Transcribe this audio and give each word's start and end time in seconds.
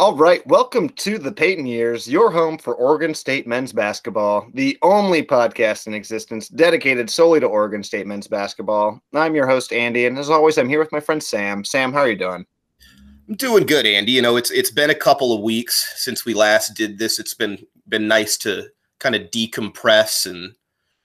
All 0.00 0.16
right, 0.16 0.44
welcome 0.46 0.88
to 0.88 1.18
the 1.18 1.30
Payton 1.30 1.66
Years, 1.66 2.08
your 2.08 2.30
home 2.30 2.56
for 2.56 2.74
Oregon 2.74 3.12
State 3.14 3.46
men's 3.46 3.70
basketball, 3.70 4.48
the 4.54 4.78
only 4.80 5.22
podcast 5.22 5.86
in 5.86 5.92
existence 5.92 6.48
dedicated 6.48 7.10
solely 7.10 7.38
to 7.38 7.46
Oregon 7.46 7.82
State 7.82 8.06
men's 8.06 8.26
basketball. 8.26 8.98
I'm 9.12 9.34
your 9.34 9.46
host 9.46 9.74
Andy, 9.74 10.06
and 10.06 10.18
as 10.18 10.30
always, 10.30 10.56
I'm 10.56 10.70
here 10.70 10.78
with 10.78 10.90
my 10.90 11.00
friend 11.00 11.22
Sam. 11.22 11.66
Sam, 11.66 11.92
how 11.92 11.98
are 11.98 12.08
you 12.08 12.16
doing? 12.16 12.46
I'm 13.28 13.34
doing 13.34 13.66
good, 13.66 13.84
Andy. 13.84 14.12
You 14.12 14.22
know, 14.22 14.36
it's 14.36 14.50
it's 14.50 14.70
been 14.70 14.88
a 14.88 14.94
couple 14.94 15.34
of 15.34 15.42
weeks 15.42 15.92
since 16.02 16.24
we 16.24 16.32
last 16.32 16.72
did 16.72 16.98
this. 16.98 17.18
It's 17.18 17.34
been 17.34 17.58
been 17.86 18.08
nice 18.08 18.38
to 18.38 18.68
kind 19.00 19.14
of 19.14 19.30
decompress 19.30 20.24
and 20.24 20.54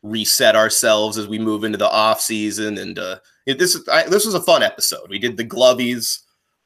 reset 0.03 0.55
ourselves 0.55 1.17
as 1.17 1.27
we 1.27 1.37
move 1.37 1.65
into 1.65 1.77
the 1.77 1.91
off 1.91 2.21
season. 2.21 2.77
And 2.77 2.97
uh, 2.97 3.19
this 3.45 3.75
is 3.75 3.85
I, 3.89 4.03
this 4.03 4.25
was 4.25 4.35
a 4.35 4.41
fun 4.41 4.63
episode. 4.63 5.09
We 5.09 5.19
did 5.19 5.35
the 5.35 5.43
Glovies 5.43 6.21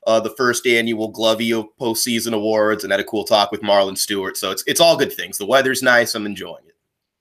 uh, 0.09 0.19
the 0.19 0.31
first 0.31 0.65
annual 0.65 1.13
Glovey 1.13 1.63
postseason 1.79 2.33
awards 2.33 2.83
and 2.83 2.91
had 2.91 2.99
a 2.99 3.03
cool 3.03 3.23
talk 3.23 3.51
with 3.51 3.61
Marlon 3.61 3.95
Stewart. 3.95 4.37
So 4.37 4.49
it's 4.49 4.63
it's 4.65 4.81
all 4.81 4.97
good 4.97 5.13
things. 5.13 5.37
The 5.37 5.45
weather's 5.45 5.83
nice. 5.83 6.15
I'm 6.15 6.25
enjoying 6.25 6.65
it. 6.67 6.75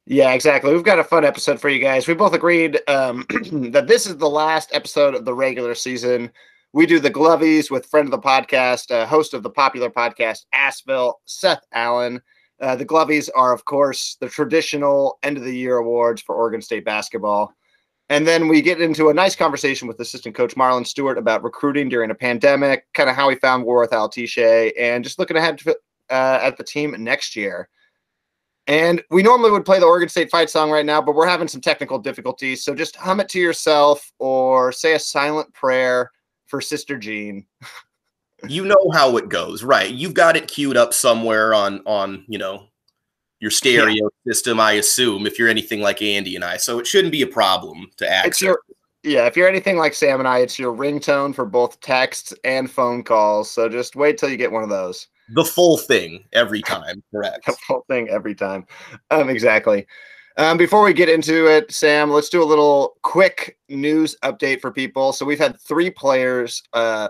Yeah, 0.06 0.33
exactly. 0.33 0.73
We've 0.73 0.83
got 0.83 0.98
a 0.98 1.05
fun 1.05 1.23
episode 1.23 1.61
for 1.61 1.69
you 1.69 1.80
guys. 1.80 2.09
We 2.09 2.14
both 2.14 2.33
agreed 2.33 2.80
um, 2.88 3.27
that 3.52 3.88
this 3.88 4.06
is 4.06 4.16
the 4.16 4.30
last 4.30 4.70
episode 4.73 5.14
of 5.14 5.27
the 5.27 5.34
regular 5.34 5.74
season. 5.74 6.30
We 6.73 6.87
do 6.87 6.98
the 6.98 7.11
Glovies 7.11 7.70
with 7.70 7.84
friend 7.84 8.06
of 8.06 8.11
the 8.11 8.27
podcast, 8.27 8.91
uh, 8.91 9.05
host 9.05 9.34
of 9.34 9.42
the 9.42 9.50
popular 9.50 9.91
podcast 9.91 10.47
Assville, 10.55 11.14
Seth 11.27 11.64
Allen. 11.75 12.23
Uh, 12.59 12.75
the 12.75 12.86
Glovies 12.86 13.28
are, 13.36 13.52
of 13.52 13.66
course, 13.66 14.16
the 14.19 14.30
traditional 14.30 15.19
end 15.23 15.36
of 15.36 15.45
the 15.45 15.55
year 15.55 15.77
awards 15.77 16.23
for 16.23 16.34
Oregon 16.34 16.62
State 16.62 16.86
basketball. 16.86 17.52
And 18.11 18.27
then 18.27 18.48
we 18.48 18.62
get 18.62 18.80
into 18.80 19.11
a 19.11 19.15
nice 19.15 19.37
conversation 19.37 19.87
with 19.87 20.01
assistant 20.01 20.35
coach 20.35 20.55
Marlon 20.55 20.87
Stewart 20.87 21.19
about 21.19 21.43
recruiting 21.43 21.89
during 21.89 22.11
a 22.11 22.15
pandemic, 22.15 22.87
kind 22.95 23.11
of 23.11 23.17
how 23.17 23.29
he 23.29 23.37
found 23.37 23.67
Warith 23.67 23.91
Alatishe, 23.91 24.73
and 24.78 25.05
just 25.05 25.19
looking 25.19 25.37
ahead 25.37 25.59
to, 25.59 25.73
uh, 26.11 26.39
at 26.42 26.56
the 26.56 26.65
team 26.65 26.95
next 26.98 27.37
year. 27.37 27.69
And 28.67 29.03
we 29.11 29.23
normally 29.23 29.50
would 29.50 29.65
play 29.65 29.78
the 29.78 29.87
Oregon 29.87 30.09
State 30.09 30.31
fight 30.31 30.50
song 30.50 30.70
right 30.70 30.84
now, 30.84 31.00
but 31.00 31.15
we're 31.15 31.27
having 31.27 31.48
some 31.48 31.61
technical 31.61 31.98
difficulties. 31.98 32.65
So 32.65 32.75
just 32.75 32.97
hum 32.97 33.20
it 33.20 33.28
to 33.31 33.41
yourself 33.41 34.12
or 34.19 34.72
say 34.72 34.95
a 34.95 34.98
silent 34.98 35.53
prayer 35.55 36.11
for 36.47 36.61
Sister 36.61 36.98
Jean. 36.98 37.47
you 38.48 38.65
know 38.65 38.91
how 38.93 39.17
it 39.17 39.28
goes, 39.28 39.62
right? 39.62 39.91
You've 39.91 40.15
got 40.15 40.37
it 40.37 40.48
queued 40.48 40.77
up 40.77 40.93
somewhere 40.93 41.55
on 41.55 41.83
on, 41.87 42.25
you 42.28 42.39
know, 42.39 42.69
your 43.41 43.50
stereo 43.50 44.11
yeah. 44.25 44.33
system, 44.33 44.58
I 44.61 44.72
assume, 44.72 45.27
if 45.27 45.39
you're 45.39 45.48
anything 45.48 45.81
like 45.81 46.03
Andy 46.03 46.34
and 46.34 46.44
I. 46.44 46.56
So 46.56 46.78
it 46.78 46.86
shouldn't 46.86 47.12
be 47.12 47.22
a 47.22 47.27
problem 47.27 47.89
to 47.97 48.11
access. 48.11 48.42
Your, 48.42 48.58
yeah, 49.05 49.27
if 49.27 49.36
you're 49.36 49.48
anything 49.48 49.77
like 49.77 49.94
Sam 49.94 50.19
and 50.19 50.28
I, 50.28 50.39
it's 50.39 50.58
your 50.58 50.75
ringtone 50.75 51.34
for 51.34 51.44
both 51.44 51.81
texts 51.81 52.34
and 52.44 52.70
phone 52.70 53.03
calls. 53.03 53.50
So 53.50 53.69
just 53.69 53.97
wait 53.97 54.19
till 54.19 54.28
you 54.28 54.36
get 54.36 54.50
one 54.50 54.62
of 54.62 54.69
those. 54.69 55.09
The 55.34 55.44
full 55.44 55.77
thing 55.77 56.25
every 56.33 56.62
time, 56.62 57.03
correct? 57.12 57.47
the 57.47 57.56
full 57.66 57.84
thing 57.89 58.09
every 58.09 58.34
time. 58.34 58.66
Um, 59.11 59.28
exactly. 59.28 59.86
Um, 60.36 60.56
before 60.56 60.84
we 60.84 60.92
get 60.92 61.09
into 61.09 61.47
it, 61.47 61.72
Sam, 61.72 62.11
let's 62.11 62.28
do 62.28 62.42
a 62.42 62.44
little 62.44 62.97
quick 63.03 63.59
news 63.69 64.16
update 64.22 64.61
for 64.61 64.70
people. 64.70 65.12
So 65.12 65.27
we've 65.27 65.39
had 65.39 65.61
three 65.61 65.91
players 65.91 66.62
uh, 66.72 67.09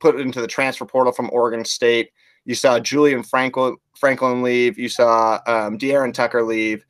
put 0.00 0.18
into 0.18 0.40
the 0.40 0.46
transfer 0.46 0.86
portal 0.86 1.12
from 1.12 1.28
Oregon 1.32 1.64
State. 1.64 2.10
You 2.44 2.54
saw 2.54 2.78
Julian 2.78 3.22
Franklin, 3.22 3.76
Franklin 3.96 4.42
leave. 4.42 4.78
You 4.78 4.88
saw 4.88 5.40
um, 5.46 5.78
Dearon 5.78 6.12
Tucker 6.12 6.42
leave. 6.42 6.84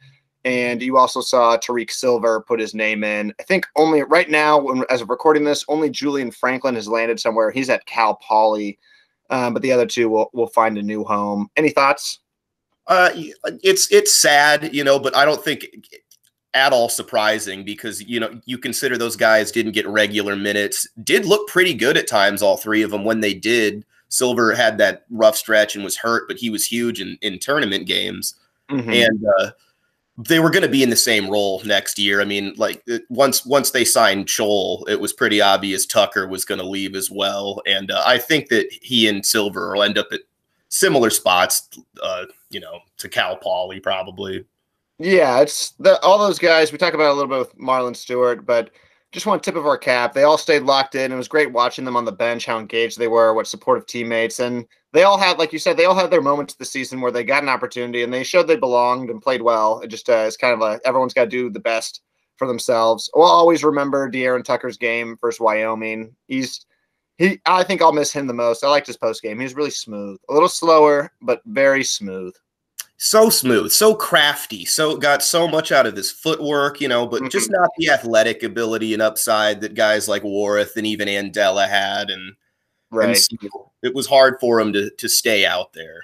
And 0.45 0.83
you 0.83 0.97
also 0.97 1.21
saw 1.21 1.57
Tariq 1.57 1.91
Silver 1.91 2.41
put 2.41 2.59
his 2.59 2.75
name 2.75 3.05
in. 3.05 3.33
I 3.39 3.45
think 3.45 3.65
only 3.77 4.03
right 4.03 4.29
now, 4.29 4.59
when, 4.59 4.85
as 4.91 5.01
of 5.01 5.09
recording 5.09 5.45
this, 5.45 5.65
only 5.69 5.89
Julian 5.89 6.33
Franklin 6.33 6.75
has 6.75 6.89
landed 6.89 7.21
somewhere. 7.21 7.53
He's 7.53 7.71
at 7.71 7.87
Cal 7.87 8.17
Poly, 8.17 8.77
um, 9.31 9.53
but 9.53 9.63
the 9.63 9.71
other 9.71 9.87
two 9.87 10.09
will 10.09 10.31
will 10.33 10.49
find 10.49 10.77
a 10.79 10.83
new 10.83 11.05
home. 11.05 11.49
Any 11.57 11.71
thoughts? 11.71 12.19
Uh, 12.89 13.11
it's 13.63 13.91
it's 13.93 14.13
sad, 14.13 14.75
you 14.75 14.83
know, 14.83 14.99
but 14.99 15.17
I 15.17 15.25
don't 15.25 15.43
think 15.43 15.69
at 16.55 16.73
all 16.73 16.89
surprising 16.89 17.65
because 17.65 18.03
you 18.03 18.19
know 18.19 18.41
you 18.45 18.59
consider 18.59 18.99
those 18.99 19.17
guys 19.17 19.53
didn't 19.53 19.73
get 19.73 19.87
regular 19.87 20.35
minutes, 20.35 20.89
did 21.05 21.25
look 21.25 21.47
pretty 21.49 21.75
good 21.75 21.97
at 21.97 22.09
times, 22.09 22.43
all 22.43 22.57
three 22.57 22.83
of 22.83 22.91
them 22.91 23.05
when 23.05 23.21
they 23.21 23.35
did. 23.35 23.85
Silver 24.13 24.55
had 24.55 24.77
that 24.77 25.05
rough 25.11 25.37
stretch 25.37 25.75
and 25.75 25.83
was 25.83 25.97
hurt, 25.97 26.29
but 26.29 26.37
he 26.37 26.51
was 26.51 26.67
huge 26.67 27.01
in, 27.01 27.17
in 27.23 27.39
tournament 27.39 27.87
games. 27.87 28.35
Mm-hmm. 28.71 28.91
And 28.91 29.25
uh, 29.39 29.51
they 30.19 30.39
were 30.39 30.51
going 30.51 30.63
to 30.63 30.69
be 30.69 30.83
in 30.83 30.91
the 30.91 30.97
same 30.97 31.31
role 31.31 31.63
next 31.65 31.99
year. 31.99 32.21
I 32.21 32.25
mean, 32.25 32.53
like 32.59 32.85
once 33.09 33.47
once 33.47 33.71
they 33.71 33.87
signed 33.87 34.27
Chol, 34.27 34.87
it 34.87 35.01
was 35.01 35.15
pretty 35.15 35.41
obvious 35.41 35.87
Tucker 35.87 36.29
was 36.29 36.45
going 36.45 36.61
to 36.61 36.67
leave 36.67 36.95
as 36.95 37.11
well. 37.11 37.63
And 37.67 37.91
uh, 37.91 38.03
I 38.05 38.19
think 38.19 38.49
that 38.51 38.71
he 38.83 39.09
and 39.09 39.25
Silver 39.25 39.73
will 39.73 39.83
end 39.83 39.97
up 39.97 40.09
at 40.13 40.21
similar 40.69 41.09
spots, 41.09 41.71
uh, 42.03 42.27
you 42.51 42.61
know, 42.61 42.81
to 42.99 43.09
Cal 43.09 43.37
Poly 43.37 43.81
probably. 43.81 44.45
Yeah, 44.99 45.41
it's 45.41 45.71
the, 45.81 45.99
all 46.03 46.19
those 46.19 46.39
guys. 46.39 46.71
We 46.71 46.77
talk 46.77 46.93
about 46.93 47.13
a 47.13 47.15
little 47.15 47.31
bit 47.31 47.39
with 47.39 47.59
Marlon 47.59 47.97
Stewart, 47.97 48.45
but 48.45 48.71
just 49.13 49.27
one 49.27 49.41
tip 49.41 49.57
of 49.57 49.67
our 49.67 49.77
cap. 49.77 50.15
They 50.15 50.23
all 50.23 50.39
stayed 50.39 50.63
locked 50.63 50.95
in. 50.95 51.13
It 51.13 51.17
was 51.17 51.29
great 51.29 51.53
watching 51.53 51.85
them 51.85 51.97
on 51.97 52.07
the 52.07 52.13
bench, 52.13 52.47
how 52.47 52.59
engaged 52.59 52.99
they 52.99 53.09
were, 53.09 53.35
what 53.35 53.47
supportive 53.47 53.87
teammates, 53.87 54.41
and 54.41 54.67
they 54.93 55.03
all 55.05 55.19
had, 55.19 55.39
like 55.39 55.53
you 55.53 55.59
said, 55.59 55.77
they 55.77 55.85
all 55.85 55.95
had 55.95 56.11
their 56.11 56.23
moments 56.23 56.55
this 56.55 56.71
season 56.71 57.01
where 57.01 57.13
they 57.13 57.23
got 57.23 57.43
an 57.43 57.49
opportunity 57.49 58.03
and 58.03 58.13
they 58.13 58.25
showed 58.25 58.47
they 58.47 58.57
belonged 58.57 59.11
and 59.11 59.23
played 59.23 59.43
well. 59.43 59.81
It 59.81 59.89
just 59.89 60.09
uh, 60.09 60.25
is 60.27 60.37
kind 60.37 60.55
of 60.55 60.61
a 60.63 60.81
everyone's 60.87 61.15
got 61.15 61.25
to 61.25 61.31
do 61.31 61.51
the 61.51 61.61
best 61.61 62.01
for 62.37 62.47
themselves. 62.47 63.11
We'll 63.15 63.27
always 63.27 63.63
remember 63.63 64.11
Dearon 64.11 64.45
Tucker's 64.45 64.79
game 64.79 65.19
versus 65.21 65.41
Wyoming. 65.41 66.15
He's 66.27 66.65
he. 67.19 67.41
I 67.45 67.65
think 67.65 67.83
I'll 67.83 67.93
miss 67.93 68.13
him 68.13 68.27
the 68.27 68.35
most. 68.35 68.65
I 68.65 68.69
liked 68.69 68.87
his 68.87 68.97
post 68.97 69.23
game. 69.23 69.39
He 69.39 69.45
was 69.45 69.55
really 69.55 69.71
smooth, 69.71 70.19
a 70.31 70.33
little 70.33 70.49
slower, 70.49 71.13
but 71.21 71.43
very 71.45 71.85
smooth 71.85 72.35
so 73.05 73.29
smooth, 73.29 73.73
so 73.73 73.97
crafty, 73.97 74.65
so 74.65 74.97
got 74.97 75.25
so 75.25 75.49
much 75.49 75.73
out 75.73 75.87
of 75.87 75.97
his 75.97 76.13
footwork, 76.13 76.81
you 76.81 76.87
know, 76.87 77.05
but 77.05 77.17
mm-hmm. 77.17 77.31
just 77.31 77.51
not 77.51 77.69
the 77.77 77.91
athletic 77.91 78.45
ability 78.45 78.93
and 78.93 79.03
upside 79.03 79.61
that 79.61 79.75
guys 79.75 80.07
like 80.07 80.23
Warith 80.23 80.77
and 80.77 80.87
even 80.87 81.09
Andela 81.09 81.69
had. 81.69 82.11
And, 82.11 82.35
right. 82.93 83.09
And 83.09 83.19
so 83.19 83.73
it 83.83 83.93
was 83.93 84.07
hard 84.07 84.37
for 84.39 84.61
him 84.61 84.73
to, 84.75 84.89
to 84.89 85.09
stay 85.09 85.45
out 85.45 85.73
there. 85.73 86.01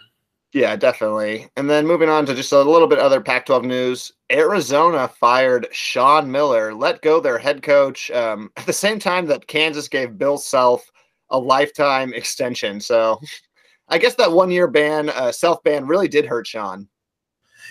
Yeah, 0.52 0.74
definitely. 0.74 1.48
And 1.56 1.70
then 1.70 1.86
moving 1.86 2.08
on 2.08 2.26
to 2.26 2.34
just 2.34 2.50
a 2.50 2.62
little 2.62 2.88
bit 2.88 2.98
other 2.98 3.20
Pac 3.20 3.46
12 3.46 3.64
news 3.64 4.12
Arizona 4.32 5.06
fired 5.06 5.68
Sean 5.70 6.28
Miller, 6.28 6.74
let 6.74 7.00
go 7.02 7.20
their 7.20 7.38
head 7.38 7.62
coach 7.62 8.10
um, 8.10 8.50
at 8.56 8.66
the 8.66 8.72
same 8.72 8.98
time 8.98 9.24
that 9.26 9.46
Kansas 9.46 9.86
gave 9.86 10.18
Bill 10.18 10.36
Self 10.36 10.90
a 11.30 11.38
lifetime 11.38 12.12
extension. 12.12 12.80
So 12.80 13.20
I 13.88 13.98
guess 13.98 14.14
that 14.16 14.32
one 14.32 14.50
year 14.50 14.68
ban, 14.68 15.10
uh, 15.10 15.32
self 15.32 15.62
ban, 15.62 15.86
really 15.86 16.08
did 16.08 16.26
hurt 16.26 16.46
Sean. 16.46 16.88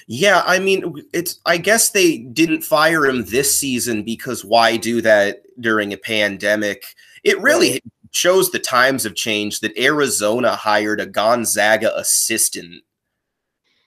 Yeah, 0.07 0.43
I 0.45 0.59
mean, 0.59 1.03
it's. 1.13 1.39
I 1.45 1.57
guess 1.57 1.89
they 1.89 2.19
didn't 2.19 2.63
fire 2.63 3.05
him 3.05 3.25
this 3.25 3.59
season 3.59 4.03
because 4.03 4.45
why 4.45 4.77
do 4.77 5.01
that 5.01 5.43
during 5.59 5.93
a 5.93 5.97
pandemic? 5.97 6.83
It 7.23 7.39
really 7.41 7.81
shows 8.11 8.49
the 8.49 8.59
times 8.59 9.03
have 9.03 9.15
changed. 9.15 9.61
That 9.61 9.77
Arizona 9.77 10.55
hired 10.55 11.01
a 11.01 11.05
Gonzaga 11.05 11.95
assistant 11.97 12.83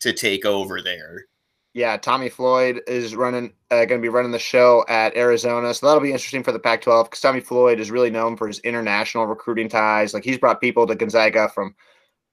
to 0.01 0.13
take 0.13 0.45
over 0.45 0.83
there. 0.83 1.27
Yeah, 1.73 1.97
Tommy 1.97 2.31
Lloyd 2.37 2.81
is 2.89 3.15
running, 3.15 3.53
uh, 3.71 3.85
going 3.85 4.01
to 4.01 4.03
be 4.03 4.09
running 4.09 4.33
the 4.33 4.41
show 4.41 4.85
at 4.89 5.17
Arizona, 5.17 5.73
so 5.73 5.87
that'll 5.87 6.03
be 6.03 6.11
interesting 6.11 6.43
for 6.43 6.51
the 6.51 6.59
Pac-12 6.59 7.05
because 7.05 7.21
Tommy 7.21 7.45
Lloyd 7.49 7.79
is 7.79 7.93
really 7.93 8.11
known 8.11 8.37
for 8.37 8.49
his 8.49 8.59
international 8.61 9.27
recruiting 9.27 9.69
ties. 9.69 10.13
Like 10.13 10.25
he's 10.25 10.39
brought 10.39 10.61
people 10.61 10.85
to 10.89 10.97
Gonzaga 10.97 11.49
from 11.49 11.77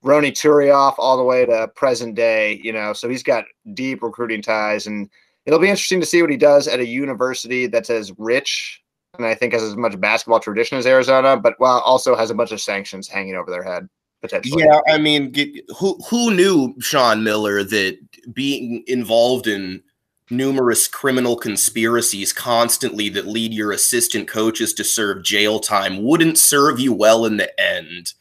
Ronny 0.08 0.32
Turiaf 0.32 0.96
all 0.98 1.18
the 1.18 1.24
way 1.24 1.46
to 1.46 1.68
present 1.76 2.16
day, 2.16 2.60
you 2.64 2.72
know, 2.72 2.94
so 2.94 3.10
he's 3.10 3.24
got 3.24 3.46
deep 3.74 4.02
recruiting 4.02 4.42
ties 4.42 4.88
and 4.88 5.10
it'll 5.46 5.60
be 5.60 5.70
interesting 5.70 6.00
to 6.00 6.06
see 6.06 6.22
what 6.22 6.32
he 6.32 6.38
does 6.38 6.68
at 6.68 6.80
a 6.80 6.86
university 6.86 7.68
that's 7.68 7.90
as 7.90 8.12
rich 8.18 8.82
and 9.18 9.26
I 9.26 9.36
think 9.36 9.54
has 9.54 9.64
as 9.64 9.76
much 9.76 10.00
basketball 10.00 10.40
tradition 10.40 10.78
as 10.78 10.86
Arizona, 10.86 11.38
but 11.38 11.56
well, 11.60 11.80
also 11.80 12.16
has 12.16 12.30
a 12.30 12.36
bunch 12.36 12.52
of 12.52 12.62
sanctions 12.62 13.08
hanging 13.08 13.36
over 13.36 13.52
their 13.52 13.64
head 13.64 13.88
potentially. 14.22 14.64
Yeah, 14.64 14.80
I 14.88 14.98
mean, 14.98 15.34
who 15.78 15.98
who 16.10 16.34
knew 16.34 16.76
Sean 16.80 17.24
Miller 17.24 17.64
that 17.64 17.98
being 18.34 18.84
involved 18.88 19.48
in 19.48 19.82
numerous 20.30 20.88
criminal 20.88 21.38
conspiracies 21.38 22.34
constantly 22.34 23.10
that 23.10 23.28
lead 23.28 23.54
your 23.54 23.72
assistant 23.72 24.28
coaches 24.28 24.74
to 24.74 24.84
serve 24.84 25.24
jail 25.24 25.60
time 25.60 26.04
wouldn't 26.04 26.38
serve 26.38 26.80
you 26.80 26.94
well 26.94 27.26
in 27.26 27.38
the 27.38 27.60
end. 27.60 28.14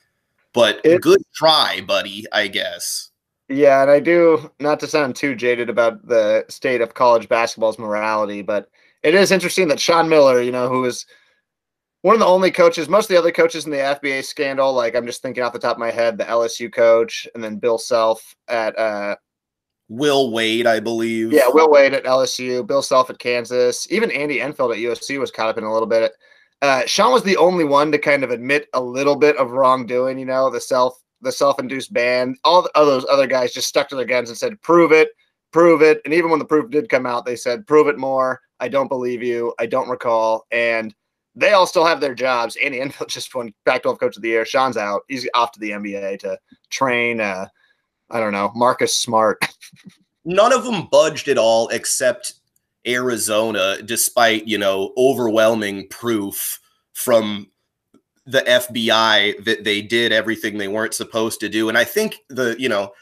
But 0.56 0.80
it, 0.84 1.02
good 1.02 1.20
try, 1.34 1.82
buddy, 1.86 2.24
I 2.32 2.48
guess. 2.48 3.10
Yeah, 3.50 3.82
and 3.82 3.90
I 3.90 4.00
do 4.00 4.50
not 4.58 4.80
to 4.80 4.86
sound 4.86 5.14
too 5.14 5.34
jaded 5.36 5.68
about 5.68 6.08
the 6.08 6.46
state 6.48 6.80
of 6.80 6.94
college 6.94 7.28
basketball's 7.28 7.78
morality, 7.78 8.40
but 8.40 8.70
it 9.02 9.14
is 9.14 9.30
interesting 9.30 9.68
that 9.68 9.78
Sean 9.78 10.08
Miller, 10.08 10.40
you 10.40 10.50
know, 10.50 10.66
who 10.66 10.86
is 10.86 11.04
one 12.00 12.14
of 12.14 12.20
the 12.20 12.26
only 12.26 12.50
coaches, 12.50 12.88
most 12.88 13.04
of 13.04 13.08
the 13.08 13.18
other 13.18 13.30
coaches 13.30 13.66
in 13.66 13.70
the 13.70 13.76
FBA 13.76 14.24
scandal, 14.24 14.72
like 14.72 14.96
I'm 14.96 15.06
just 15.06 15.20
thinking 15.20 15.42
off 15.44 15.52
the 15.52 15.58
top 15.58 15.76
of 15.76 15.80
my 15.80 15.90
head, 15.90 16.16
the 16.16 16.24
LSU 16.24 16.72
coach, 16.72 17.28
and 17.34 17.44
then 17.44 17.58
Bill 17.58 17.76
Self 17.76 18.34
at 18.48 18.78
uh 18.78 19.16
Will 19.90 20.32
Wade, 20.32 20.66
I 20.66 20.80
believe. 20.80 21.32
Yeah, 21.32 21.48
Will 21.48 21.70
Wade 21.70 21.92
at 21.92 22.04
LSU, 22.04 22.66
Bill 22.66 22.82
Self 22.82 23.10
at 23.10 23.18
Kansas, 23.18 23.86
even 23.90 24.10
Andy 24.10 24.40
Enfield 24.40 24.72
at 24.72 24.78
USC 24.78 25.20
was 25.20 25.30
caught 25.30 25.50
up 25.50 25.58
in 25.58 25.64
a 25.64 25.72
little 25.72 25.86
bit. 25.86 26.12
Uh, 26.62 26.86
Sean 26.86 27.12
was 27.12 27.22
the 27.22 27.36
only 27.36 27.64
one 27.64 27.92
to 27.92 27.98
kind 27.98 28.24
of 28.24 28.30
admit 28.30 28.68
a 28.72 28.80
little 28.80 29.16
bit 29.16 29.36
of 29.36 29.50
wrongdoing. 29.50 30.18
You 30.18 30.26
know, 30.26 30.50
the 30.50 30.60
self 30.60 31.00
the 31.22 31.32
self-induced 31.32 31.92
ban. 31.92 32.36
All, 32.44 32.62
the, 32.62 32.70
all 32.74 32.86
those 32.86 33.06
other 33.10 33.26
guys 33.26 33.52
just 33.52 33.68
stuck 33.68 33.88
to 33.88 33.96
their 33.96 34.04
guns 34.04 34.28
and 34.28 34.38
said, 34.38 34.60
"Prove 34.62 34.92
it, 34.92 35.10
prove 35.52 35.82
it." 35.82 36.00
And 36.04 36.14
even 36.14 36.30
when 36.30 36.38
the 36.38 36.44
proof 36.44 36.70
did 36.70 36.88
come 36.88 37.06
out, 37.06 37.24
they 37.24 37.36
said, 37.36 37.66
"Prove 37.66 37.88
it 37.88 37.98
more." 37.98 38.40
I 38.60 38.68
don't 38.68 38.88
believe 38.88 39.22
you. 39.22 39.54
I 39.58 39.66
don't 39.66 39.88
recall. 39.88 40.46
And 40.50 40.94
they 41.34 41.52
all 41.52 41.66
still 41.66 41.84
have 41.84 42.00
their 42.00 42.14
jobs. 42.14 42.56
Andy 42.56 42.80
Enfield 42.80 43.08
just 43.10 43.34
won 43.34 43.52
Pac-12 43.66 44.00
Coach 44.00 44.16
of 44.16 44.22
the 44.22 44.30
Year. 44.30 44.44
Sean's 44.44 44.76
out. 44.76 45.02
He's 45.08 45.28
off 45.34 45.52
to 45.52 45.60
the 45.60 45.70
NBA 45.70 46.20
to 46.20 46.38
train. 46.70 47.20
Uh, 47.20 47.46
I 48.10 48.20
don't 48.20 48.32
know 48.32 48.52
Marcus 48.54 48.96
Smart. 48.96 49.44
None 50.24 50.52
of 50.52 50.64
them 50.64 50.88
budged 50.90 51.28
at 51.28 51.38
all 51.38 51.68
except 51.68 52.34
Arizona, 52.86 53.82
despite 53.82 54.46
you 54.46 54.58
know 54.58 54.92
overwhelming 54.96 55.88
proof 55.88 56.60
from 56.92 57.50
the 58.26 58.40
FBI 58.40 59.44
that 59.44 59.64
they 59.64 59.80
did 59.80 60.12
everything 60.12 60.58
they 60.58 60.68
weren't 60.68 60.94
supposed 60.94 61.40
to 61.40 61.48
do. 61.48 61.68
And 61.68 61.78
I 61.78 61.84
think 61.84 62.18
the 62.28 62.56
you 62.58 62.68
know 62.68 62.92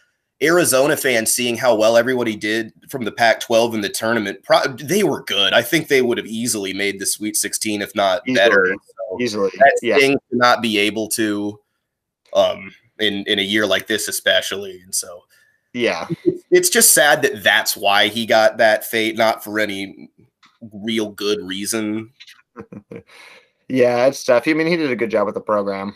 Arizona 0.43 0.97
fans 0.97 1.33
seeing 1.33 1.57
how 1.57 1.75
well 1.75 1.97
everybody 1.97 2.37
did 2.37 2.73
from 2.89 3.05
the 3.05 3.13
Pac-12 3.13 3.75
in 3.75 3.81
the 3.81 3.89
tournament, 3.89 4.43
pro- 4.43 4.67
they 4.67 5.03
were 5.03 5.23
good. 5.25 5.53
I 5.53 5.63
think 5.63 5.89
they 5.89 6.03
would 6.03 6.19
have 6.19 6.27
easily 6.27 6.73
made 6.75 6.99
the 6.99 7.07
Sweet 7.07 7.37
16, 7.37 7.81
if 7.81 7.95
not 7.95 8.23
easily. 8.27 8.35
better. 8.35 8.77
So 9.11 9.19
easily, 9.21 9.51
that 9.55 9.79
yeah. 9.83 9.97
thing 9.97 10.13
to 10.13 10.37
not 10.37 10.61
be 10.61 10.79
able 10.79 11.09
to, 11.11 11.59
um, 12.35 12.73
in 12.99 13.25
in 13.27 13.39
a 13.39 13.43
year 13.43 13.67
like 13.67 13.87
this, 13.87 14.09
especially, 14.09 14.81
and 14.81 14.95
so 14.95 15.25
yeah, 15.75 16.07
it's 16.51 16.71
just 16.71 16.95
sad 16.95 17.23
that 17.23 17.43
that's 17.43 17.77
why 17.77 18.09
he 18.09 18.27
got 18.27 18.59
that 18.59 18.85
fate, 18.85 19.17
not 19.17 19.43
for 19.43 19.59
any 19.59 20.09
real 20.73 21.11
good 21.11 21.41
reason. 21.43 22.11
yeah, 23.69 24.07
it's 24.07 24.25
tough. 24.25 24.47
I 24.47 24.55
mean, 24.55 24.69
he 24.69 24.77
did 24.77 24.91
a 24.91 24.97
good 24.97 25.11
job 25.11 25.27
with 25.27 25.35
the 25.35 25.41
program. 25.41 25.95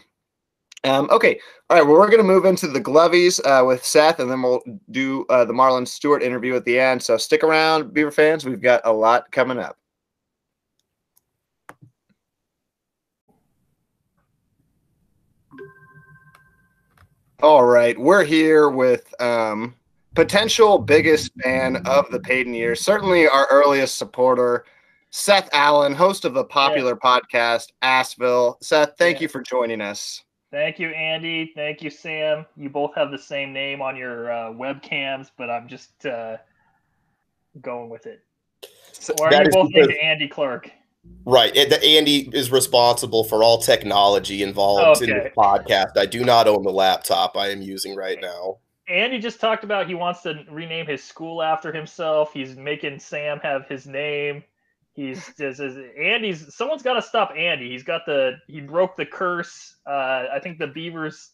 Um, 0.84 1.08
okay, 1.10 1.40
all 1.70 1.76
right. 1.76 1.86
Well, 1.86 1.96
we're 1.96 2.10
going 2.10 2.18
to 2.18 2.24
move 2.24 2.44
into 2.44 2.66
the 2.66 2.80
Glovies 2.80 3.40
uh, 3.44 3.64
with 3.64 3.84
Seth, 3.84 4.20
and 4.20 4.30
then 4.30 4.42
we'll 4.42 4.62
do 4.90 5.24
uh, 5.28 5.44
the 5.44 5.52
Marlon 5.52 5.86
Stewart 5.86 6.22
interview 6.22 6.54
at 6.56 6.64
the 6.64 6.78
end. 6.78 7.02
So 7.02 7.16
stick 7.16 7.44
around, 7.44 7.94
Beaver 7.94 8.10
fans. 8.10 8.44
We've 8.44 8.60
got 8.60 8.82
a 8.84 8.92
lot 8.92 9.30
coming 9.30 9.58
up. 9.58 9.76
All 17.40 17.64
right, 17.64 17.96
we're 17.96 18.24
here 18.24 18.68
with 18.68 19.14
um, 19.20 19.76
potential 20.16 20.76
biggest 20.76 21.30
fan 21.40 21.76
of 21.86 22.10
the 22.10 22.18
Payton 22.18 22.52
years, 22.52 22.80
certainly 22.80 23.28
our 23.28 23.46
earliest 23.48 23.96
supporter, 23.96 24.64
Seth 25.10 25.48
Allen, 25.52 25.94
host 25.94 26.24
of 26.24 26.34
the 26.34 26.42
popular 26.42 26.98
yeah. 27.00 27.20
podcast 27.20 27.68
Assville. 27.80 28.56
Seth, 28.60 28.94
thank 28.98 29.18
yeah. 29.18 29.22
you 29.22 29.28
for 29.28 29.40
joining 29.40 29.80
us. 29.80 30.24
Thank 30.50 30.80
you, 30.80 30.88
Andy. 30.88 31.52
Thank 31.54 31.80
you, 31.80 31.90
Sam. 31.90 32.44
You 32.56 32.70
both 32.70 32.92
have 32.96 33.12
the 33.12 33.18
same 33.18 33.52
name 33.52 33.80
on 33.82 33.94
your 33.94 34.32
uh, 34.32 34.50
webcams, 34.50 35.30
but 35.36 35.48
I'm 35.48 35.68
just 35.68 36.06
uh, 36.06 36.38
going 37.62 37.88
with 37.88 38.06
it. 38.06 38.24
or 39.20 39.32
are 39.32 39.44
you 39.44 39.50
both 39.52 39.70
named 39.70 39.94
Andy 40.02 40.26
Clark? 40.26 40.72
Right. 41.24 41.54
Andy 41.56 42.30
is 42.32 42.50
responsible 42.50 43.22
for 43.22 43.42
all 43.42 43.58
technology 43.58 44.42
involved 44.42 45.02
okay. 45.02 45.12
in 45.12 45.24
the 45.24 45.30
podcast. 45.36 45.98
I 45.98 46.06
do 46.06 46.24
not 46.24 46.48
own 46.48 46.62
the 46.62 46.72
laptop 46.72 47.36
I 47.36 47.50
am 47.50 47.60
using 47.60 47.94
right 47.94 48.18
now. 48.20 48.56
Andy 48.88 49.18
just 49.18 49.38
talked 49.38 49.64
about 49.64 49.86
he 49.86 49.94
wants 49.94 50.22
to 50.22 50.44
rename 50.50 50.86
his 50.86 51.04
school 51.04 51.42
after 51.42 51.70
himself. 51.70 52.32
He's 52.32 52.56
making 52.56 52.98
Sam 52.98 53.38
have 53.40 53.68
his 53.68 53.86
name. 53.86 54.42
He's 54.94 55.30
just 55.38 55.60
Andy's. 55.60 56.54
Someone's 56.54 56.82
got 56.82 56.94
to 56.94 57.02
stop 57.02 57.32
Andy. 57.36 57.70
He's 57.70 57.82
got 57.84 58.06
the. 58.06 58.38
He 58.46 58.60
broke 58.60 58.96
the 58.96 59.06
curse. 59.06 59.76
Uh, 59.86 60.24
I 60.32 60.40
think 60.42 60.58
the 60.58 60.66
Beavers. 60.66 61.32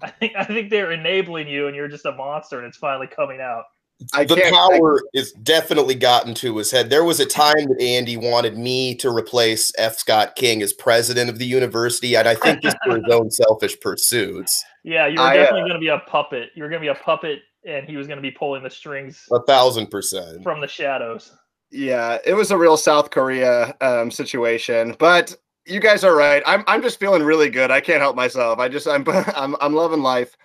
I 0.00 0.08
think 0.08 0.32
I 0.36 0.44
think 0.44 0.70
they're 0.70 0.92
enabling 0.92 1.48
you, 1.48 1.66
and 1.66 1.76
you're 1.76 1.88
just 1.88 2.06
a 2.06 2.12
monster, 2.12 2.58
and 2.58 2.66
it's 2.66 2.78
finally 2.78 3.06
coming 3.06 3.40
out. 3.40 3.64
I 4.12 4.24
the 4.24 4.36
power 4.50 4.98
I, 4.98 5.18
is 5.18 5.32
definitely 5.32 5.94
gotten 5.94 6.34
to 6.34 6.56
his 6.56 6.70
head. 6.70 6.90
There 6.90 7.04
was 7.04 7.20
a 7.20 7.26
time 7.44 7.66
that 7.68 7.80
Andy 7.80 8.16
wanted 8.16 8.58
me 8.58 8.94
to 8.96 9.10
replace 9.10 9.72
F. 9.78 9.98
Scott 9.98 10.36
King 10.36 10.62
as 10.62 10.72
president 10.72 11.30
of 11.30 11.38
the 11.38 11.46
university, 11.46 12.16
and 12.16 12.28
I 12.28 12.34
think 12.34 12.62
just 12.62 12.76
for 12.84 12.96
his 12.96 13.04
own 13.10 13.30
selfish 13.30 13.78
pursuits. 13.80 14.64
Yeah, 14.82 15.06
you're 15.06 15.20
I, 15.20 15.36
definitely 15.36 15.62
uh, 15.62 15.64
going 15.64 15.74
to 15.74 15.80
be 15.80 15.88
a 15.88 16.00
puppet. 16.00 16.50
You're 16.54 16.68
going 16.68 16.82
to 16.82 16.84
be 16.84 16.98
a 16.98 17.02
puppet, 17.02 17.40
and 17.66 17.88
he 17.88 17.96
was 17.96 18.06
going 18.06 18.18
to 18.18 18.22
be 18.22 18.30
pulling 18.30 18.62
the 18.62 18.70
strings. 18.70 19.24
A 19.32 19.42
thousand 19.42 19.90
percent 19.90 20.42
from 20.42 20.60
the 20.60 20.68
shadows. 20.68 21.32
Yeah, 21.70 22.18
it 22.24 22.34
was 22.34 22.50
a 22.50 22.58
real 22.58 22.76
South 22.76 23.10
Korea 23.10 23.74
um, 23.80 24.10
situation, 24.10 24.94
but 24.98 25.34
you 25.66 25.80
guys 25.80 26.04
are 26.04 26.14
right. 26.14 26.42
I'm 26.46 26.64
I'm 26.66 26.82
just 26.82 27.00
feeling 27.00 27.22
really 27.22 27.48
good. 27.48 27.70
I 27.70 27.80
can't 27.80 28.00
help 28.00 28.16
myself. 28.16 28.58
I 28.58 28.68
just 28.68 28.86
I'm 28.86 29.04
I'm 29.08 29.56
I'm 29.60 29.72
loving 29.72 30.02
life, 30.02 30.36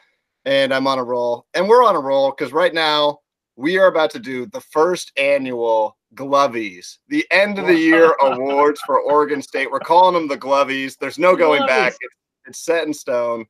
and 0.45 0.73
I'm 0.73 0.87
on 0.87 0.99
a 0.99 1.03
roll, 1.03 1.45
and 1.53 1.67
we're 1.67 1.83
on 1.83 1.95
a 1.95 1.99
roll 1.99 2.31
because 2.31 2.53
right 2.53 2.73
now 2.73 3.19
we 3.59 3.77
are 3.77 3.87
about 3.87 4.09
to 4.11 4.19
do 4.19 4.45
the 4.45 4.61
first 4.61 5.11
annual 5.17 5.97
Glovies, 6.15 6.97
the 7.09 7.25
end 7.29 7.59
of 7.59 7.67
the 7.67 7.75
year 7.75 8.15
awards 8.21 8.79
for 8.81 9.01
Oregon 9.01 9.41
State. 9.41 9.69
We're 9.69 9.79
calling 9.79 10.13
them 10.13 10.27
the 10.29 10.37
Glovies. 10.37 10.97
There's 10.97 11.19
no 11.19 11.35
going 11.35 11.67
back. 11.67 11.93
It's, 11.99 12.15
it's 12.45 12.59
set 12.59 12.87
in 12.87 12.93
stone. 12.93 13.45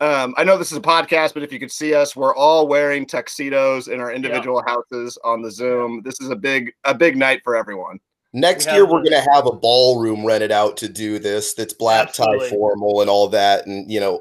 Um, 0.00 0.34
I 0.36 0.42
know 0.42 0.58
this 0.58 0.72
is 0.72 0.78
a 0.78 0.82
podcast, 0.82 1.34
but 1.34 1.44
if 1.44 1.52
you 1.52 1.60
could 1.60 1.70
see 1.70 1.94
us, 1.94 2.16
we're 2.16 2.34
all 2.34 2.66
wearing 2.66 3.06
tuxedos 3.06 3.86
in 3.86 4.00
our 4.00 4.12
individual 4.12 4.60
yeah. 4.66 4.74
houses 4.74 5.16
on 5.22 5.40
the 5.40 5.50
Zoom. 5.50 6.02
This 6.04 6.20
is 6.20 6.30
a 6.30 6.36
big, 6.36 6.72
a 6.82 6.92
big 6.92 7.16
night 7.16 7.40
for 7.44 7.54
everyone. 7.54 8.00
Next 8.32 8.66
we 8.66 8.72
year, 8.72 8.84
we're 8.84 9.04
going 9.04 9.12
to 9.12 9.30
have 9.32 9.46
a 9.46 9.52
ballroom 9.52 10.26
rented 10.26 10.50
out 10.50 10.76
to 10.78 10.88
do 10.88 11.20
this. 11.20 11.54
That's 11.54 11.72
black 11.72 12.08
Absolutely. 12.08 12.50
tie 12.50 12.56
formal 12.56 13.00
and 13.00 13.08
all 13.08 13.28
that, 13.28 13.66
and 13.66 13.88
you 13.90 14.00
know, 14.00 14.20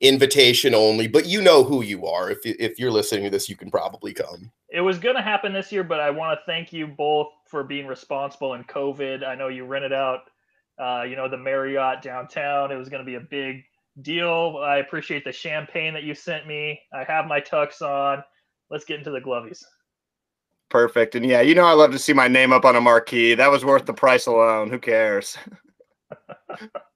invitation 0.00 0.74
only. 0.74 1.06
But 1.06 1.26
you 1.26 1.42
know 1.42 1.62
who 1.62 1.82
you 1.82 2.06
are. 2.06 2.30
If 2.30 2.38
if 2.44 2.78
you're 2.78 2.90
listening 2.90 3.24
to 3.24 3.30
this, 3.30 3.48
you 3.48 3.56
can 3.56 3.70
probably 3.70 4.12
come. 4.12 4.50
It 4.70 4.80
was 4.80 4.98
going 4.98 5.16
to 5.16 5.22
happen 5.22 5.52
this 5.52 5.72
year, 5.72 5.84
but 5.84 6.00
I 6.00 6.10
want 6.10 6.38
to 6.38 6.44
thank 6.46 6.72
you 6.72 6.86
both 6.86 7.28
for 7.46 7.64
being 7.64 7.86
responsible 7.86 8.54
in 8.54 8.64
COVID. 8.64 9.26
I 9.26 9.34
know 9.34 9.48
you 9.48 9.64
rented 9.64 9.92
out, 9.92 10.20
uh, 10.78 11.02
you 11.02 11.16
know, 11.16 11.28
the 11.28 11.36
Marriott 11.36 12.02
downtown. 12.02 12.70
It 12.70 12.76
was 12.76 12.88
going 12.88 13.04
to 13.04 13.06
be 13.06 13.16
a 13.16 13.20
big 13.20 13.64
deal. 14.02 14.58
I 14.62 14.76
appreciate 14.76 15.24
the 15.24 15.32
champagne 15.32 15.92
that 15.94 16.04
you 16.04 16.14
sent 16.14 16.46
me. 16.46 16.80
I 16.92 17.04
have 17.04 17.26
my 17.26 17.40
tux 17.40 17.82
on. 17.82 18.22
Let's 18.70 18.84
get 18.84 18.98
into 18.98 19.10
the 19.10 19.20
glovies. 19.20 19.64
Perfect. 20.68 21.16
And 21.16 21.26
yeah, 21.26 21.40
you 21.40 21.56
know 21.56 21.64
I 21.64 21.72
love 21.72 21.90
to 21.90 21.98
see 21.98 22.12
my 22.12 22.28
name 22.28 22.52
up 22.52 22.64
on 22.64 22.76
a 22.76 22.80
marquee. 22.80 23.34
That 23.34 23.50
was 23.50 23.64
worth 23.64 23.86
the 23.86 23.92
price 23.92 24.26
alone. 24.26 24.70
Who 24.70 24.78
cares? 24.78 25.36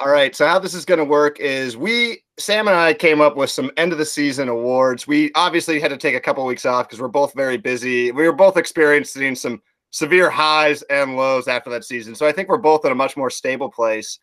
All 0.00 0.10
right. 0.10 0.34
So 0.34 0.46
how 0.46 0.58
this 0.58 0.74
is 0.74 0.84
going 0.84 0.98
to 0.98 1.04
work 1.04 1.38
is 1.40 1.76
we 1.76 2.22
Sam 2.38 2.66
and 2.66 2.76
I 2.76 2.94
came 2.94 3.20
up 3.20 3.36
with 3.36 3.50
some 3.50 3.70
end 3.76 3.92
of 3.92 3.98
the 3.98 4.04
season 4.04 4.48
awards. 4.48 5.06
We 5.06 5.30
obviously 5.34 5.78
had 5.78 5.90
to 5.90 5.96
take 5.96 6.16
a 6.16 6.20
couple 6.20 6.42
of 6.42 6.48
weeks 6.48 6.66
off 6.66 6.88
because 6.88 7.00
we're 7.00 7.08
both 7.08 7.32
very 7.34 7.56
busy. 7.56 8.10
We 8.10 8.26
were 8.26 8.32
both 8.32 8.56
experiencing 8.56 9.36
some 9.36 9.62
severe 9.90 10.28
highs 10.28 10.82
and 10.82 11.16
lows 11.16 11.46
after 11.46 11.70
that 11.70 11.84
season. 11.84 12.16
So 12.16 12.26
I 12.26 12.32
think 12.32 12.48
we're 12.48 12.58
both 12.58 12.84
in 12.84 12.90
a 12.90 12.96
much 12.96 13.16
more 13.16 13.30
stable 13.30 13.70
place. 13.70 14.18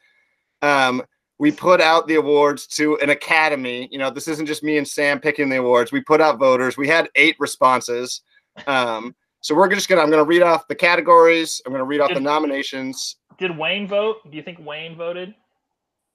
Um, 0.61 1.01
we 1.39 1.51
put 1.51 1.79
out 1.79 2.07
the 2.07 2.15
awards 2.15 2.67
to 2.67 2.99
an 2.99 3.09
academy. 3.09 3.87
You 3.91 3.97
know, 3.97 4.11
this 4.11 4.27
isn't 4.27 4.45
just 4.45 4.63
me 4.63 4.77
and 4.77 4.87
Sam 4.87 5.19
picking 5.19 5.49
the 5.49 5.57
awards. 5.57 5.91
We 5.91 6.01
put 6.01 6.21
out 6.21 6.37
voters. 6.37 6.77
We 6.77 6.87
had 6.87 7.09
eight 7.15 7.35
responses. 7.39 8.21
Um, 8.67 9.15
so 9.39 9.55
we're 9.55 9.73
just 9.73 9.89
gonna. 9.89 10.01
I'm 10.01 10.11
gonna 10.11 10.23
read 10.23 10.43
off 10.43 10.67
the 10.67 10.75
categories. 10.75 11.61
I'm 11.65 11.71
gonna 11.71 11.85
read 11.85 12.01
off 12.01 12.13
the 12.13 12.19
nominations. 12.19 13.15
Did 13.41 13.57
Wayne 13.57 13.87
vote? 13.87 14.17
Do 14.29 14.37
you 14.37 14.43
think 14.43 14.59
Wayne 14.63 14.95
voted? 14.95 15.33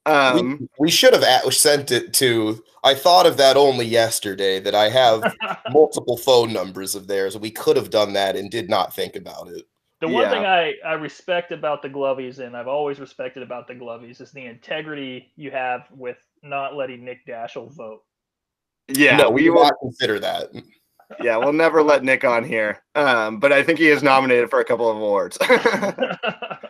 Um, 0.06 0.58
we, 0.60 0.68
we 0.86 0.90
should 0.92 1.12
have 1.12 1.52
sent 1.52 1.90
it 1.90 2.14
to. 2.14 2.62
I 2.84 2.94
thought 2.94 3.26
of 3.26 3.36
that 3.38 3.56
only 3.56 3.84
yesterday. 3.84 4.60
That 4.60 4.76
I 4.76 4.88
have 4.88 5.34
multiple 5.70 6.16
phone 6.16 6.52
numbers 6.52 6.94
of 6.94 7.08
theirs. 7.08 7.36
We 7.36 7.50
could 7.50 7.76
have 7.76 7.90
done 7.90 8.12
that 8.12 8.36
and 8.36 8.48
did 8.48 8.70
not 8.70 8.94
think 8.94 9.16
about 9.16 9.48
it. 9.48 9.64
The 10.00 10.06
one 10.06 10.22
yeah. 10.22 10.30
thing 10.30 10.44
I, 10.44 10.74
I 10.86 10.92
respect 10.92 11.50
about 11.50 11.82
the 11.82 11.88
Glovies, 11.88 12.38
and 12.38 12.56
I've 12.56 12.68
always 12.68 13.00
respected 13.00 13.42
about 13.42 13.66
the 13.66 13.74
Glovies, 13.74 14.20
is 14.20 14.30
the 14.30 14.44
integrity 14.44 15.32
you 15.34 15.50
have 15.50 15.88
with 15.90 16.18
not 16.44 16.76
letting 16.76 17.04
Nick 17.04 17.26
Daschel 17.26 17.74
vote. 17.74 18.02
Yeah, 18.86 19.16
no, 19.16 19.30
we 19.30 19.50
will 19.50 19.64
not 19.64 19.74
consider 19.82 20.20
that. 20.20 20.50
Yeah, 21.20 21.38
we'll 21.38 21.52
never 21.52 21.82
let 21.82 22.04
Nick 22.04 22.24
on 22.24 22.44
here. 22.44 22.84
Um, 22.94 23.40
but 23.40 23.52
I 23.52 23.64
think 23.64 23.80
he 23.80 23.88
is 23.88 24.04
nominated 24.04 24.48
for 24.48 24.60
a 24.60 24.64
couple 24.64 24.88
of 24.88 24.96
awards. 24.96 25.36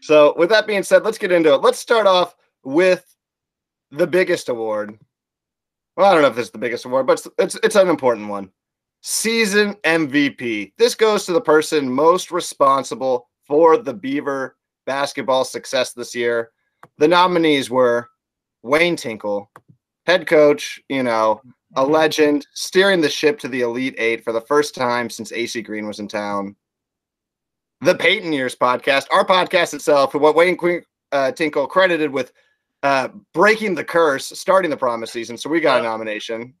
so, 0.00 0.34
with 0.36 0.48
that 0.50 0.66
being 0.66 0.82
said, 0.82 1.04
let's 1.04 1.18
get 1.18 1.32
into 1.32 1.54
it. 1.54 1.62
Let's 1.62 1.78
start 1.78 2.06
off 2.06 2.34
with 2.64 3.04
the 3.90 4.06
biggest 4.06 4.48
award. 4.48 4.98
Well, 5.96 6.10
I 6.10 6.14
don't 6.14 6.22
know 6.22 6.28
if 6.28 6.38
it's 6.38 6.50
the 6.50 6.58
biggest 6.58 6.84
award, 6.84 7.06
but 7.06 7.18
it's 7.18 7.28
it's, 7.38 7.54
it's 7.62 7.76
an 7.76 7.88
important 7.88 8.28
one 8.28 8.50
season 9.02 9.74
MVP. 9.84 10.72
This 10.78 10.94
goes 10.94 11.24
to 11.26 11.32
the 11.32 11.40
person 11.40 11.90
most 11.90 12.30
responsible 12.30 13.28
for 13.46 13.76
the 13.76 13.94
Beaver 13.94 14.56
basketball 14.86 15.44
success 15.44 15.92
this 15.92 16.14
year. 16.14 16.50
The 16.98 17.08
nominees 17.08 17.70
were 17.70 18.08
Wayne 18.62 18.96
Tinkle, 18.96 19.50
head 20.06 20.26
coach, 20.26 20.80
you 20.88 21.02
know, 21.02 21.40
a 21.76 21.82
mm-hmm. 21.82 21.92
legend, 21.92 22.46
steering 22.54 23.00
the 23.00 23.08
ship 23.08 23.38
to 23.40 23.48
the 23.48 23.62
Elite 23.62 23.94
Eight 23.98 24.24
for 24.24 24.32
the 24.32 24.40
first 24.40 24.74
time 24.74 25.10
since 25.10 25.32
AC 25.32 25.62
Green 25.62 25.86
was 25.86 25.98
in 25.98 26.08
town. 26.08 26.56
The 27.82 27.94
Payton 27.94 28.32
Years 28.32 28.54
podcast, 28.54 29.06
our 29.10 29.24
podcast 29.24 29.72
itself, 29.74 30.14
what 30.14 30.34
Wayne 30.34 30.58
uh, 31.12 31.32
Tinkle 31.32 31.66
credited 31.66 32.10
with 32.10 32.32
uh, 32.82 33.08
breaking 33.32 33.74
the 33.74 33.84
curse, 33.84 34.26
starting 34.26 34.70
the 34.70 34.76
promise 34.76 35.10
season. 35.10 35.38
So 35.38 35.48
we 35.48 35.60
got 35.60 35.80
a 35.80 35.84
nomination. 35.84 36.54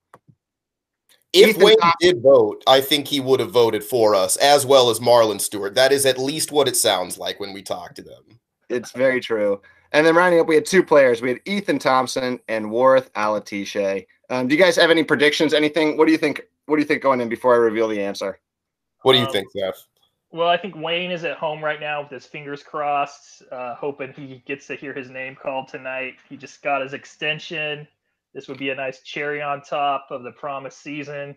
If 1.32 1.50
Ethan 1.50 1.62
Wayne 1.64 1.76
Thompson- 1.78 2.14
did 2.14 2.22
vote, 2.22 2.62
I 2.66 2.80
think 2.80 3.06
he 3.06 3.20
would 3.20 3.38
have 3.40 3.50
voted 3.52 3.84
for 3.84 4.14
us 4.14 4.36
as 4.36 4.66
well 4.66 4.90
as 4.90 4.98
Marlon 4.98 5.40
Stewart. 5.40 5.74
That 5.74 5.92
is 5.92 6.04
at 6.06 6.18
least 6.18 6.52
what 6.52 6.68
it 6.68 6.76
sounds 6.76 7.18
like 7.18 7.38
when 7.38 7.52
we 7.52 7.62
talk 7.62 7.94
to 7.94 8.02
them. 8.02 8.40
It's 8.68 8.92
very 8.92 9.20
true. 9.20 9.60
And 9.92 10.06
then 10.06 10.14
rounding 10.14 10.40
up, 10.40 10.46
we 10.48 10.54
had 10.54 10.66
two 10.66 10.82
players. 10.82 11.20
We 11.20 11.30
had 11.30 11.40
Ethan 11.44 11.78
Thompson 11.78 12.40
and 12.48 12.66
Warith 12.66 13.10
Alatishe. 13.10 14.06
Um, 14.30 14.48
do 14.48 14.54
you 14.54 14.60
guys 14.60 14.76
have 14.76 14.90
any 14.90 15.04
predictions? 15.04 15.52
Anything? 15.52 15.96
What 15.96 16.06
do 16.06 16.12
you 16.12 16.18
think? 16.18 16.42
What 16.66 16.76
do 16.76 16.82
you 16.82 16.86
think 16.86 17.02
going 17.02 17.20
in 17.20 17.28
before 17.28 17.54
I 17.54 17.58
reveal 17.58 17.88
the 17.88 18.00
answer? 18.00 18.38
What 19.02 19.12
do 19.14 19.18
you 19.18 19.26
Um, 19.26 19.32
think, 19.32 19.48
Seth? 19.50 19.86
Well, 20.32 20.48
I 20.48 20.56
think 20.56 20.76
Wayne 20.76 21.10
is 21.10 21.24
at 21.24 21.38
home 21.38 21.62
right 21.62 21.80
now 21.80 22.02
with 22.02 22.10
his 22.10 22.24
fingers 22.24 22.62
crossed, 22.62 23.42
uh, 23.50 23.74
hoping 23.74 24.12
he 24.12 24.42
gets 24.46 24.66
to 24.68 24.76
hear 24.76 24.94
his 24.94 25.10
name 25.10 25.36
called 25.40 25.66
tonight. 25.66 26.14
He 26.28 26.36
just 26.36 26.62
got 26.62 26.82
his 26.82 26.92
extension. 26.92 27.88
This 28.32 28.46
would 28.46 28.58
be 28.58 28.70
a 28.70 28.74
nice 28.76 29.02
cherry 29.02 29.42
on 29.42 29.60
top 29.62 30.06
of 30.10 30.22
the 30.22 30.30
promised 30.30 30.80
season. 30.82 31.34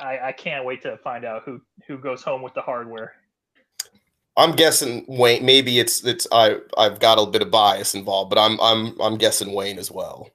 I, 0.00 0.18
I 0.18 0.32
can't 0.32 0.64
wait 0.64 0.82
to 0.82 0.96
find 0.98 1.24
out 1.24 1.42
who 1.44 1.60
who 1.86 1.96
goes 1.96 2.22
home 2.22 2.42
with 2.42 2.54
the 2.54 2.60
hardware. 2.60 3.12
I'm 4.36 4.56
guessing 4.56 5.04
Wayne. 5.06 5.44
Maybe 5.44 5.78
it's 5.78 6.04
it's 6.04 6.26
I 6.32 6.56
I've 6.76 6.98
got 6.98 7.20
a 7.20 7.26
bit 7.26 7.42
of 7.42 7.52
bias 7.52 7.94
involved, 7.94 8.30
but 8.30 8.38
I'm 8.38 8.60
I'm 8.60 9.00
I'm 9.00 9.16
guessing 9.16 9.52
Wayne 9.52 9.78
as 9.78 9.92
well. 9.92 10.28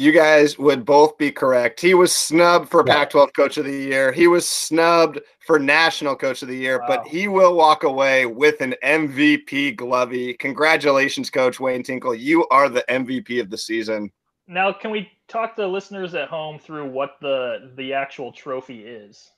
You 0.00 0.12
guys 0.12 0.58
would 0.58 0.86
both 0.86 1.18
be 1.18 1.30
correct. 1.30 1.78
He 1.78 1.92
was 1.92 2.10
snubbed 2.10 2.70
for 2.70 2.82
Yeah. 2.86 2.94
Pac 2.94 3.10
12 3.10 3.34
Coach 3.34 3.58
of 3.58 3.66
the 3.66 3.76
Year. 3.76 4.12
He 4.12 4.28
was 4.28 4.48
snubbed 4.48 5.20
for 5.40 5.58
National 5.58 6.16
Coach 6.16 6.40
of 6.40 6.48
the 6.48 6.56
Year, 6.56 6.78
Wow. 6.78 6.86
but 6.88 7.06
he 7.06 7.28
will 7.28 7.54
walk 7.54 7.82
away 7.84 8.24
with 8.24 8.62
an 8.62 8.74
MVP 8.82 9.76
Glovey. 9.76 10.38
Congratulations, 10.38 11.28
Coach 11.28 11.60
Wayne 11.60 11.82
Tinkle. 11.82 12.14
You 12.14 12.48
are 12.48 12.70
the 12.70 12.82
MVP 12.88 13.40
of 13.40 13.50
the 13.50 13.58
season. 13.58 14.10
Now, 14.48 14.72
can 14.72 14.90
we 14.90 15.06
talk 15.28 15.54
to 15.56 15.66
listeners 15.66 16.14
at 16.14 16.28
home 16.28 16.58
through 16.58 16.88
what 16.90 17.16
the 17.20 17.70
the 17.76 17.92
actual 17.92 18.32
trophy 18.32 18.86
is? 18.86 19.30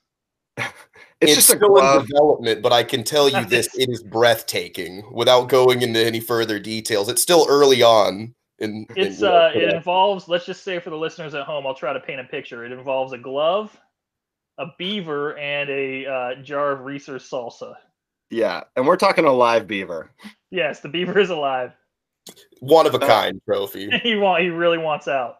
It's, 0.57 0.67
It's, 1.19 1.35
just 1.35 1.49
a 1.49 1.55
still 1.57 1.77
in 1.77 2.05
development, 2.07 2.61
but 2.61 2.71
I 2.71 2.83
can 2.85 3.03
tell 3.03 3.27
you 3.27 3.43
this: 3.49 3.67
it. 3.75 3.89
it 3.89 3.91
is 3.91 4.01
breathtaking. 4.01 5.03
Without 5.11 5.49
going 5.49 5.81
into 5.81 5.99
any 5.99 6.21
further 6.21 6.57
details, 6.57 7.09
it's 7.09 7.21
still 7.21 7.45
early 7.49 7.83
on. 7.83 8.33
In, 8.63 8.71
in, 8.71 8.87
It's 8.95 9.19
you 9.19 9.27
know, 9.27 9.35
uh, 9.35 9.51
it 9.53 9.73
involves. 9.73 10.29
Let's 10.29 10.45
just 10.45 10.63
say 10.63 10.79
for 10.79 10.89
the 10.89 10.97
listeners 10.97 11.33
at 11.33 11.43
home, 11.43 11.67
I'll 11.67 11.75
try 11.75 11.91
to 11.91 11.99
paint 11.99 12.21
a 12.21 12.23
picture. 12.23 12.63
It 12.63 12.71
involves 12.71 13.11
a 13.11 13.17
glove, 13.17 13.77
a 14.57 14.67
beaver, 14.77 15.37
and 15.37 15.69
a 15.69 16.05
uh, 16.05 16.35
jar 16.41 16.71
of 16.71 16.81
Reese's 16.81 17.23
salsa. 17.23 17.75
Yeah. 18.29 18.61
And 18.75 18.87
we're 18.87 18.95
talking 18.95 19.25
a 19.25 19.33
live 19.33 19.67
beaver. 19.67 20.11
Yes, 20.49 20.79
the 20.79 20.87
beaver 20.87 21.19
is 21.19 21.29
alive. 21.29 21.73
one 22.61 22.87
of 22.87 22.95
a 22.95 22.99
kind 22.99 23.41
trophy. 23.45 23.89
he 24.03 24.15
want. 24.15 24.43
He 24.43 24.49
really 24.49 24.77
wants 24.77 25.07
out 25.09 25.39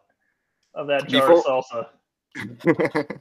of 0.76 0.88
that 0.88 1.08
jar 1.08 1.32
of 1.32 1.44
salsa. 1.46 1.88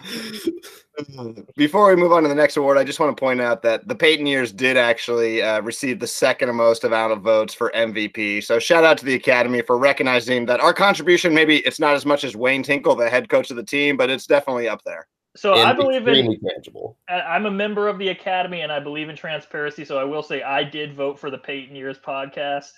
Before 1.56 1.88
we 1.88 1.96
move 1.96 2.12
on 2.12 2.22
to 2.24 2.28
the 2.28 2.34
next 2.34 2.56
award, 2.56 2.76
I 2.76 2.84
just 2.84 2.98
want 2.98 3.16
to 3.16 3.20
point 3.20 3.40
out 3.40 3.62
that 3.62 3.86
the 3.86 3.94
Payton 3.94 4.26
years 4.26 4.52
did 4.52 4.76
actually 4.76 5.42
uh, 5.42 5.60
receive 5.62 6.00
the 6.00 6.06
second 6.06 6.54
most 6.56 6.82
amount 6.84 7.12
of 7.12 7.20
votes 7.20 7.54
for 7.54 7.70
MVP. 7.74 8.42
So 8.42 8.58
shout 8.58 8.82
out 8.84 8.98
to 8.98 9.04
the 9.04 9.14
Academy 9.14 9.62
for 9.62 9.78
recognizing 9.78 10.46
that 10.46 10.60
our 10.60 10.74
contribution, 10.74 11.32
maybe 11.34 11.58
it's 11.58 11.78
not 11.78 11.94
as 11.94 12.04
much 12.04 12.24
as 12.24 12.34
Wayne 12.34 12.62
Tinkle, 12.64 12.96
the 12.96 13.08
head 13.08 13.28
coach 13.28 13.50
of 13.50 13.56
the 13.56 13.62
team, 13.62 13.96
but 13.96 14.10
it's 14.10 14.26
definitely 14.26 14.68
up 14.68 14.82
there. 14.84 15.06
So 15.36 15.54
I 15.54 15.72
believe 15.72 16.02
in. 16.08 16.14
extremely 16.14 16.38
tangible. 16.48 16.98
I- 17.08 17.20
I'm 17.20 17.46
a 17.46 17.50
member 17.50 17.86
of 17.86 17.98
the 17.98 18.08
Academy, 18.08 18.62
and 18.62 18.72
I 18.72 18.80
believe 18.80 19.08
in 19.08 19.14
transparency. 19.14 19.84
So 19.84 19.98
I 19.98 20.04
will 20.04 20.22
say 20.22 20.42
I 20.42 20.64
did 20.64 20.94
vote 20.94 21.16
for 21.18 21.30
the 21.30 21.38
Payton 21.38 21.76
Years 21.76 21.98
podcast. 21.98 22.70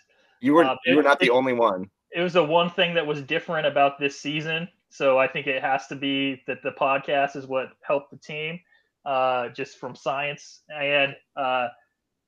You 0.42 0.52
were 0.54 0.64
Uh, 0.64 0.76
you 0.84 0.96
were 0.96 1.00
it- 1.00 1.04
not 1.04 1.20
the 1.20 1.30
only 1.30 1.54
one. 1.54 1.88
it 2.12 2.20
was 2.20 2.34
the 2.34 2.44
one 2.44 2.68
thing 2.68 2.92
that 2.94 3.06
was 3.06 3.22
different 3.22 3.66
about 3.66 3.98
this 3.98 4.20
season. 4.20 4.68
So 4.90 5.18
I 5.18 5.28
think 5.28 5.46
it 5.46 5.62
has 5.62 5.86
to 5.86 5.96
be 5.96 6.42
that 6.46 6.62
the 6.62 6.72
podcast 6.72 7.36
is 7.36 7.46
what 7.46 7.68
helped 7.82 8.10
the 8.10 8.18
team, 8.18 8.58
uh, 9.06 9.48
just 9.50 9.78
from 9.78 9.94
science. 9.94 10.62
And 10.68 11.14
uh, 11.36 11.68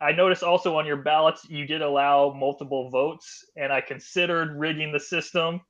I 0.01 0.13
noticed 0.13 0.43
also 0.43 0.77
on 0.77 0.87
your 0.87 0.97
ballots 0.97 1.45
you 1.49 1.67
did 1.67 1.83
allow 1.83 2.33
multiple 2.33 2.89
votes, 2.89 3.45
and 3.57 3.73
I 3.73 3.81
considered 3.81 4.59
rigging 4.59 4.93
the 4.93 5.01
system, 5.01 5.61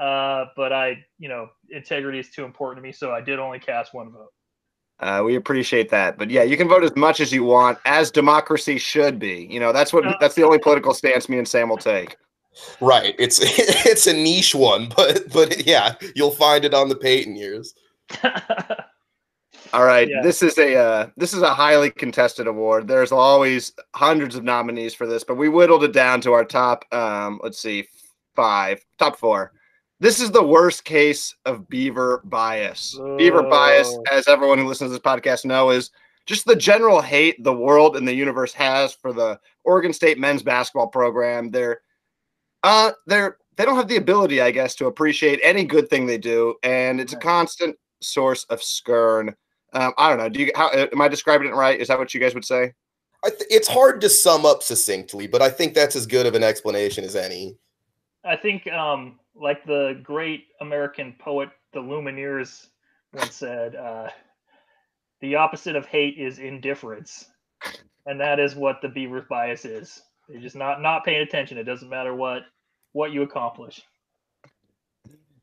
uh, 0.00 0.46
but 0.54 0.72
I, 0.72 1.04
you 1.18 1.28
know, 1.28 1.48
integrity 1.70 2.18
is 2.18 2.30
too 2.30 2.44
important 2.44 2.82
to 2.82 2.86
me, 2.86 2.92
so 2.92 3.10
I 3.10 3.20
did 3.20 3.38
only 3.38 3.58
cast 3.58 3.94
one 3.94 4.12
vote. 4.12 4.32
Uh, 5.00 5.22
we 5.24 5.36
appreciate 5.36 5.88
that, 5.90 6.18
but 6.18 6.28
yeah, 6.30 6.42
you 6.42 6.56
can 6.56 6.68
vote 6.68 6.82
as 6.82 6.94
much 6.96 7.20
as 7.20 7.32
you 7.32 7.44
want, 7.44 7.78
as 7.84 8.10
democracy 8.10 8.78
should 8.78 9.18
be. 9.18 9.46
You 9.50 9.60
know, 9.60 9.72
that's 9.72 9.92
what 9.92 10.04
that's 10.20 10.34
the 10.34 10.44
only 10.44 10.58
political 10.58 10.92
stance 10.92 11.28
me 11.28 11.38
and 11.38 11.46
Sam 11.46 11.68
will 11.68 11.76
take. 11.76 12.16
Right. 12.80 13.14
It's 13.18 13.38
it's 13.42 14.06
a 14.06 14.12
niche 14.12 14.54
one, 14.54 14.88
but 14.96 15.30
but 15.32 15.66
yeah, 15.66 15.94
you'll 16.14 16.30
find 16.30 16.64
it 16.64 16.74
on 16.74 16.88
the 16.88 16.96
Payton 16.96 17.36
years. 17.36 17.74
All 19.74 19.84
right, 19.84 20.08
Yeah. 20.08 20.22
this 20.22 20.42
is 20.42 20.56
a 20.56 20.76
uh, 20.76 21.06
this 21.16 21.34
is 21.34 21.42
a 21.42 21.52
highly 21.52 21.90
contested 21.90 22.46
award. 22.46 22.88
There's 22.88 23.12
always 23.12 23.72
hundreds 23.94 24.34
of 24.34 24.44
nominees 24.44 24.94
for 24.94 25.06
this, 25.06 25.24
but 25.24 25.34
we 25.36 25.48
whittled 25.48 25.84
it 25.84 25.92
down 25.92 26.20
to 26.22 26.32
our 26.32 26.44
top. 26.44 26.84
Um, 26.92 27.38
let's 27.42 27.58
see, 27.58 27.86
five, 28.34 28.82
top 28.98 29.18
four. 29.18 29.52
This 30.00 30.20
is 30.20 30.30
the 30.30 30.42
worst 30.42 30.84
case 30.84 31.34
of 31.44 31.68
Beaver 31.68 32.22
bias. 32.24 32.98
Beaver 33.16 33.42
bias, 33.42 33.88
Oh. 33.92 34.02
as 34.12 34.28
everyone 34.28 34.58
who 34.58 34.66
listens 34.68 34.88
to 34.88 34.92
this 34.92 35.00
podcast 35.00 35.44
know, 35.44 35.70
is 35.70 35.90
just 36.24 36.46
the 36.46 36.54
general 36.56 37.00
hate 37.02 37.42
the 37.42 37.52
world 37.52 37.96
and 37.96 38.06
the 38.06 38.14
universe 38.14 38.52
has 38.54 38.94
for 38.94 39.12
the 39.12 39.38
Oregon 39.64 39.92
State 39.92 40.18
men's 40.18 40.42
basketball 40.42 40.86
program. 40.86 41.50
They're 41.50 41.80
uh 42.62 42.92
they're 43.06 43.36
they 43.58 43.64
don't 43.64 43.76
have 43.76 43.88
the 43.88 43.96
ability, 43.96 44.40
I 44.40 44.52
guess, 44.52 44.76
to 44.76 44.86
appreciate 44.86 45.40
any 45.42 45.64
good 45.64 45.90
thing 45.90 46.06
they 46.06 46.16
do, 46.16 46.54
and 46.62 47.00
it's 47.00 47.12
a 47.12 47.16
constant 47.16 47.76
source 48.00 48.44
of 48.44 48.60
skern. 48.60 49.34
Um, 49.72 49.92
I 49.98 50.08
don't 50.08 50.18
know. 50.18 50.28
Do 50.28 50.40
you 50.40 50.52
how 50.54 50.70
am 50.70 51.00
I 51.00 51.08
describing 51.08 51.48
it 51.48 51.54
right? 51.54 51.78
Is 51.78 51.88
that 51.88 51.98
what 51.98 52.14
you 52.14 52.20
guys 52.20 52.34
would 52.34 52.44
say? 52.44 52.72
I 53.24 53.30
th- 53.30 53.50
it's 53.50 53.66
hard 53.66 54.00
to 54.02 54.08
sum 54.08 54.46
up 54.46 54.62
succinctly, 54.62 55.26
but 55.26 55.42
I 55.42 55.50
think 55.50 55.74
that's 55.74 55.96
as 55.96 56.06
good 56.06 56.24
of 56.24 56.36
an 56.36 56.44
explanation 56.44 57.04
as 57.04 57.16
any. 57.16 57.56
I 58.24 58.36
think, 58.36 58.68
um, 58.68 59.18
like 59.34 59.64
the 59.66 60.00
great 60.04 60.44
American 60.60 61.16
poet, 61.18 61.48
the 61.72 61.80
Lumineers, 61.80 62.68
once 63.12 63.34
said, 63.34 63.74
uh, 63.74 64.08
"The 65.20 65.34
opposite 65.34 65.74
of 65.74 65.84
hate 65.86 66.16
is 66.16 66.38
indifference," 66.38 67.28
and 68.06 68.20
that 68.20 68.38
is 68.38 68.54
what 68.54 68.80
the 68.82 68.88
Beaver's 68.88 69.26
bias 69.28 69.64
is. 69.64 70.00
They're 70.28 70.40
just 70.40 70.56
not 70.56 70.82
not 70.82 71.04
paying 71.04 71.22
attention. 71.22 71.58
It 71.58 71.64
doesn't 71.64 71.88
matter 71.88 72.14
what 72.14 72.42
what 72.92 73.12
you 73.12 73.22
accomplish. 73.22 73.82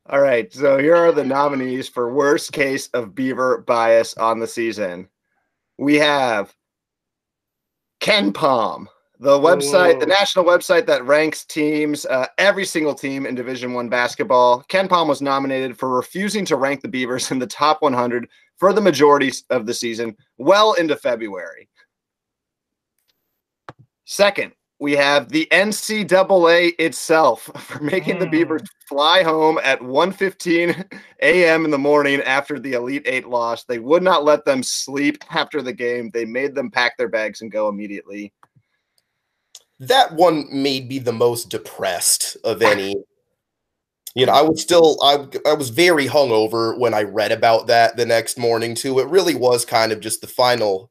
All 0.08 0.22
right. 0.22 0.54
So 0.54 0.78
here 0.78 0.96
are 0.96 1.12
the 1.12 1.24
nominees 1.24 1.90
for 1.90 2.14
worst 2.14 2.52
case 2.52 2.88
of 2.90 3.16
Beaver 3.16 3.60
bias 3.60 4.14
on 4.16 4.40
the 4.40 4.48
season. 4.48 5.08
We 5.80 5.96
have 5.96 6.54
KenPom, 8.02 8.86
the 9.20 9.40
website, 9.40 10.00
the 10.00 10.06
national 10.06 10.46
website 10.46 10.86
that 10.86 11.06
ranks 11.06 11.44
teams, 11.44 12.06
uh, 12.06 12.28
every 12.38 12.66
single 12.66 12.94
team 12.94 13.26
in 13.26 13.34
Division 13.34 13.74
One 13.74 13.90
basketball. 13.90 14.64
KenPom 14.70 15.08
was 15.08 15.24
nominated 15.24 15.78
for 15.78 15.90
refusing 15.90 16.46
to 16.46 16.56
rank 16.56 16.82
the 16.82 16.88
Beavers 16.88 17.32
in 17.32 17.40
the 17.40 17.48
top 17.48 17.82
100 17.82 18.30
for 18.58 18.74
the 18.74 18.82
majority 18.82 19.32
of 19.50 19.66
the 19.66 19.74
season, 19.74 20.16
well 20.38 20.74
into 20.74 20.96
February. 20.96 21.68
Second, 24.06 24.52
we 24.80 24.94
have 24.94 25.30
the 25.30 25.48
NCAA 25.52 26.74
itself 26.80 27.44
for 27.58 27.82
making 27.82 28.20
the 28.20 28.26
Mm. 28.26 28.32
Beavers 28.32 28.62
fly 28.88 29.24
home 29.24 29.60
at 29.64 29.80
1:15 29.82 31.00
a.m. 31.22 31.66
in 31.66 31.72
the 31.72 31.78
morning 31.78 32.22
after 32.22 32.60
the 32.60 32.74
Elite 32.74 33.04
Eight 33.06 33.28
loss. 33.28 33.64
They 33.64 33.80
would 33.80 34.04
not 34.04 34.24
let 34.24 34.46
them 34.46 34.64
sleep 34.64 35.24
after 35.32 35.62
the 35.62 35.74
game. 35.74 36.10
They 36.12 36.26
made 36.26 36.56
them 36.56 36.70
pack 36.70 36.98
their 36.98 37.10
bags 37.10 37.42
and 37.42 37.52
go 37.52 37.70
immediately. 37.70 38.34
That 39.80 40.14
one 40.14 40.48
made 40.52 40.88
me 40.88 41.00
the 41.00 41.14
most 41.14 41.50
depressed 41.50 42.38
of 42.44 42.62
any. 42.62 42.96
You 44.14 44.26
know, 44.26 44.34
I 44.34 44.42
was 44.42 44.62
still 44.62 44.98
I 45.02 45.28
I 45.50 45.54
was 45.54 45.70
very 45.70 46.08
hungover 46.08 46.78
when 46.78 46.94
I 46.94 47.04
read 47.04 47.32
about 47.32 47.68
that 47.68 47.98
the 47.98 48.06
next 48.06 48.38
morning 48.38 48.76
too. 48.76 49.00
It 49.00 49.08
really 49.08 49.36
was 49.36 49.66
kind 49.66 49.92
of 49.92 50.00
just 50.00 50.22
the 50.22 50.28
final 50.28 50.90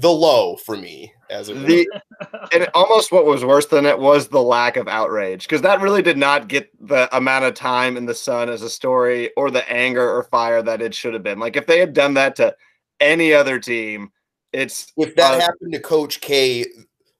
the 0.00 0.10
low 0.10 0.56
for 0.56 0.76
me 0.76 1.12
as 1.28 1.48
it 1.48 1.54
The 1.66 1.88
and 2.52 2.68
almost 2.74 3.12
what 3.12 3.26
was 3.26 3.44
worse 3.44 3.66
than 3.66 3.86
it 3.86 3.98
was 3.98 4.28
the 4.28 4.42
lack 4.42 4.76
of 4.76 4.88
outrage 4.88 5.44
because 5.44 5.62
that 5.62 5.80
really 5.80 6.02
did 6.02 6.16
not 6.16 6.48
get 6.48 6.70
the 6.86 7.14
amount 7.16 7.44
of 7.44 7.54
time 7.54 7.96
in 7.96 8.06
the 8.06 8.14
sun 8.14 8.48
as 8.48 8.62
a 8.62 8.70
story 8.70 9.30
or 9.36 9.50
the 9.50 9.68
anger 9.70 10.08
or 10.08 10.24
fire 10.24 10.62
that 10.62 10.80
it 10.80 10.94
should 10.94 11.14
have 11.14 11.22
been. 11.22 11.38
Like 11.38 11.56
if 11.56 11.66
they 11.66 11.78
had 11.78 11.92
done 11.92 12.14
that 12.14 12.36
to 12.36 12.54
any 13.00 13.34
other 13.34 13.58
team, 13.58 14.10
it's 14.52 14.92
If 14.96 15.14
that 15.16 15.34
uh, 15.34 15.40
happened 15.40 15.72
to 15.72 15.80
Coach 15.80 16.20
K, 16.20 16.66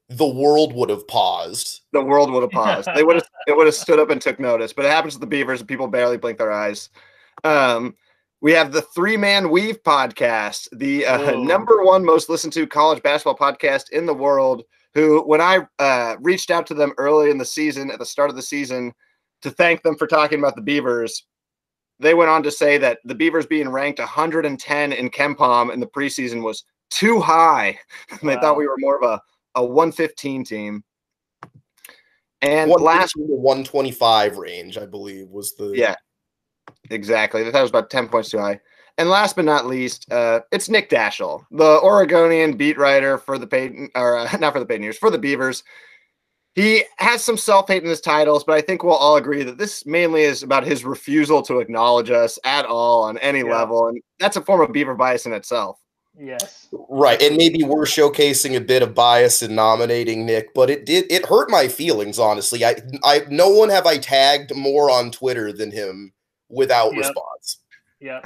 the 0.09 0.27
world 0.27 0.73
would 0.73 0.89
have 0.89 1.07
paused. 1.07 1.81
the 1.93 2.03
world 2.03 2.31
would 2.31 2.41
have 2.41 2.51
paused. 2.51 2.89
They 2.95 3.03
would 3.03 3.15
have 3.15 3.27
it 3.47 3.55
would 3.55 3.67
have 3.67 3.75
stood 3.75 3.99
up 3.99 4.09
and 4.09 4.21
took 4.21 4.39
notice. 4.39 4.73
But 4.73 4.85
it 4.85 4.91
happens 4.91 5.13
to 5.13 5.19
the 5.19 5.27
Beavers 5.27 5.59
and 5.59 5.69
people 5.69 5.87
barely 5.87 6.17
blink 6.17 6.37
their 6.37 6.51
eyes. 6.51 6.89
Um, 7.43 7.95
we 8.41 8.51
have 8.53 8.71
the 8.71 8.81
Three 8.81 9.15
Man 9.15 9.49
Weave 9.49 9.83
podcast, 9.83 10.67
the 10.73 11.05
uh, 11.05 11.31
number 11.39 11.83
one 11.83 12.03
most 12.03 12.27
listened 12.27 12.53
to 12.53 12.65
college 12.65 13.01
basketball 13.03 13.37
podcast 13.37 13.91
in 13.91 14.05
the 14.05 14.13
world. 14.13 14.63
who, 14.95 15.21
when 15.21 15.39
I 15.39 15.59
uh, 15.79 16.15
reached 16.19 16.49
out 16.49 16.65
to 16.67 16.73
them 16.73 16.93
early 16.97 17.29
in 17.29 17.37
the 17.37 17.45
season, 17.45 17.91
at 17.91 17.99
the 17.99 18.05
start 18.05 18.29
of 18.29 18.35
the 18.35 18.41
season, 18.41 18.93
to 19.43 19.51
thank 19.51 19.83
them 19.83 19.95
for 19.95 20.07
talking 20.07 20.39
about 20.39 20.55
the 20.55 20.61
Beavers, 20.61 21.25
they 21.99 22.15
went 22.15 22.31
on 22.31 22.41
to 22.43 22.51
say 22.51 22.79
that 22.79 22.99
the 23.05 23.15
Beavers 23.15 23.45
being 23.45 23.69
ranked 23.69 23.99
110 23.99 24.91
in 24.91 25.09
KenPom 25.09 25.71
in 25.71 25.79
the 25.79 25.87
preseason 25.87 26.41
was 26.41 26.63
too 26.89 27.19
high. 27.19 27.79
they 28.23 28.35
thought 28.37 28.57
we 28.57 28.67
were 28.67 28.77
more 28.79 29.01
of 29.01 29.03
a, 29.03 29.21
a 29.59 29.63
115 29.63 30.43
team. 30.43 30.83
And 32.41 32.71
last 32.71 33.15
115 33.15 33.27
to 33.27 33.35
125 33.35 34.37
range, 34.37 34.77
I 34.79 34.87
believe, 34.87 35.29
was 35.29 35.53
the 35.53 35.73
Yeah, 35.75 35.93
exactly. 36.91 37.49
That 37.49 37.61
was 37.61 37.69
about 37.69 37.89
10 37.89 38.07
points 38.07 38.29
too 38.29 38.39
high. 38.39 38.59
And 38.97 39.09
last 39.09 39.35
but 39.35 39.45
not 39.45 39.65
least, 39.65 40.11
uh, 40.11 40.41
it's 40.51 40.69
Nick 40.69 40.89
Daschel, 40.89 41.45
the 41.51 41.79
Oregonian 41.81 42.55
beat 42.57 42.77
writer 42.77 43.17
for 43.17 43.37
the 43.37 43.47
Payton, 43.47 43.89
or 43.95 44.17
uh, 44.17 44.37
not 44.39 44.53
for 44.53 44.59
the 44.59 44.65
Payton 44.65 44.93
for 44.93 45.09
the 45.09 45.17
Beavers. 45.17 45.63
He 46.53 46.83
has 46.97 47.23
some 47.23 47.37
self 47.37 47.69
hate 47.69 47.81
in 47.81 47.89
his 47.89 48.01
titles, 48.01 48.43
but 48.43 48.57
I 48.57 48.61
think 48.61 48.83
we'll 48.83 48.93
all 48.93 49.15
agree 49.15 49.43
that 49.43 49.57
this 49.57 49.85
mainly 49.85 50.23
is 50.23 50.43
about 50.43 50.65
his 50.65 50.83
refusal 50.83 51.41
to 51.43 51.59
acknowledge 51.59 52.11
us 52.11 52.37
at 52.43 52.65
all 52.65 53.03
on 53.03 53.17
any 53.19 53.39
Yeah. 53.39 53.57
level. 53.57 53.87
And 53.87 54.01
that's 54.19 54.35
a 54.35 54.41
form 54.41 54.59
of 54.59 54.73
Beaver 54.73 54.95
bias 54.95 55.25
in 55.25 55.31
itself. 55.31 55.79
Yes. 56.19 56.67
Right, 56.89 57.21
and 57.21 57.37
maybe 57.37 57.63
we're 57.63 57.85
showcasing 57.85 58.57
a 58.57 58.61
bit 58.61 58.83
of 58.83 58.93
bias 58.93 59.41
in 59.41 59.55
nominating 59.55 60.25
Nick, 60.25 60.53
but 60.53 60.69
it 60.69 60.85
did 60.85 61.09
it 61.09 61.25
hurt 61.25 61.49
my 61.49 61.69
feelings 61.69 62.19
honestly. 62.19 62.65
I 62.65 62.75
I 63.05 63.21
no 63.29 63.49
one 63.49 63.69
have 63.69 63.85
I 63.85 63.97
tagged 63.97 64.53
more 64.53 64.91
on 64.91 65.11
Twitter 65.11 65.53
than 65.53 65.71
him 65.71 66.11
without 66.51 66.91
Yep. 66.93 66.97
response. 66.97 67.59
Yeah. 67.99 68.21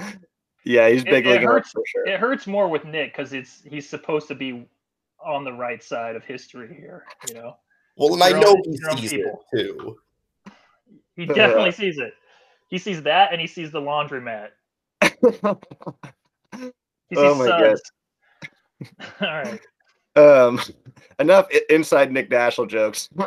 Yeah, 0.64 0.90
he's 0.90 1.04
It- 1.04 1.10
big 1.10 1.26
it 1.28 1.32
league 1.32 1.42
hurts- 1.42 1.72
for 1.72 1.84
sure. 1.86 2.08
It 2.08 2.20
hurts 2.20 2.48
more 2.48 2.68
with 2.68 2.86
Nick 2.86 3.12
because 3.14 3.34
it's 3.34 3.62
he's 3.64 3.88
supposed 3.88 4.28
to 4.30 4.36
be 4.36 4.68
on 5.20 5.44
the 5.44 5.54
right 5.54 5.82
side 5.84 6.16
of 6.16 6.24
history 6.24 6.74
here. 6.76 7.06
You 7.28 7.36
know, 7.36 7.58
Well, 7.98 8.14
and 8.14 8.24
I 8.24 8.32
know 8.40 8.50
own- 8.50 8.64
he 8.66 8.78
sees 8.98 9.12
people. 9.14 9.46
it 9.54 9.58
too. 9.58 10.00
he 11.16 11.26
definitely 11.26 11.72
sees 11.72 11.98
it. 12.00 12.14
He 12.70 12.78
sees 12.80 13.04
that, 13.04 13.32
and 13.32 13.40
he 13.40 13.48
sees 13.48 13.72
the 13.72 13.80
laundromat. 13.82 14.50
He 17.10 17.16
sees 17.16 17.24
Oh 17.24 17.36
my 17.36 17.46
suds. 17.46 17.82
All 19.22 19.28
right. 19.28 19.60
Um, 20.16 20.60
enough 21.20 21.48
inside 21.70 22.12
Nick 22.12 22.30
Daschel 22.30 22.68
jokes. 22.68 23.10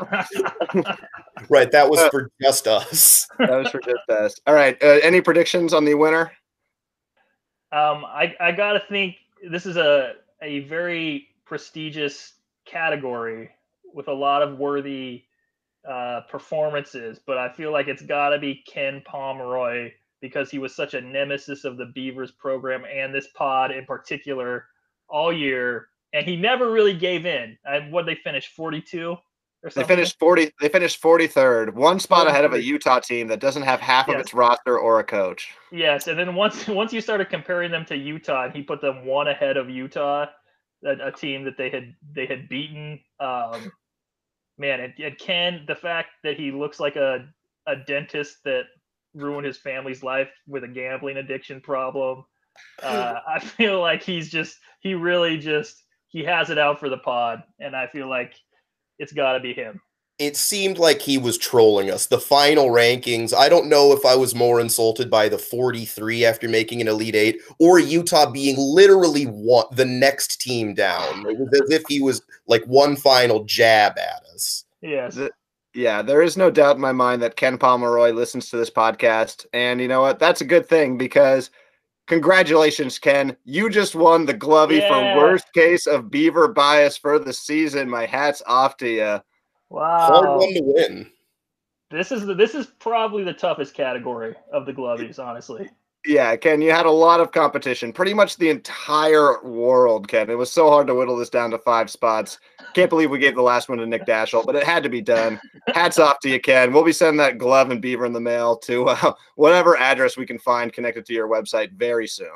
Right, 1.49 1.71
that 1.71 1.89
was 1.89 2.01
Uh, 2.01 2.11
for 2.11 2.31
just 2.43 2.67
us. 2.67 3.29
that 3.39 3.51
was 3.51 3.71
for 3.71 3.81
just 3.81 4.09
us. 4.11 4.41
All 4.47 4.55
right. 4.55 4.77
Uh, 4.83 4.99
any 5.03 5.21
predictions 5.21 5.73
on 5.73 5.85
the 5.85 5.95
winner? 5.95 6.33
Um, 7.71 8.05
I, 8.05 8.35
I 8.41 8.53
gotta 8.53 8.83
think 8.89 9.17
this 9.49 9.67
is 9.67 9.77
a 9.77 10.15
a 10.43 10.61
very 10.61 11.29
prestigious 11.45 12.35
category 12.65 13.51
with 13.95 14.09
a 14.09 14.13
lot 14.13 14.43
of 14.43 14.59
worthy 14.59 15.25
uh, 15.89 16.23
performances, 16.29 17.21
but 17.25 17.39
I 17.39 17.53
feel 17.53 17.73
like 17.73 17.89
it's 17.89 18.03
gotta 18.03 18.39
be 18.39 18.63
Ken 18.67 19.03
Pomeroy 19.07 19.93
because 20.21 20.51
he 20.51 20.59
was 20.59 20.75
such 20.75 20.95
a 20.95 21.01
nemesis 21.01 21.65
of 21.65 21.77
the 21.77 21.87
Beavers 21.95 22.33
program 22.33 22.85
and 22.85 23.15
this 23.15 23.29
pod 23.35 23.71
in 23.71 23.85
particular 23.87 24.67
all 25.09 25.33
year, 25.33 25.89
and 26.13 26.27
he 26.27 26.37
never 26.37 26.71
really 26.71 26.95
gave 26.95 27.27
in. 27.27 27.57
And 27.65 27.93
what 27.93 28.07
they 28.07 28.15
finished 28.15 28.55
forty 28.55 28.81
two 28.81 29.17
They 29.75 29.85
finished 29.85 30.19
forty. 30.19 30.53
They 30.61 30.69
finished 30.69 31.01
forty 31.01 31.27
third, 31.27 31.77
one 31.77 32.01
spot 32.01 32.27
ahead 32.27 32.45
of 32.45 32.53
a 32.53 32.63
Utah 32.63 33.01
team 33.01 33.29
that 33.29 33.41
doesn't 33.41 33.63
have 33.63 33.81
half 33.81 34.09
of 34.09 34.19
its 34.19 34.35
roster 34.35 34.79
or 34.79 35.01
a 35.01 35.05
coach. 35.05 35.51
Yes, 35.73 36.07
and 36.07 36.19
then 36.19 36.35
once 36.35 36.67
once 36.69 36.93
you 36.93 37.01
started 37.01 37.29
comparing 37.29 37.71
them 37.71 37.85
to 37.87 37.97
Utah, 37.97 38.45
and 38.45 38.55
he 38.55 38.63
put 38.63 38.81
them 38.81 39.05
one 39.05 39.29
ahead 39.29 39.57
of 39.57 39.69
Utah, 39.69 40.27
a, 40.85 41.09
a 41.09 41.13
team 41.13 41.45
that 41.45 41.57
they 41.57 41.71
had 41.71 41.95
they 42.15 42.27
had 42.27 42.49
beaten. 42.49 43.01
Um, 43.21 43.73
man, 44.59 44.81
and, 44.81 44.95
and 44.99 45.19
Ken, 45.19 45.65
the 45.67 45.77
fact 45.77 46.11
that 46.25 46.37
he 46.37 46.51
looks 46.51 46.81
like 46.81 46.97
a 46.97 47.29
a 47.67 47.77
dentist 47.77 48.39
that 48.45 48.65
ruined 49.15 49.47
his 49.47 49.59
family's 49.59 50.03
life 50.03 50.31
with 50.47 50.65
a 50.65 50.69
gambling 50.69 51.19
addiction 51.19 51.61
problem. 51.61 52.25
Uh, 52.83 53.17
I 53.29 53.39
feel 53.39 53.81
like 53.81 54.03
he's 54.03 54.31
just 54.31 54.57
he 54.81 54.95
really 54.95 55.39
just 55.39 55.85
he 56.09 56.25
has 56.25 56.51
it 56.51 56.59
out 56.59 56.81
for 56.81 56.89
the 56.89 56.99
pod, 56.99 57.43
and 57.61 57.77
I 57.77 57.87
feel 57.87 58.09
like 58.09 58.35
it's 58.99 59.13
got 59.13 59.35
to 59.35 59.41
be 59.41 59.53
him. 59.55 59.81
It 60.19 60.37
seemed 60.37 60.79
like 60.79 61.01
he 61.01 61.17
was 61.17 61.39
trolling 61.39 61.91
us. 61.93 62.07
The 62.07 62.19
final 62.19 62.71
rankings, 62.71 63.33
I 63.33 63.49
don't 63.49 63.69
know 63.69 63.93
if 63.93 64.05
I 64.05 64.17
was 64.17 64.35
more 64.35 64.61
insulted 64.61 65.09
by 65.09 65.29
the 65.29 65.39
43 65.39 66.25
after 66.25 66.49
making 66.49 66.81
an 66.81 66.89
Elite 66.89 67.15
Eight 67.15 67.41
or 67.61 67.79
Utah 67.79 68.29
being 68.29 68.57
literally 68.59 69.27
one, 69.27 69.67
the 69.71 69.85
next 69.85 70.41
team 70.41 70.75
down. 70.75 71.25
It 71.25 71.39
was 71.39 71.61
as 71.63 71.71
if 71.71 71.85
he 71.89 72.01
was 72.01 72.21
like 72.49 72.65
one 72.65 72.97
final 72.97 73.45
jab 73.45 73.97
at 73.97 74.25
us. 74.35 74.65
Yes. 74.83 75.15
The- 75.15 75.31
Yeah, 75.73 76.03
there 76.03 76.23
is 76.23 76.37
no 76.37 76.51
doubt 76.51 76.75
in 76.75 76.83
my 76.83 76.91
mind 76.91 77.23
that 77.23 77.37
Ken 77.37 77.57
Pomeroy 77.57 78.11
listens 78.11 78.51
to 78.51 78.57
this 78.57 78.71
podcast, 78.71 79.47
and 79.53 79.81
you 79.81 79.87
know 79.87 80.01
what? 80.01 80.19
That's 80.19 80.41
a 80.41 80.45
good 80.45 80.67
thing 80.69 80.99
because 80.99 81.51
congratulations, 82.09 82.99
Ken. 82.99 83.37
You 83.45 83.71
just 83.71 83.95
won 83.95 84.27
the 84.27 84.35
Glovey 84.35 84.81
Yeah. 84.81 85.15
for 85.15 85.21
worst 85.21 85.53
case 85.53 85.87
of 85.87 86.11
Beaver 86.11 86.49
bias 86.49 86.97
for 86.97 87.19
the 87.19 87.33
season. 87.33 87.89
My 87.89 88.07
hat's 88.07 88.43
off 88.47 88.77
to 88.79 88.89
you. 88.89 89.21
Wow. 89.71 89.99
Hard 89.99 90.41
one 90.41 90.55
to 90.55 90.63
win. 90.63 91.11
This 91.91 92.11
is 92.11 92.27
the, 92.27 92.35
this 92.35 92.55
is 92.55 92.67
probably 92.81 93.25
the 93.25 93.33
toughest 93.33 93.75
category 93.75 94.35
of 94.53 94.67
the 94.67 94.73
Glovies, 94.73 95.19
honestly. 95.19 95.71
Yeah, 96.09 96.35
Ken, 96.37 96.63
you 96.63 96.71
had 96.71 96.87
a 96.87 96.91
lot 96.91 97.21
of 97.21 97.33
competition. 97.33 97.93
Pretty 97.93 98.15
much 98.15 98.39
the 98.39 98.49
entire 98.49 99.43
world, 99.43 100.09
Ken. 100.09 100.31
It 100.31 100.39
was 100.39 100.51
so 100.51 100.71
hard 100.71 100.87
to 100.87 100.95
whittle 100.95 101.17
this 101.19 101.29
down 101.29 101.51
to 101.51 101.59
five 101.59 101.91
spots. 101.91 102.39
Can't 102.73 102.89
believe 102.89 103.11
we 103.11 103.19
gave 103.19 103.35
the 103.35 103.43
last 103.43 103.69
one 103.69 103.77
to 103.77 103.87
Nick 103.87 104.07
Daschel, 104.07 104.43
but 104.47 104.57
it 104.57 104.65
had 104.65 104.83
to 104.85 104.89
be 104.89 105.03
done. 105.03 105.39
Hats 105.67 105.99
off 105.99 106.19
to 106.21 106.31
you, 106.31 106.41
Ken. 106.41 106.73
We'll 106.73 106.83
be 106.83 106.93
sending 106.93 107.19
that 107.19 107.37
glove 107.37 107.71
and 107.71 107.83
beaver 107.83 108.07
in 108.07 108.15
the 108.15 108.21
mail 108.23 108.57
to 108.61 108.89
uh, 108.89 109.13
whatever 109.37 109.77
address 109.77 110.17
we 110.17 110.25
can 110.25 110.39
find 110.39 110.73
connected 110.73 111.05
to 111.05 111.13
your 111.13 111.29
website 111.29 111.73
very 111.73 112.07
soon. 112.07 112.29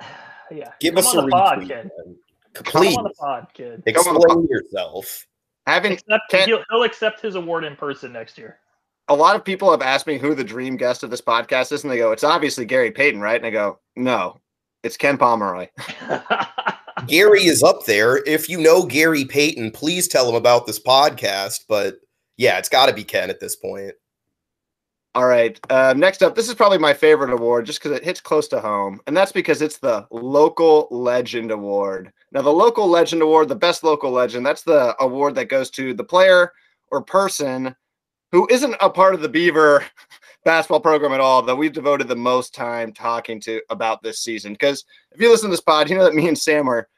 Yeah. 0.50 0.70
Give 0.80 0.94
Come 0.96 0.98
us 1.06 1.14
on 1.14 1.24
a 1.24 1.26
the 1.26 1.30
pod, 1.30 1.58
retweet. 1.60 1.68
kid. 1.68 1.90
man. 2.04 2.16
Come 2.52 2.86
on 2.88 3.04
the 3.04 3.14
pod, 3.18 3.46
kid. 3.54 3.82
Come 3.94 4.06
on 4.08 4.16
explain 4.16 4.46
yourself. 4.50 5.26
Having 5.66 5.92
Accept, 5.92 6.22
Ken- 6.30 6.46
he'll, 6.48 6.62
he'll 6.70 6.82
accept 6.82 7.22
his 7.22 7.36
award 7.36 7.64
in 7.64 7.74
person 7.74 8.12
next 8.12 8.36
year. 8.36 8.58
A 9.08 9.14
lot 9.14 9.36
of 9.36 9.44
people 9.44 9.70
have 9.70 9.82
asked 9.82 10.06
me 10.06 10.18
who 10.18 10.34
the 10.34 10.44
dream 10.44 10.76
guest 10.76 11.02
of 11.02 11.10
this 11.10 11.20
podcast 11.20 11.72
is, 11.72 11.82
and 11.82 11.90
they 11.90 11.98
go, 11.98 12.12
"It's 12.12 12.24
obviously 12.24 12.64
Gary 12.64 12.90
Payton, 12.90 13.20
right?" 13.20 13.36
And 13.36 13.46
I 13.46 13.50
go, 13.50 13.78
"No, 13.96 14.38
it's 14.82 14.96
Ken 14.96 15.18
Pomeroy." 15.18 15.68
Gary 17.06 17.44
is 17.44 17.62
up 17.62 17.84
there. 17.86 18.22
If 18.26 18.48
you 18.48 18.60
know 18.60 18.84
Gary 18.84 19.24
Payton, 19.24 19.72
please 19.72 20.08
tell 20.08 20.28
him 20.28 20.34
about 20.34 20.66
this 20.66 20.78
podcast. 20.78 21.64
But 21.68 21.96
yeah, 22.36 22.58
it's 22.58 22.68
got 22.68 22.86
to 22.86 22.94
be 22.94 23.04
Ken 23.04 23.30
at 23.30 23.40
this 23.40 23.56
point. 23.56 23.94
All 25.14 25.26
right. 25.26 25.60
Uh, 25.68 25.92
next 25.94 26.22
up, 26.22 26.34
this 26.34 26.48
is 26.48 26.54
probably 26.54 26.78
my 26.78 26.94
favorite 26.94 27.32
award 27.32 27.66
just 27.66 27.82
because 27.82 27.96
it 27.96 28.04
hits 28.04 28.20
close 28.20 28.48
to 28.48 28.60
home. 28.60 28.98
And 29.06 29.14
that's 29.14 29.32
because 29.32 29.60
it's 29.60 29.76
the 29.76 30.06
Local 30.10 30.88
Legend 30.90 31.50
Award. 31.50 32.10
Now, 32.32 32.40
the 32.40 32.50
Local 32.50 32.88
Legend 32.88 33.20
Award, 33.20 33.48
the 33.48 33.54
best 33.54 33.84
local 33.84 34.10
legend, 34.10 34.46
that's 34.46 34.62
the 34.62 34.96
award 35.00 35.34
that 35.34 35.50
goes 35.50 35.68
to 35.72 35.92
the 35.92 36.04
player 36.04 36.52
or 36.90 37.02
person 37.02 37.76
who 38.32 38.48
isn't 38.50 38.74
a 38.80 38.90
part 38.90 39.14
of 39.14 39.20
the 39.20 39.28
Beaver 39.28 39.84
basketball 40.44 40.80
program 40.80 41.12
at 41.12 41.20
all 41.20 41.42
that 41.42 41.54
we've 41.54 41.72
devoted 41.72 42.08
the 42.08 42.16
most 42.16 42.54
time 42.54 42.92
talking 42.92 43.40
to 43.42 43.60
about 43.70 44.02
this 44.02 44.18
season. 44.18 44.54
Because 44.54 44.84
if 45.12 45.20
you 45.20 45.30
listen 45.30 45.48
to 45.48 45.52
this 45.52 45.60
pod, 45.60 45.88
you 45.88 45.96
know 45.96 46.04
that 46.04 46.14
me 46.14 46.26
and 46.26 46.36
Sam 46.36 46.68
are 46.68 46.88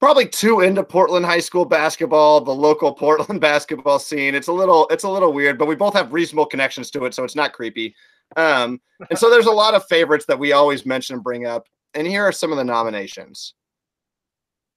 probably 0.00 0.26
too 0.26 0.60
into 0.60 0.82
Portland 0.84 1.26
high 1.26 1.40
school 1.40 1.64
basketball, 1.64 2.40
the 2.40 2.54
local 2.54 2.92
Portland 2.94 3.40
basketball 3.40 3.98
scene. 3.98 4.34
It's 4.34 4.48
a 4.48 4.52
little 4.52 4.86
it's 4.88 5.04
a 5.04 5.10
little 5.10 5.32
weird, 5.32 5.58
but 5.58 5.66
we 5.66 5.74
both 5.74 5.94
have 5.94 6.12
reasonable 6.12 6.46
connections 6.46 6.90
to 6.92 7.04
it, 7.04 7.14
so 7.14 7.24
it's 7.24 7.36
not 7.36 7.52
creepy. 7.52 7.94
Um, 8.36 8.80
and 9.10 9.18
so 9.18 9.30
there's 9.30 9.46
a 9.46 9.52
lot 9.52 9.74
of 9.74 9.86
favorites 9.86 10.24
that 10.26 10.38
we 10.38 10.52
always 10.52 10.86
mention 10.86 11.14
and 11.14 11.22
bring 11.22 11.46
up. 11.46 11.66
And 11.94 12.06
here 12.06 12.24
are 12.24 12.32
some 12.32 12.50
of 12.50 12.58
the 12.58 12.64
nominations. 12.64 13.54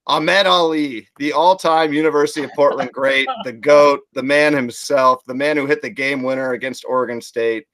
Ahmed 0.10 0.48
Ali, 0.48 1.08
the 1.18 1.32
all-time 1.34 1.94
University 1.94 2.44
of 2.44 2.50
Portland 2.56 2.92
great, 2.92 3.28
the 3.44 3.54
GOAT, 3.54 4.02
the 4.14 4.24
man 4.24 4.54
himself, 4.54 5.24
the 5.26 5.36
man 5.36 5.56
who 5.56 5.68
hit 5.68 5.84
the 5.84 5.90
game 5.90 6.24
winner 6.24 6.54
against 6.54 6.84
Oregon 6.84 7.22
State. 7.22 7.68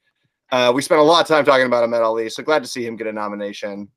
Uh, 0.52 0.72
we 0.76 0.82
spent 0.82 1.00
a 1.00 1.04
lot 1.04 1.22
of 1.22 1.28
time 1.28 1.46
talking 1.46 1.66
about 1.66 1.84
Ahmed 1.86 2.02
Ali, 2.02 2.30
so 2.30 2.44
glad 2.44 2.62
to 2.62 2.68
see 2.70 2.86
him 2.86 2.98
get 2.98 3.08
a 3.08 3.14
nomination. 3.14 3.88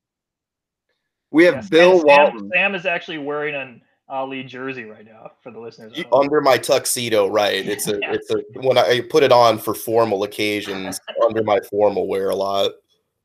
We 1.31 1.43
have 1.43 1.55
Yeah, 1.55 1.67
Bill 1.69 1.97
Sam, 1.99 2.05
Walton. 2.07 2.49
Sam 2.53 2.75
is 2.75 2.85
actually 2.85 3.17
wearing 3.17 3.55
an 3.55 3.81
Ali 4.07 4.43
jersey 4.43 4.85
right 4.85 5.05
now 5.05 5.31
for 5.43 5.51
the 5.51 5.59
listeners. 5.59 5.97
You- 5.97 6.05
Under 6.13 6.39
my 6.39 6.57
tuxedo, 6.57 7.27
right? 7.27 7.67
It's 7.67 7.89
a, 7.89 7.99
Yeah. 8.01 8.13
it's 8.13 8.31
a 8.31 8.37
when 8.61 8.77
I 8.77 9.01
put 9.01 9.21
it 9.21 9.33
on 9.33 9.59
for 9.59 9.73
formal 9.73 10.23
occasions. 10.23 10.99
under 11.23 11.43
my 11.43 11.59
formal 11.69 12.07
wear 12.07 12.29
a 12.29 12.35
lot. 12.35 12.71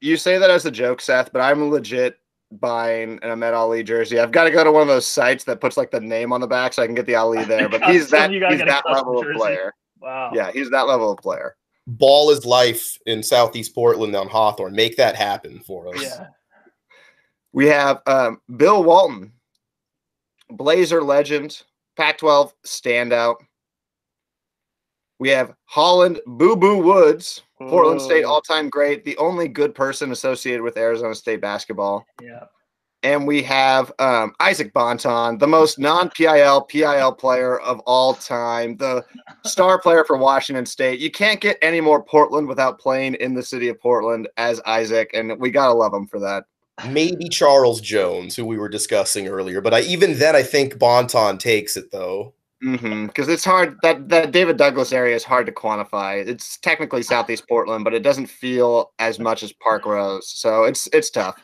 you 0.01 0.17
say 0.17 0.39
that 0.39 0.51
as 0.51 0.67
a 0.67 0.71
joke, 0.73 1.01
Seth, 1.01 1.33
but 1.33 1.41
I'm 1.41 1.71
legit 1.71 2.17
buying 2.61 3.19
an 3.23 3.31
Ahmed 3.31 3.55
Ali 3.55 3.83
jersey. 3.83 4.19
I've 4.19 4.33
got 4.33 4.45
to 4.45 4.51
go 4.51 4.65
to 4.65 4.73
one 4.73 4.83
of 4.83 4.89
those 4.89 5.07
sites 5.07 5.45
that 5.45 5.61
puts 5.61 5.77
like 5.77 5.91
the 5.91 6.01
name 6.01 6.33
on 6.33 6.41
the 6.41 6.47
back 6.47 6.73
so 6.73 6.83
I 6.83 6.87
can 6.87 6.95
get 6.95 7.07
the 7.07 7.15
Ali 7.15 7.45
there. 7.45 7.69
But 7.69 7.83
he's 7.91 8.11
that 8.11 8.31
he's 8.31 8.41
that 8.41 8.83
custom 8.85 8.93
level 8.93 9.21
of 9.21 9.37
player. 9.37 9.75
Wow. 10.01 10.33
Yeah, 10.35 10.51
he's 10.53 10.71
that 10.71 10.87
level 10.87 11.13
of 11.13 11.19
player. 11.19 11.57
Ball 11.87 12.31
is 12.31 12.47
life 12.47 12.99
in 13.07 13.23
Southeast 13.23 13.75
Portland 13.75 14.17
on 14.17 14.29
Hawthorne. 14.29 14.75
Make 14.75 14.97
that 14.97 15.17
happen 15.17 15.61
for 15.61 15.89
us. 15.95 16.03
Yeah. 16.03 16.29
We 17.53 17.67
have 17.67 18.01
um, 18.07 18.41
Bill 18.57 18.83
Walton, 18.83 19.33
Blazer 20.51 21.03
legend, 21.03 21.63
Pac 21.97 22.19
12 22.19 22.53
standout. 22.67 23.37
We 25.19 25.29
have 25.29 25.55
Holland 25.67 26.21
Boo 26.27 26.57
Boo 26.57 26.79
Woods, 26.79 27.43
Portland 27.69 28.01
State 28.01 28.25
all 28.25 28.41
time 28.41 28.69
great, 28.69 29.05
the 29.05 29.17
only 29.19 29.49
good 29.49 29.75
person 29.75 30.13
associated 30.13 30.63
with 30.63 30.77
Arizona 30.77 31.15
State 31.15 31.41
basketball. 31.41 32.05
Yeah. 32.23 32.45
And 33.03 33.27
we 33.27 33.43
have 33.43 33.93
um, 33.99 34.33
Isaac 34.41 34.73
Bonton, 34.73 35.37
the 35.37 35.47
most 35.47 35.79
non 35.79 36.09
PIL 36.11 36.63
PIL 36.63 37.13
player 37.13 37.59
of 37.61 37.81
all 37.81 38.15
time, 38.15 38.79
the 38.79 39.05
star 39.45 39.79
player 39.79 40.05
for 40.05 40.17
Washington 40.17 40.65
State. 40.65 41.01
You 41.01 41.11
can't 41.11 41.41
get 41.41 41.59
any 41.61 41.83
more 41.83 42.03
Portland 42.03 42.49
without 42.49 42.79
playing 42.79 43.15
in 43.17 43.35
the 43.35 43.43
city 43.43 43.69
of 43.69 43.79
Portland 43.79 44.29
as 44.39 44.61
Isaac, 44.65 45.11
and 45.13 45.39
we 45.39 45.51
gotta 45.51 45.75
love 45.75 45.93
him 45.93 46.07
for 46.07 46.19
that. 46.21 46.45
Maybe 46.89 47.29
Charles 47.29 47.81
Jones, 47.81 48.35
who 48.35 48.45
we 48.45 48.59
were 48.59 48.69
discussing 48.69 49.29
earlier, 49.29 49.61
but 49.61 49.75
I 49.75 49.81
even 49.83 50.19
then 50.19 50.35
I 50.35 50.43
think 50.43 50.79
Bonton 50.79 51.39
takes 51.39 51.77
it 51.77 51.93
though. 51.93 52.34
Because 52.61 53.29
it's 53.29 53.45
hard 53.45 53.77
that 53.83 54.09
that 54.09 54.31
David 54.33 54.57
Douglas 54.57 54.93
area 54.93 55.15
is 55.15 55.25
hard 55.25 55.47
to 55.47 55.53
quantify. 55.53 56.27
It's 56.27 56.57
technically 56.59 57.03
Southeast 57.03 57.47
Portland, 57.49 57.85
but 57.85 57.93
it 57.93 58.03
doesn't 58.03 58.27
feel 58.27 58.93
as 58.99 59.19
much 59.19 59.43
as 59.43 59.53
Parkrose, 59.53 60.25
so 60.25 60.65
it's 60.65 60.89
it's 60.93 61.11
tough. 61.11 61.39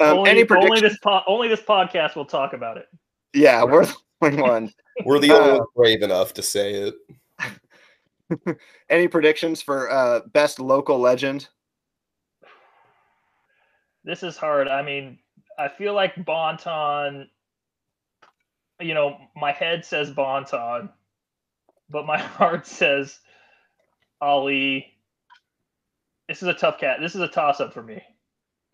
Um, 0.00 0.18
only, 0.18 0.30
any 0.30 0.46
only 0.50 0.80
this 0.80 0.98
po- 0.98 1.22
only 1.26 1.48
this 1.48 1.62
podcast 1.62 2.16
will 2.16 2.26
talk 2.26 2.52
about 2.52 2.76
it. 2.76 2.86
Yeah, 3.34 3.64
we're 3.64 3.86
the 3.86 3.96
only 4.22 4.42
one. 4.42 4.72
We're 5.04 5.18
the 5.18 5.32
Uh, 5.32 5.38
only 5.38 5.52
ones 5.58 5.68
brave 5.74 6.02
enough 6.02 6.34
to 6.34 6.42
say 6.42 6.74
it. 6.74 6.94
Any 8.90 9.08
predictions 9.08 9.62
for 9.62 9.90
uh, 9.90 10.20
best 10.32 10.60
local 10.60 10.98
legend? 10.98 11.48
This 14.04 14.22
is 14.22 14.36
hard. 14.36 14.68
I 14.68 14.82
mean, 14.82 15.18
I 15.58 15.68
feel 15.68 15.94
like 15.94 16.24
Bonton. 16.24 17.28
You 18.80 18.94
know, 18.94 19.18
my 19.36 19.52
head 19.52 19.84
says 19.84 20.10
Bonton, 20.10 20.88
but 21.90 22.06
my 22.06 22.18
heart 22.36 22.66
says 22.66 23.18
Ali. 24.20 24.94
This 26.28 26.42
is 26.42 26.48
a 26.48 26.54
tough 26.54 26.78
cat. 26.78 26.98
This 27.00 27.14
is 27.14 27.22
a 27.22 27.28
toss 27.28 27.60
up 27.60 27.72
for 27.72 27.82
me. 27.82 28.02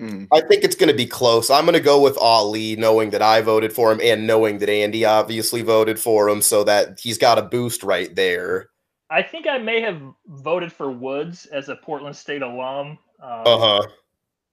Mm. 0.01 0.27
I 0.33 0.41
think 0.41 0.65
it's 0.65 0.75
going 0.75 0.91
to 0.91 0.97
be 0.97 1.07
close. 1.07 1.51
I'm 1.51 1.65
going 1.65 1.75
to 1.75 1.81
go 1.81 2.01
with 2.01 2.19
Ali, 2.19 2.75
knowing 2.75 3.11
that 3.11 3.23
I 3.23 3.41
voted 3.41 3.73
for 3.73 3.93
him 3.93 4.01
and 4.03 4.27
knowing 4.27 4.59
that 4.59 4.69
Andy 4.69 5.05
obviously 5.05 5.63
voted 5.63 6.01
for 6.01 6.29
him, 6.29 6.43
so 6.43 6.65
that 6.65 6.99
he's 6.99 7.19
got 7.19 7.39
a 7.39 7.43
boost 7.43 7.85
right 7.85 8.13
there. 8.15 8.71
I 9.11 9.23
think 9.23 9.47
I 9.47 9.59
may 9.59 9.81
have 9.81 10.03
voted 10.27 10.73
for 10.73 10.91
Woods 10.91 11.47
as 11.47 11.69
a 11.69 11.77
Portland 11.77 12.17
State 12.17 12.43
alum. 12.43 12.99
Um, 13.23 13.43
Uh 13.47 13.59
huh. 13.59 13.83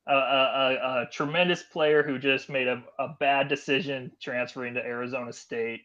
A, 0.08 0.14
a, 0.14 1.02
a, 1.02 1.08
tremendous 1.12 1.64
player 1.64 2.04
who 2.04 2.18
just 2.18 2.50
made 2.50 2.68
a, 2.68 2.84
a 3.00 3.16
bad 3.20 3.48
decision 3.48 4.12
transferring 4.22 4.74
to 4.74 4.84
Arizona 4.84 5.32
State. 5.32 5.82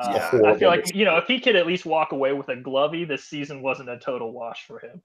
Uh, 0.00 0.12
Yeah, 0.14 0.50
I 0.50 0.58
feel 0.58 0.68
like 0.68 0.94
you 0.94 1.04
know 1.04 1.16
if 1.16 1.26
he 1.26 1.40
could 1.40 1.56
at 1.56 1.66
least 1.66 1.86
walk 1.86 2.12
away 2.12 2.32
with 2.32 2.48
a 2.48 2.56
glovey, 2.56 3.06
this 3.06 3.24
season 3.24 3.62
wasn't 3.62 3.88
a 3.88 3.98
total 3.98 4.32
wash 4.32 4.66
for 4.66 4.78
him. 4.78 5.02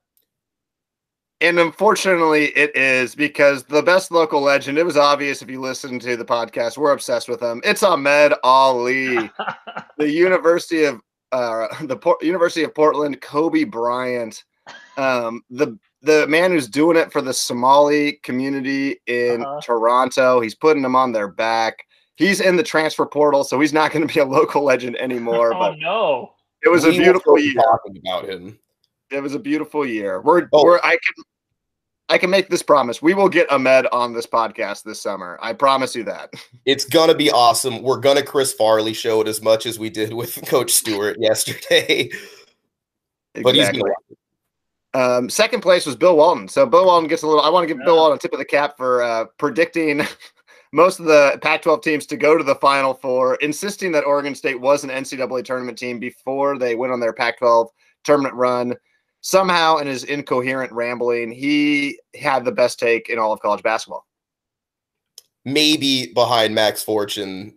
And 1.42 1.58
unfortunately, 1.58 2.48
it 2.50 2.76
is 2.76 3.16
because 3.16 3.64
the 3.64 3.82
best 3.82 4.12
local 4.12 4.42
legend. 4.42 4.78
It 4.78 4.86
was 4.86 4.96
obvious 4.96 5.42
if 5.42 5.50
you 5.50 5.60
listen 5.60 5.98
to 6.00 6.16
the 6.16 6.26
podcast. 6.26 6.78
We're 6.78 6.92
obsessed 6.92 7.28
with 7.28 7.42
him. 7.42 7.62
It's 7.64 7.82
Ahmed 7.82 8.34
Ali, 8.44 9.16
the 9.98 10.10
University 10.10 10.84
of 10.84 11.02
uh, 11.32 11.68
the 11.86 11.98
Por- 11.98 12.20
University 12.22 12.64
of 12.64 12.76
Portland, 12.76 13.22
Kobe 13.22 13.64
Bryant, 13.64 14.44
um, 14.98 15.42
the 15.50 15.80
the 16.02 16.26
man 16.28 16.52
who's 16.52 16.68
doing 16.68 16.98
it 16.98 17.12
for 17.12 17.22
the 17.22 17.34
Somali 17.34 18.14
community 18.24 18.98
in 19.08 19.42
Uh-huh. 19.44 19.62
Toronto. 19.62 20.40
He's 20.42 20.56
putting 20.56 20.82
them 20.84 20.96
on 20.96 21.12
their 21.12 21.28
back. 21.28 21.86
He's 22.16 22.42
in 22.42 22.56
the 22.56 22.64
transfer 22.64 23.06
portal, 23.06 23.44
so 23.44 23.60
he's 23.60 23.74
not 23.74 23.92
going 23.92 24.08
to 24.08 24.14
be 24.14 24.20
a 24.20 24.26
local 24.26 24.64
legend 24.64 24.96
anymore. 24.98 25.54
oh 25.56 25.60
but 25.60 25.76
no! 25.80 26.34
it 26.64 26.70
was 26.70 26.84
a 26.86 26.90
We 26.90 26.98
will 26.98 27.04
beautiful 27.04 27.40
year. 27.40 27.54
talking 27.56 27.98
about 28.06 28.28
him. 28.30 28.60
It 29.12 29.22
was 29.22 29.36
a 29.36 29.40
beautiful 29.40 29.86
year. 29.86 30.22
We're, 30.22 30.48
Oh. 30.54 30.64
we're 30.64 30.80
I 30.80 30.92
can 30.92 31.24
I 32.10 32.18
can 32.18 32.30
make 32.30 32.50
this 32.50 32.62
promise. 32.62 33.02
We 33.02 33.14
will 33.14 33.30
get 33.30 33.50
Ahmed 33.52 33.88
on 33.94 34.12
this 34.14 34.28
podcast 34.28 34.84
this 34.84 35.02
summer. 35.02 35.40
I 35.42 35.54
promise 35.54 35.96
you 35.96 36.04
that. 36.06 36.34
It's 36.66 36.86
gonna 36.86 37.16
be 37.16 37.32
awesome. 37.32 37.82
We're 37.82 38.00
gonna 38.00 38.22
Chris 38.24 38.54
Farley 38.54 38.94
show 38.94 39.22
it 39.22 39.28
as 39.28 39.42
much 39.42 39.66
as 39.66 39.80
we 39.80 39.90
did 39.90 40.14
with 40.14 40.38
Coach 40.48 40.72
Stewart 40.72 41.18
yesterday. 41.20 42.10
But 43.34 43.56
he's 43.56 43.68
Exactly. 43.70 43.82
gonna 43.82 43.94
Um, 44.94 45.30
second 45.30 45.62
place 45.62 45.86
was 45.86 45.96
Bill 45.96 46.18
Walton. 46.18 46.48
So 46.48 46.66
Bill 46.66 46.86
Walton 46.86 47.08
gets 47.08 47.24
a 47.24 47.28
little. 47.28 47.42
I 47.42 47.50
want 47.50 47.68
to 47.68 47.74
give 47.74 47.84
Bill 47.86 47.96
Walton 47.96 48.18
a 48.18 48.20
tip 48.20 48.34
of 48.34 48.40
the 48.40 48.46
cap 48.46 48.76
for 48.78 49.02
uh, 49.02 49.26
predicting 49.38 50.02
most 50.74 51.00
of 51.00 51.06
the 51.06 51.40
Pac-12 51.42 51.82
teams 51.82 52.06
to 52.08 52.18
go 52.18 52.38
to 52.38 52.44
the 52.44 52.56
Final 52.56 52.94
Four, 52.94 53.36
insisting 53.36 53.92
that 53.94 54.06
Oregon 54.06 54.36
State 54.36 54.60
was 54.60 54.84
an 54.84 54.90
NCAA 54.90 55.46
tournament 55.46 55.78
team 55.78 56.00
before 56.00 56.58
they 56.58 56.76
went 56.76 56.92
on 56.94 57.00
their 57.00 57.14
Pac-12 57.14 57.68
tournament 58.04 58.36
run. 58.36 58.76
Somehow, 59.22 59.78
in 59.78 59.88
his 59.88 60.04
incoherent 60.04 60.72
rambling, 60.72 61.32
he 61.32 62.00
had 62.20 62.44
the 62.44 62.52
best 62.52 62.80
take 62.80 63.08
in 63.10 63.20
all 63.20 63.32
of 63.32 63.40
college 63.40 63.64
basketball. 63.64 64.06
maybe 65.46 66.12
behind 66.14 66.54
Max 66.54 66.84
Fortune 66.84 67.56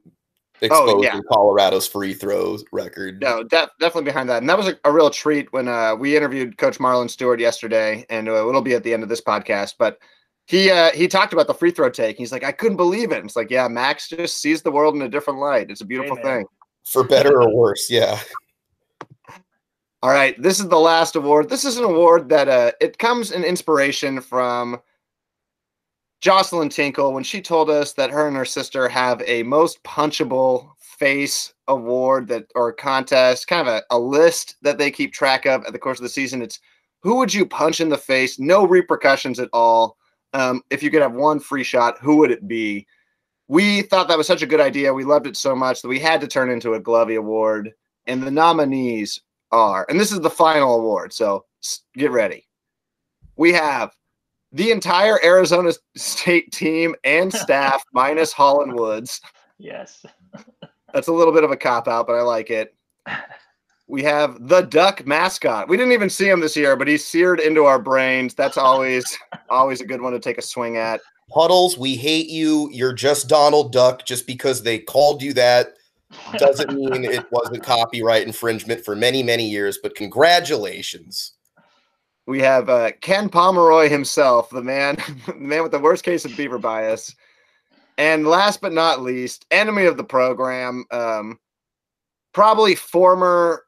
exposing 0.64 0.96
Oh, 0.96 1.02
yeah. 1.02 1.20
Colorado's 1.32 1.86
free 1.86 2.14
throws 2.14 2.64
record. 2.72 3.20
No, 3.20 3.42
def- 3.42 3.70
definitely 3.80 4.04
behind 4.04 4.28
that. 4.28 4.38
And 4.38 4.48
that 4.48 4.58
was 4.58 4.68
a, 4.68 4.78
a 4.84 4.92
real 4.92 5.10
treat 5.10 5.52
when 5.52 5.68
uh, 5.68 5.94
we 5.94 6.16
interviewed 6.16 6.58
Coach 6.58 6.78
Marlon 6.78 7.08
Stewart 7.08 7.40
yesterday, 7.40 8.04
and 8.10 8.28
uh, 8.28 8.48
it'll 8.48 8.62
be 8.62 8.74
at 8.74 8.82
the 8.82 8.92
end 8.92 9.02
of 9.02 9.08
this 9.08 9.20
podcast. 9.20 9.74
But 9.78 9.98
he 10.46 10.70
uh, 10.70 10.90
he 10.92 11.08
talked 11.08 11.32
about 11.32 11.46
the 11.46 11.54
free 11.54 11.70
throw 11.70 11.90
take. 11.90 12.16
He's 12.16 12.32
like, 12.32 12.44
I 12.44 12.52
couldn't 12.52 12.76
believe 12.76 13.12
it. 13.12 13.24
It's 13.24 13.36
like, 13.36 13.50
yeah, 13.50 13.68
Max 13.68 14.08
just 14.08 14.40
sees 14.40 14.62
the 14.62 14.72
world 14.72 14.94
in 14.94 15.02
a 15.02 15.08
different 15.08 15.38
light. 15.38 15.70
It's 15.70 15.80
a 15.80 15.86
beautiful 15.86 16.16
thing. 16.16 16.44
For 16.84 17.02
better 17.02 17.40
or 17.40 17.54
worse, 17.54 17.88
yeah. 17.88 18.20
All 20.02 20.10
right, 20.10 20.40
this 20.40 20.60
is 20.60 20.68
the 20.68 20.78
last 20.78 21.16
award. 21.16 21.48
This 21.48 21.64
is 21.64 21.78
an 21.78 21.84
award 21.84 22.28
that 22.28 22.46
uh, 22.46 22.72
it 22.78 22.98
comes 22.98 23.30
in 23.30 23.42
inspiration 23.42 24.20
from 24.20 24.78
Joslyn 26.24 26.70
Tinkle 26.70 27.12
when 27.12 27.22
she 27.22 27.42
told 27.42 27.68
us 27.68 27.92
that 27.92 28.10
her 28.10 28.26
and 28.26 28.34
her 28.34 28.46
sister 28.46 28.88
have 28.88 29.20
a 29.26 29.42
most 29.42 29.82
punchable 29.82 30.70
face 30.78 31.52
award 31.68 32.28
that 32.28 32.46
or 32.54 32.72
contest, 32.72 33.46
kind 33.46 33.68
of 33.68 33.74
a, 33.74 33.82
a 33.90 33.98
list 33.98 34.56
that 34.62 34.78
they 34.78 34.90
keep 34.90 35.12
track 35.12 35.44
of 35.44 35.66
at 35.66 35.74
the 35.74 35.78
course 35.78 35.98
of 35.98 36.02
the 36.02 36.08
season. 36.08 36.40
It's 36.40 36.60
who 37.02 37.16
would 37.16 37.34
you 37.34 37.44
punch 37.44 37.82
in 37.82 37.90
the 37.90 37.98
face, 37.98 38.38
no 38.38 38.66
repercussions 38.66 39.38
at 39.38 39.50
all. 39.52 39.98
Um, 40.32 40.62
if 40.70 40.82
you 40.82 40.90
could 40.90 41.02
have 41.02 41.12
one 41.12 41.40
free 41.40 41.62
shot, 41.62 41.98
who 42.00 42.16
would 42.16 42.30
it 42.30 42.48
be? 42.48 42.86
We 43.48 43.82
thought 43.82 44.08
that 44.08 44.16
was 44.16 44.26
such 44.26 44.40
a 44.40 44.46
good 44.46 44.62
idea. 44.62 44.94
We 44.94 45.04
loved 45.04 45.26
it 45.26 45.36
so 45.36 45.54
much 45.54 45.82
that 45.82 45.88
we 45.88 46.00
had 46.00 46.22
to 46.22 46.26
turn 46.26 46.48
into 46.48 46.72
a 46.72 46.80
Glovey 46.80 47.18
Award. 47.18 47.70
And 48.06 48.22
the 48.22 48.30
nominees 48.30 49.20
are, 49.52 49.84
and 49.90 50.00
this 50.00 50.10
is 50.10 50.20
the 50.20 50.30
final 50.30 50.76
award, 50.76 51.12
so 51.12 51.44
get 51.94 52.12
ready. 52.12 52.48
We 53.36 53.52
have 53.52 53.92
the 54.54 54.70
entire 54.70 55.22
Arizona 55.24 55.72
State 55.96 56.52
team 56.52 56.94
and 57.04 57.32
staff 57.34 57.84
minus 57.92 58.32
Holland 58.32 58.72
Woods. 58.72 59.20
Yes. 59.58 60.06
That's 60.94 61.08
a 61.08 61.12
little 61.12 61.34
bit 61.34 61.44
of 61.44 61.50
a 61.50 61.56
cop 61.56 61.88
out, 61.88 62.06
but 62.06 62.14
I 62.14 62.22
like 62.22 62.50
it. 62.50 62.74
We 63.88 64.02
have 64.04 64.48
the 64.48 64.62
duck 64.62 65.06
mascot. 65.06 65.68
We 65.68 65.76
didn't 65.76 65.92
even 65.92 66.08
see 66.08 66.28
him 66.28 66.40
this 66.40 66.56
year, 66.56 66.76
but 66.76 66.88
he's 66.88 67.04
seared 67.04 67.40
into 67.40 67.64
our 67.64 67.80
brains. 67.80 68.34
That's 68.34 68.56
always 68.56 69.04
always 69.50 69.80
a 69.80 69.86
good 69.86 70.00
one 70.00 70.12
to 70.12 70.20
take 70.20 70.38
a 70.38 70.42
swing 70.42 70.76
at. 70.78 71.00
Puddles, 71.28 71.76
we 71.76 71.96
hate 71.96 72.28
you. 72.28 72.70
You're 72.72 72.92
just 72.92 73.28
Donald 73.28 73.72
Duck. 73.72 74.06
Just 74.06 74.26
because 74.26 74.62
they 74.62 74.78
called 74.78 75.20
you 75.20 75.32
that 75.34 75.74
doesn't 76.38 76.72
mean 76.72 77.04
it 77.04 77.26
wasn't 77.32 77.62
copyright 77.62 78.26
infringement 78.26 78.84
for 78.84 78.94
many, 78.94 79.22
many 79.22 79.48
years. 79.48 79.78
But 79.82 79.96
congratulations. 79.96 81.32
We 82.26 82.40
have 82.40 82.68
uh, 82.70 82.92
Ken 83.00 83.28
Pomeroy 83.28 83.88
himself, 83.88 84.50
the 84.50 84.62
man, 84.62 84.96
the 85.26 85.34
man 85.34 85.62
with 85.62 85.72
the 85.72 85.78
worst 85.78 86.04
case 86.04 86.24
of 86.24 86.36
beaver 86.36 86.58
bias. 86.58 87.14
And 87.96 88.26
last 88.26 88.60
but 88.60 88.72
not 88.72 89.02
least, 89.02 89.46
enemy 89.50 89.84
of 89.84 89.96
the 89.96 90.04
program, 90.04 90.84
um, 90.90 91.38
probably 92.32 92.74
former 92.74 93.64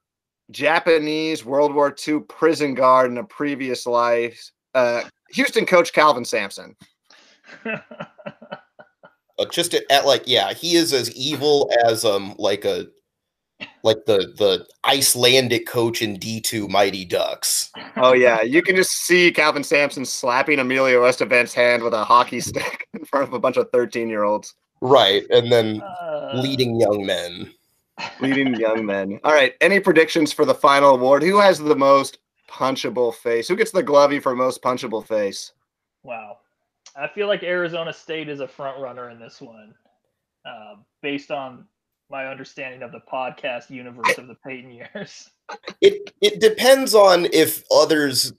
Japanese 0.51 1.45
World 1.45 1.75
War 1.75 1.95
II 2.07 2.21
prison 2.21 2.75
guard 2.75 3.11
in 3.11 3.19
a 3.19 3.25
previous 3.25 3.87
life, 3.87 4.51
uh, 4.75 5.03
Houston 5.31 5.67
coach 5.67 5.93
Kelvin 5.93 6.25
Sampson. 6.25 6.77
Just 9.51 9.75
at, 9.75 9.85
at 9.91 10.07
like, 10.07 10.23
yeah, 10.27 10.55
he 10.55 10.77
is 10.77 10.93
as 10.93 11.15
evil 11.15 11.71
as 11.85 12.05
um 12.05 12.35
like 12.39 12.65
a 12.65 12.87
like 13.87 14.05
the 14.05 14.35
the 14.37 14.67
Icelandic 14.85 15.67
coach 15.67 16.03
in 16.03 16.19
D 16.19 16.41
two 16.41 16.69
Mighty 16.69 17.05
Ducks. 17.07 17.71
Oh 17.97 18.13
yeah, 18.13 18.43
you 18.43 18.61
can 18.63 18.77
just 18.77 18.91
see 18.93 19.33
Kelvin 19.33 19.65
Sampson 19.65 20.05
slapping 20.05 20.59
Emilio 20.59 21.03
Estevez's 21.05 21.55
hand 21.55 21.83
with 21.83 21.95
a 21.95 22.05
hockey 22.05 22.41
stick 22.51 22.87
in 22.93 23.05
front 23.07 23.27
of 23.27 23.33
a 23.33 23.39
bunch 23.39 23.57
of 23.57 23.71
thirteen-year-olds. 23.71 24.55
Right, 24.83 25.23
and 25.31 25.51
then 25.51 25.81
Uh, 25.81 26.33
leading 26.35 26.79
young 26.79 27.07
men. 27.07 27.51
leading 28.21 28.55
young 28.57 28.85
men. 28.85 29.19
All 29.25 29.33
right. 29.33 29.55
Any 29.63 29.81
predictions 29.81 30.31
for 30.31 30.45
the 30.45 30.55
final 30.55 30.91
award? 30.97 31.23
Who 31.23 31.39
has 31.41 31.59
the 31.59 31.75
most 31.75 32.19
punchable 32.51 33.15
face? 33.15 33.49
Who 33.49 33.57
gets 33.57 33.71
the 33.71 33.83
glovey 33.83 34.21
for 34.23 34.37
most 34.37 34.63
punchable 34.63 35.07
face? 35.07 35.53
Wow. 36.03 36.37
I 36.95 37.09
feel 37.09 37.27
like 37.27 37.43
Arizona 37.43 37.93
State 37.95 38.29
is 38.29 38.41
a 38.41 38.49
front 38.49 38.79
runner 38.81 39.09
in 39.09 39.19
this 39.19 39.41
one, 39.41 39.75
uh, 40.45 40.75
based 41.03 41.31
on 41.31 41.65
my 42.11 42.27
understanding 42.27 42.83
of 42.83 42.93
the 42.93 43.01
podcast 43.13 43.71
universe 43.71 44.17
of 44.19 44.29
the 44.29 44.37
Payton 44.47 44.71
years. 44.71 45.31
It 45.81 46.13
it 46.21 46.41
depends 46.41 46.93
on 46.93 47.27
if 47.27 47.63
others 47.73 48.33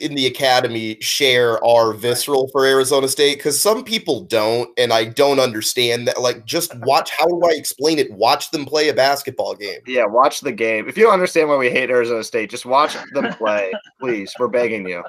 in 0.00 0.16
the 0.16 0.26
academy 0.26 0.98
share 1.00 1.64
our 1.64 1.92
visceral 1.92 2.48
for 2.48 2.66
Arizona 2.66 3.06
State 3.06 3.36
because 3.36 3.60
some 3.60 3.84
people 3.84 4.22
don't, 4.22 4.68
and 4.76 4.92
I 4.92 5.04
don't 5.04 5.38
understand 5.38 6.08
that. 6.08 6.20
Like, 6.20 6.44
just 6.44 6.74
watch. 6.80 7.10
How 7.10 7.26
do 7.26 7.40
I 7.44 7.52
explain 7.52 8.00
it? 8.00 8.10
Watch 8.10 8.50
them 8.50 8.64
play 8.64 8.88
a 8.88 8.94
basketball 8.94 9.54
game. 9.54 9.80
Yeah, 9.86 10.06
watch 10.06 10.40
the 10.40 10.50
game. 10.50 10.88
If 10.88 10.96
you 10.96 11.04
don't 11.04 11.12
understand 11.12 11.48
why 11.48 11.56
we 11.56 11.70
hate 11.70 11.90
Arizona 11.90 12.24
State, 12.24 12.50
just 12.50 12.66
watch 12.66 12.96
them 13.12 13.32
play, 13.38 13.72
please. 14.00 14.34
We're 14.40 14.48
begging 14.48 14.88
you. 14.88 15.04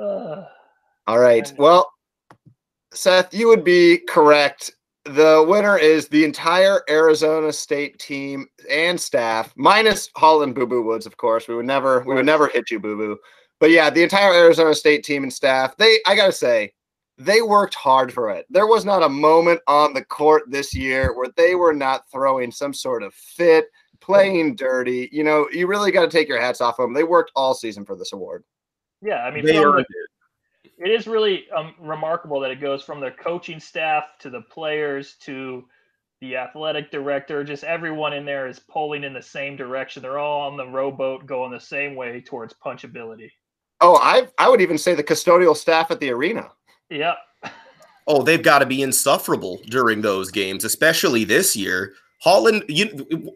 Uh, 0.00 0.44
All 1.06 1.18
right. 1.18 1.52
Well, 1.58 1.92
Seth, 2.94 3.34
you 3.34 3.48
would 3.48 3.64
be 3.64 3.98
correct. 4.08 4.70
The 5.08 5.44
winner 5.48 5.78
is 5.78 6.08
the 6.08 6.24
entire 6.24 6.82
Arizona 6.88 7.52
State 7.52 7.98
team 7.98 8.46
and 8.70 9.00
staff, 9.00 9.52
minus 9.56 10.10
Holland 10.16 10.54
Boo 10.54 10.66
Boo 10.66 10.82
Woods, 10.82 11.06
of 11.06 11.16
course. 11.16 11.48
We 11.48 11.54
would 11.54 11.66
never, 11.66 12.00
we 12.06 12.14
would 12.14 12.26
never 12.26 12.48
hit 12.48 12.70
you, 12.70 12.78
Boo 12.78 12.96
Boo. 12.96 13.18
But 13.60 13.70
yeah, 13.70 13.90
the 13.90 14.02
entire 14.02 14.32
Arizona 14.34 14.74
State 14.74 15.04
team 15.04 15.22
and 15.22 15.32
staff. 15.32 15.76
They, 15.76 15.98
I 16.06 16.14
gotta 16.14 16.32
say, 16.32 16.72
they 17.16 17.42
worked 17.42 17.74
hard 17.74 18.12
for 18.12 18.30
it. 18.30 18.46
There 18.50 18.66
was 18.66 18.84
not 18.84 19.02
a 19.02 19.08
moment 19.08 19.60
on 19.66 19.92
the 19.94 20.04
court 20.04 20.44
this 20.48 20.74
year 20.74 21.16
where 21.16 21.28
they 21.36 21.54
were 21.54 21.72
not 21.74 22.02
throwing 22.12 22.52
some 22.52 22.72
sort 22.74 23.02
of 23.02 23.12
fit, 23.14 23.66
playing 24.00 24.54
dirty. 24.56 25.08
You 25.10 25.24
know, 25.24 25.48
you 25.52 25.66
really 25.66 25.90
got 25.90 26.02
to 26.02 26.08
take 26.16 26.28
your 26.28 26.40
hats 26.40 26.60
off 26.60 26.78
of 26.78 26.84
them. 26.84 26.92
They 26.94 27.02
worked 27.02 27.32
all 27.34 27.54
season 27.54 27.84
for 27.84 27.96
this 27.96 28.12
award. 28.12 28.44
yeah, 29.02 29.24
I 29.24 29.30
mean, 29.32 29.44
They 29.44 29.56
from 29.56 29.64
earned 29.76 29.86
the- 29.88 30.06
it 30.78 30.90
is 30.90 31.06
really 31.06 31.46
um, 31.56 31.74
remarkable 31.80 32.40
that 32.40 32.50
it 32.50 32.60
goes 32.60 32.82
from 32.82 33.00
the 33.00 33.10
coaching 33.10 33.60
staff 33.60 34.04
to 34.20 34.30
the 34.30 34.42
players 34.42 35.16
to 35.20 35.64
the 36.20 36.36
athletic 36.36 36.90
director. 36.90 37.44
Just 37.44 37.64
everyone 37.64 38.12
in 38.12 38.24
there 38.24 38.46
is 38.46 38.58
pulling 38.58 39.04
in 39.04 39.12
the 39.12 39.22
same 39.22 39.56
direction. 39.56 40.02
They're 40.02 40.18
all 40.18 40.48
on 40.48 40.56
the 40.56 40.66
rowboat 40.66 41.26
going 41.26 41.52
the 41.52 41.60
same 41.60 41.94
way 41.94 42.20
towards 42.20 42.54
punchability. 42.54 43.30
Oh, 43.80 43.96
I, 43.96 44.28
I 44.38 44.48
would 44.48 44.60
even 44.60 44.78
say 44.78 44.94
the 44.94 45.04
custodial 45.04 45.56
staff 45.56 45.90
at 45.90 46.00
the 46.00 46.10
arena. 46.10 46.48
Yep. 46.90 47.16
Oh, 48.06 48.22
they've 48.22 48.42
got 48.42 48.60
to 48.60 48.66
be 48.66 48.82
insufferable 48.82 49.60
during 49.66 50.00
those 50.00 50.30
games, 50.30 50.64
especially 50.64 51.24
this 51.24 51.54
year. 51.54 51.92
Holland, 52.20 52.64
you, 52.68 52.86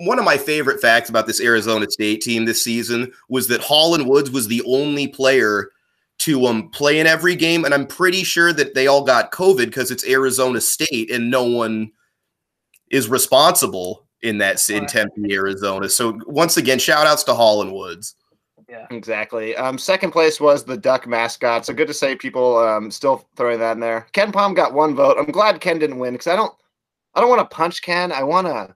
one 0.00 0.18
of 0.18 0.24
my 0.24 0.36
favorite 0.36 0.80
facts 0.80 1.08
about 1.08 1.26
this 1.26 1.40
Arizona 1.40 1.88
State 1.88 2.22
team 2.22 2.46
this 2.46 2.64
season 2.64 3.12
was 3.28 3.46
that 3.48 3.60
Holland 3.60 4.08
Woods 4.08 4.30
was 4.30 4.48
the 4.48 4.62
only 4.66 5.06
player 5.06 5.70
to 6.22 6.46
um 6.46 6.68
play 6.70 6.98
in 6.98 7.06
every 7.06 7.36
game, 7.36 7.64
and 7.64 7.74
I'm 7.74 7.86
pretty 7.86 8.24
sure 8.24 8.52
that 8.52 8.74
they 8.74 8.86
all 8.86 9.04
got 9.04 9.32
COVID 9.32 9.66
because 9.66 9.90
it's 9.90 10.06
Arizona 10.06 10.60
State 10.60 11.10
and 11.10 11.30
no 11.30 11.44
one 11.44 11.90
is 12.90 13.08
responsible 13.08 14.06
in 14.22 14.38
that 14.38 14.68
in 14.70 14.86
Tempe, 14.86 15.32
Arizona. 15.32 15.88
So 15.88 16.18
once 16.26 16.56
again, 16.56 16.78
shout 16.78 17.06
outs 17.06 17.24
to 17.24 17.34
Holland 17.34 17.72
Woods. 17.72 18.14
Yeah. 18.68 18.86
Exactly. 18.90 19.54
Um, 19.56 19.76
second 19.76 20.12
place 20.12 20.40
was 20.40 20.64
the 20.64 20.78
duck 20.78 21.06
mascot. 21.06 21.66
So 21.66 21.74
good 21.74 21.88
to 21.88 21.94
say 21.94 22.16
people 22.16 22.56
um, 22.56 22.90
still 22.90 23.28
throwing 23.36 23.58
that 23.58 23.72
in 23.72 23.80
there. 23.80 24.06
KenPom 24.14 24.56
got 24.56 24.72
one 24.72 24.94
vote. 24.94 25.18
I'm 25.18 25.30
glad 25.30 25.60
Ken 25.60 25.78
didn't 25.78 25.98
win 25.98 26.14
because 26.14 26.28
I 26.28 26.36
don't 26.36 26.54
I 27.14 27.20
don't 27.20 27.28
want 27.28 27.48
to 27.48 27.54
punch 27.54 27.82
Ken. 27.82 28.12
I 28.12 28.22
want 28.22 28.46
to 28.46 28.74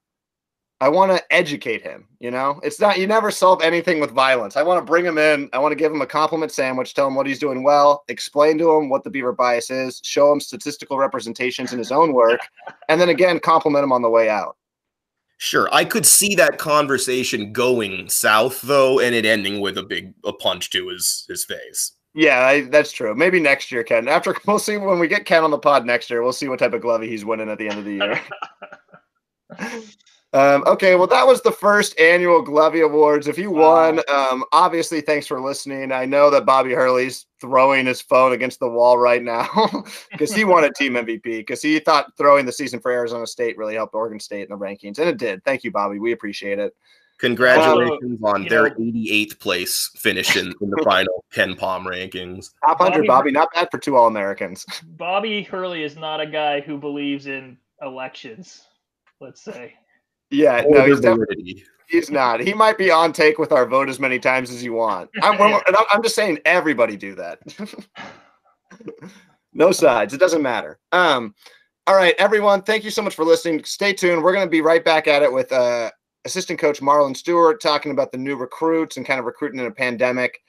I 0.81 0.91
want 0.91 1.11
to 1.11 1.33
educate 1.33 1.83
him. 1.83 2.07
You 2.21 2.31
know, 2.31 2.61
it's 2.63 2.81
not 2.81 2.99
you 2.99 3.07
never 3.07 3.31
solve 3.31 3.63
anything 3.63 3.99
with 3.99 4.11
violence. 4.11 4.57
I 4.57 4.63
want 4.63 4.79
to 4.79 4.85
bring 4.85 5.07
him 5.07 5.17
in. 5.17 5.49
I 5.53 5.59
want 5.59 5.73
to 5.73 5.77
give 5.77 5.93
him 5.93 6.03
a 6.03 6.07
compliment 6.07 6.53
sandwich, 6.53 6.93
tell 6.93 7.07
him 7.07 7.15
what 7.15 7.27
he's 7.27 7.39
doing 7.39 7.63
well, 7.63 8.05
explain 8.09 8.59
to 8.59 8.71
him 8.73 8.91
what 8.91 9.03
the 9.03 9.11
beaver 9.11 9.33
bias 9.33 9.71
is, 9.71 10.01
show 10.05 10.31
him 10.31 10.41
statistical 10.41 10.99
representations 10.99 11.73
in 11.73 11.79
his 11.79 11.93
own 11.93 12.13
work, 12.13 12.41
and 12.89 13.01
then 13.01 13.09
again 13.09 13.41
compliment 13.41 13.85
him 13.85 13.93
on 13.93 14.03
the 14.03 14.11
way 14.11 14.29
out. 14.29 14.57
Sure, 15.39 15.69
I 15.73 15.85
could 15.85 16.07
see 16.07 16.35
that 16.35 16.59
conversation 16.59 17.53
going 17.53 18.09
south 18.09 18.61
though, 18.63 19.01
and 19.01 19.15
it 19.15 19.25
ending 19.25 19.61
with 19.61 19.79
a 19.79 19.83
big 19.83 20.13
a 20.25 20.33
punch 20.33 20.71
to 20.71 20.89
his 20.89 21.25
his 21.29 21.45
face. 21.45 21.93
Yeah, 22.15 22.47
I, 22.47 22.63
that's 22.63 22.93
true. 22.93 23.15
Maybe 23.15 23.41
next 23.41 23.71
year, 23.71 23.85
Ken. 23.85 24.09
After 24.09 24.35
we'll 24.47 24.59
see 24.59 24.77
when 24.77 24.99
we 24.99 25.09
get 25.09 25.27
Ken 25.27 25.45
on 25.45 25.51
the 25.51 25.59
pod 25.59 25.87
next 25.87 26.11
year, 26.11 26.23
we'll 26.23 26.33
see 26.33 26.49
what 26.49 26.59
type 26.59 26.75
of 26.75 26.83
glovey 26.83 27.09
he's 27.09 27.25
winning 27.25 27.51
at 27.51 27.59
the 27.59 27.69
end 27.69 27.79
of 27.79 27.85
the 27.85 27.95
year. 27.95 28.21
um, 30.37 30.63
okay, 30.67 30.97
well, 30.97 31.07
that 31.07 31.27
was 31.27 31.41
the 31.41 31.51
first 31.51 31.99
annual 31.99 32.45
Glovey 32.45 32.85
Awards. 32.85 33.27
If 33.27 33.39
you 33.39 33.51
won, 33.51 34.01
um, 34.13 34.45
obviously, 34.53 35.01
thanks 35.01 35.27
for 35.27 35.41
listening. 35.41 35.93
I 35.93 36.05
know 36.05 36.29
that 36.29 36.45
Bobby 36.45 36.75
Hurley's 36.75 37.25
throwing 37.41 37.87
his 37.87 38.03
phone 38.03 38.33
against 38.33 38.61
the 38.61 38.69
wall 38.69 38.99
right 38.99 39.23
now 39.23 39.49
because 40.11 40.35
he 40.35 40.45
wanted 40.45 40.75
team 40.75 40.93
MVP 40.93 41.23
because 41.23 41.63
he 41.63 41.79
thought 41.79 42.15
throwing 42.19 42.45
the 42.45 42.53
season 42.53 42.81
for 42.81 42.91
Arizona 42.91 43.27
State 43.27 43.57
really 43.57 43.77
helped 43.77 43.95
Oregon 43.95 44.21
State 44.21 44.43
in 44.43 44.51
the 44.51 44.59
rankings, 44.63 44.99
and 44.99 45.09
it 45.09 45.17
did. 45.17 45.43
Thank 45.45 45.65
you, 45.65 45.71
Bobby. 45.71 45.99
We 45.99 46.13
appreciate 46.13 46.59
it. 46.59 46.75
Congratulations 47.19 48.21
on 48.23 48.43
you 48.43 48.51
their 48.51 48.69
know- 48.69 48.75
88th 48.77 49.39
place 49.41 49.91
finish 49.97 50.37
in, 50.37 50.53
in 50.61 50.69
the 50.69 50.83
final 50.85 51.25
KenPom 51.35 51.87
rankings. 51.87 52.51
Top 52.67 52.79
100, 52.79 53.07
Bobby- 53.07 53.07
Bobby. 53.07 53.31
Not 53.33 53.49
bad 53.55 53.69
for 53.71 53.79
two 53.79 53.97
All 53.97 54.07
Americans. 54.07 54.67
Bobby 54.85 55.43
Hurley 55.43 55.83
is 55.83 55.97
not 55.97 56.21
a 56.21 56.27
guy 56.27 56.61
who 56.61 56.77
believes 56.77 57.27
in 57.27 57.57
elections, 57.81 58.67
let's 59.21 59.43
say. 59.43 59.73
Yeah, 60.31 60.63
no, 60.67 60.85
he's 60.87 61.01
definitely. 61.01 61.65
He's 61.89 62.11
not. 62.11 62.41
He 62.41 62.53
might 62.53 62.77
be 62.79 62.91
on 62.91 63.13
take 63.13 63.39
with 63.39 63.53
our 63.53 63.65
vote 63.65 63.89
as 63.89 64.01
many 64.01 64.19
times 64.19 64.51
as 64.51 64.63
you 64.65 64.73
want. 64.73 65.09
I'm, 65.23 65.41
and 65.41 65.77
I'm- 65.77 65.87
I'm 65.93 66.03
just 66.03 66.17
saying, 66.17 66.41
everybody 66.45 66.97
do 66.97 67.15
that. 67.15 67.39
no 69.53 69.73
sides. 69.73 70.13
It 70.15 70.19
doesn't 70.19 70.43
matter. 70.43 70.79
Um, 70.93 71.35
all 71.87 71.95
right, 71.95 72.15
everyone. 72.19 72.63
Thank 72.63 72.83
you 72.85 72.91
so 72.91 73.03
much 73.03 73.15
for 73.15 73.25
listening. 73.25 73.63
Stay 73.65 73.93
tuned. 73.93 74.23
We're 74.23 74.33
going 74.33 74.47
to 74.47 74.51
be 74.51 74.61
right 74.61 74.85
back 74.85 75.07
at 75.07 75.23
it 75.23 75.33
with 75.33 75.53
uh, 75.53 75.91
assistant 76.25 76.59
coach 76.59 76.81
Marlon 76.81 77.17
Stewart 77.17 77.61
talking 77.61 77.93
about 77.93 78.11
the 78.11 78.19
new 78.19 78.35
recruits 78.37 78.97
and 78.97 79.07
kind 79.07 79.21
of 79.21 79.27
recruiting 79.27 79.61
in 79.61 79.67
a 79.67 79.71
pandemic. 79.71 80.41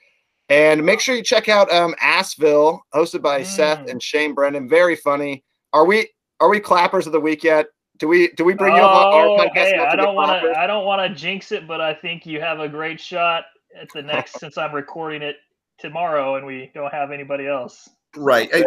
And 0.49 0.83
make 0.83 0.99
sure 1.01 1.13
you 1.15 1.21
check 1.23 1.49
out 1.49 1.71
um, 1.71 1.93
Assville, 2.01 2.79
hosted 2.95 3.21
by 3.21 3.43
Seth 3.43 3.79
Mm. 3.85 3.91
and 3.91 4.01
Shane 4.03 4.33
Brennan. 4.33 4.67
Very 4.69 4.95
funny. 4.95 5.43
Are 5.73 5.85
we 5.85 6.09
are 6.39 6.49
we 6.49 6.59
clappers 6.59 7.05
of 7.05 7.11
the 7.11 7.19
week 7.19 7.43
yet? 7.43 7.67
Do 7.97 8.07
we 8.07 8.29
do 8.29 8.43
we 8.45 8.53
bring 8.53 8.75
you 8.75 8.81
up 8.81 8.91
our 9.13 9.25
Oh, 9.25 9.37
podcast? 9.37 9.53
hey, 9.53 9.77
I 9.77 9.95
don't 9.95 10.15
want 10.15 10.43
to. 10.43 10.57
I 10.59 10.67
don't 10.67 10.85
want 10.85 11.01
to 11.07 11.15
jinx 11.19 11.51
it, 11.51 11.67
but 11.67 11.81
I 11.81 11.93
think 11.93 12.25
you 12.25 12.39
have 12.41 12.59
a 12.59 12.69
great 12.69 12.99
shot 13.01 13.45
at 13.79 13.87
the 13.93 14.01
next. 14.01 14.33
since 14.39 14.57
I'm 14.57 14.73
recording 14.73 15.21
it 15.21 15.37
tomorrow, 15.79 16.35
and 16.35 16.45
we 16.45 16.71
don't 16.73 16.93
have 16.93 17.11
anybody 17.11 17.47
else. 17.47 17.89
Right. 18.15 18.49
I, 18.53 18.63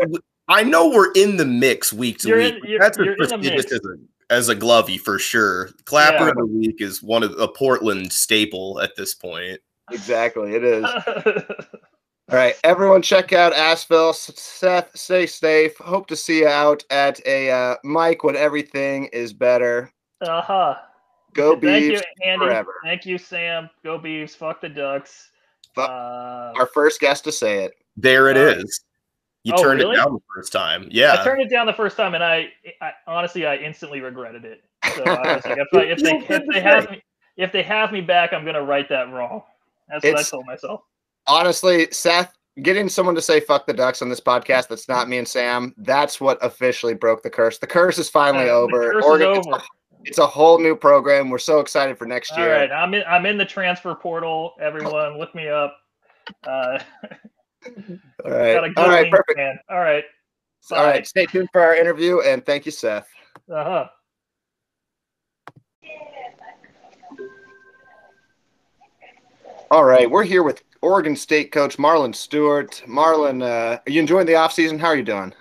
I 0.48 0.62
know 0.64 0.88
we're 0.88 1.12
in 1.12 1.36
the 1.36 1.44
mix 1.46 1.92
week 1.92 2.18
to 2.18 2.28
You're 2.28 2.38
week. 2.38 2.54
in- 2.54 2.60
but 2.60 2.68
you're- 2.68 2.78
That's 2.80 2.98
as 2.98 3.04
you're 3.04 3.14
in 3.14 3.28
the 3.28 3.38
mix. 3.38 3.72
as 3.72 3.80
a, 3.80 4.32
as 4.34 4.48
a 4.48 4.56
glovey 4.56 4.98
for 4.98 5.18
sure. 5.18 5.70
Clapper 5.84 6.24
Yeah. 6.24 6.30
of 6.30 6.36
the 6.36 6.46
week 6.46 6.80
is 6.80 7.02
one 7.02 7.22
of 7.22 7.32
a 7.38 7.48
Portland 7.48 8.12
staple 8.12 8.80
at 8.80 8.94
this 8.96 9.14
point. 9.14 9.60
Exactly, 9.92 10.54
it 10.54 10.62
is. 10.64 10.84
All 12.30 12.36
right, 12.36 12.54
everyone, 12.62 13.02
check 13.02 13.32
out 13.32 13.52
Assville. 13.52 14.14
Seth, 14.14 14.96
stay 14.96 15.26
safe. 15.26 15.76
Hope 15.78 16.06
to 16.06 16.14
see 16.14 16.40
you 16.40 16.46
out 16.48 16.84
at 16.90 17.20
a 17.26 17.50
uh, 17.50 17.74
mic 17.82 18.22
when 18.22 18.36
everything 18.36 19.06
is 19.06 19.32
better. 19.32 19.90
uh 20.20 20.40
huh. 20.40 20.76
Go 21.34 21.58
Thank 21.58 21.84
you, 21.84 22.00
Andy. 22.24 22.44
forever. 22.46 22.74
Thank 22.84 23.04
you, 23.06 23.16
Sam. 23.18 23.68
Go 23.84 23.98
Beavs. 23.98 24.36
Fuck 24.36 24.60
the 24.60 24.68
Ducks. 24.68 25.30
Fuck- 25.74 25.88
Uh, 25.90 26.52
Our 26.56 26.66
first 26.66 27.00
guest 27.00 27.24
to 27.24 27.32
say 27.32 27.64
it. 27.64 27.72
There 27.96 28.28
it 28.28 28.36
All 28.36 28.60
is. 28.62 28.80
You 29.44 29.54
Oh, 29.56 29.62
turned 29.62 29.80
really? 29.80 29.94
it 29.94 29.98
down 29.98 30.12
the 30.12 30.20
first 30.34 30.52
time. 30.52 30.86
Yeah. 30.90 31.16
I 31.18 31.24
turned 31.24 31.40
it 31.42 31.48
down 31.50 31.66
the 31.66 31.72
first 31.72 31.96
time, 31.96 32.14
and 32.14 32.22
I, 32.22 32.52
I 32.80 32.92
honestly, 33.06 33.46
I 33.46 33.56
instantly 33.56 34.00
regretted 34.00 34.44
it. 34.44 34.62
So 34.94 35.02
I 35.04 35.36
was 35.36 35.44
like, 35.44 35.58
if, 35.58 35.68
I, 35.72 35.78
if 35.82 35.98
they 36.00 36.34
if 36.34 36.42
they 36.52 36.60
have 36.60 36.90
me 36.90 37.02
if 37.36 37.50
they 37.52 37.62
have 37.62 37.90
me 37.92 38.00
back, 38.00 38.32
I'm 38.32 38.44
gonna 38.44 38.62
write 38.62 38.88
that 38.90 39.10
wrong. 39.12 39.42
That's 39.88 40.04
what 40.04 40.18
I 40.18 40.22
told 40.22 40.46
myself. 40.46 40.82
Honestly, 41.30 41.86
Seth, 41.92 42.36
getting 42.62 42.88
someone 42.88 43.14
to 43.14 43.22
say 43.22 43.38
"fuck 43.40 43.66
the 43.66 43.72
Ducks" 43.72 44.02
on 44.02 44.08
this 44.08 44.20
podcast 44.20 44.68
that's 44.68 44.88
not 44.88 45.08
me 45.08 45.18
and 45.18 45.28
Sam, 45.28 45.72
that's 45.78 46.20
what 46.20 46.38
officially 46.44 46.94
broke 46.94 47.22
the 47.22 47.30
curse. 47.30 47.58
The 47.58 47.66
curse 47.68 47.98
is 47.98 48.08
finally 48.10 48.50
Uh, 48.50 48.54
over. 48.54 48.92
Curse 48.92 49.04
Oregon- 49.04 49.30
is 49.32 49.38
it's 49.38 49.46
a- 49.46 49.50
over. 49.54 49.62
It's 50.02 50.18
a 50.18 50.26
whole 50.26 50.58
new 50.58 50.74
program. 50.74 51.28
We're 51.28 51.36
so 51.38 51.60
excited 51.60 51.98
for 51.98 52.06
next 52.06 52.32
All 52.32 52.38
year. 52.38 52.52
right, 52.54 52.72
I'm 52.72 52.94
in. 52.94 53.04
I'm 53.06 53.26
in 53.26 53.36
the 53.36 53.44
transfer 53.44 53.94
portal. 53.94 54.54
Everyone, 54.60 55.18
look 55.18 55.34
me 55.34 55.48
up. 55.48 55.76
Uh, 56.46 56.78
all 58.24 58.30
right. 58.30 58.56
All, 58.76 58.88
right 58.88 59.10
Perfect. 59.10 59.36
man. 59.36 59.58
All 59.68 59.78
right. 59.78 60.04
All 60.72 60.84
right. 60.84 61.06
Stay 61.06 61.26
tuned 61.26 61.48
for 61.52 61.60
our 61.60 61.74
interview, 61.76 62.20
and 62.20 62.44
thank 62.46 62.64
you, 62.66 62.72
Seth. 62.72 63.06
Uh 63.52 63.62
huh. 63.64 63.88
All 69.70 69.84
right, 69.84 70.10
we're 70.10 70.24
here 70.24 70.42
with 70.42 70.62
Oregon 70.82 71.14
State 71.14 71.52
coach 71.52 71.76
Marlon 71.76 72.14
Stewart. 72.14 72.82
Marlon, 72.86 73.42
uh, 73.42 73.78
are 73.86 73.90
you 73.90 74.00
enjoying 74.00 74.26
the 74.26 74.32
offseason? 74.32 74.80
How 74.80 74.88
are 74.88 74.96
you 74.96 75.02
doing? 75.02 75.34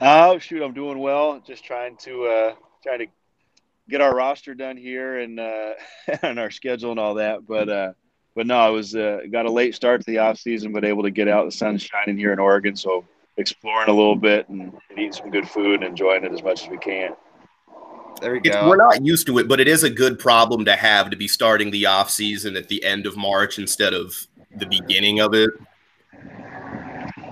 Oh 0.00 0.38
shoot, 0.38 0.62
I'm 0.62 0.74
doing 0.74 0.98
well. 0.98 1.40
Just 1.44 1.64
trying 1.64 1.96
to 1.98 2.24
uh, 2.26 2.54
trying 2.82 3.00
to 3.00 3.06
get 3.88 4.00
our 4.00 4.14
roster 4.14 4.54
done 4.54 4.76
here 4.76 5.18
and 5.18 5.40
uh, 5.40 5.72
and 6.22 6.38
our 6.38 6.50
schedule 6.50 6.92
and 6.92 7.00
all 7.00 7.14
that. 7.14 7.46
But 7.46 7.68
uh, 7.68 7.92
but 8.36 8.46
no, 8.46 8.56
I 8.56 8.68
was 8.68 8.94
uh, 8.94 9.22
got 9.32 9.46
a 9.46 9.50
late 9.50 9.74
start 9.74 10.00
to 10.02 10.06
the 10.10 10.18
off 10.18 10.38
season, 10.38 10.72
but 10.72 10.84
able 10.84 11.02
to 11.02 11.10
get 11.10 11.26
out. 11.26 11.46
The 11.46 11.52
sun's 11.52 11.82
shining 11.82 12.16
here 12.16 12.32
in 12.32 12.38
Oregon, 12.38 12.76
so 12.76 13.04
exploring 13.36 13.88
a 13.88 13.92
little 13.92 14.16
bit 14.16 14.48
and, 14.48 14.60
and 14.60 14.98
eating 14.98 15.12
some 15.12 15.30
good 15.30 15.48
food 15.48 15.76
and 15.82 15.84
enjoying 15.84 16.24
it 16.24 16.32
as 16.32 16.42
much 16.42 16.64
as 16.64 16.68
we 16.68 16.78
can. 16.78 17.16
There 18.20 18.32
we 18.32 18.40
It's, 18.44 18.54
go. 18.54 18.68
we're 18.68 18.76
not 18.76 19.04
used 19.04 19.26
to 19.26 19.38
it, 19.38 19.48
but 19.48 19.60
it 19.60 19.68
is 19.68 19.82
a 19.84 19.90
good 19.90 20.18
problem 20.18 20.64
to 20.66 20.74
have 20.76 21.10
to 21.10 21.16
be 21.16 21.28
starting 21.28 21.70
the 21.70 21.86
off 21.86 22.10
season 22.10 22.56
at 22.56 22.68
the 22.68 22.84
end 22.84 23.06
of 23.06 23.16
March 23.16 23.58
instead 23.58 23.94
of 23.94 24.27
the 24.58 24.66
beginning 24.66 25.20
of 25.20 25.34
it. 25.34 25.50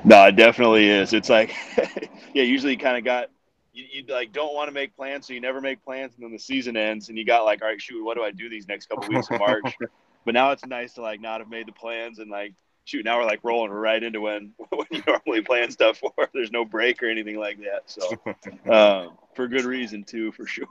No, 0.04 0.26
it 0.26 0.36
definitely 0.36 0.88
is. 0.88 1.12
It's 1.12 1.28
like, 1.28 1.52
yeah, 2.34 2.44
usually 2.44 2.72
you 2.72 2.78
kind 2.78 2.96
of 2.96 3.04
got, 3.04 3.30
you, 3.72 3.84
you 3.90 4.04
like 4.08 4.32
don't 4.32 4.54
want 4.54 4.68
to 4.68 4.72
make 4.72 4.96
plans, 4.96 5.26
so 5.26 5.32
you 5.32 5.40
never 5.40 5.60
make 5.60 5.84
plans, 5.84 6.14
and 6.14 6.24
then 6.24 6.32
the 6.32 6.38
season 6.38 6.76
ends, 6.76 7.08
and 7.08 7.18
you 7.18 7.24
got 7.24 7.44
like, 7.44 7.62
all 7.62 7.68
right, 7.68 7.80
shoot, 7.80 8.04
what 8.04 8.16
do 8.16 8.22
I 8.22 8.30
do 8.30 8.48
these 8.48 8.68
next 8.68 8.88
couple 8.88 9.08
weeks 9.08 9.28
of 9.30 9.40
March? 9.40 9.76
but 10.24 10.34
now 10.34 10.52
it's 10.52 10.64
nice 10.64 10.94
to 10.94 11.02
like 11.02 11.20
not 11.20 11.40
have 11.40 11.50
made 11.50 11.66
the 11.66 11.72
plans 11.72 12.18
and 12.20 12.30
like, 12.30 12.54
shoot, 12.84 13.04
now 13.04 13.18
we're 13.18 13.24
like 13.24 13.40
rolling 13.42 13.72
right 13.72 14.02
into 14.02 14.20
when 14.20 14.52
when 14.70 14.86
you 14.90 15.02
normally 15.06 15.42
plan 15.42 15.70
stuff 15.70 15.98
for. 15.98 16.12
There's 16.32 16.52
no 16.52 16.64
break 16.64 17.02
or 17.02 17.10
anything 17.10 17.38
like 17.38 17.58
that. 17.58 17.82
So, 17.86 18.72
um, 18.72 19.18
for 19.34 19.48
good 19.48 19.64
reason 19.64 20.04
too, 20.04 20.32
for 20.32 20.46
sure. 20.46 20.66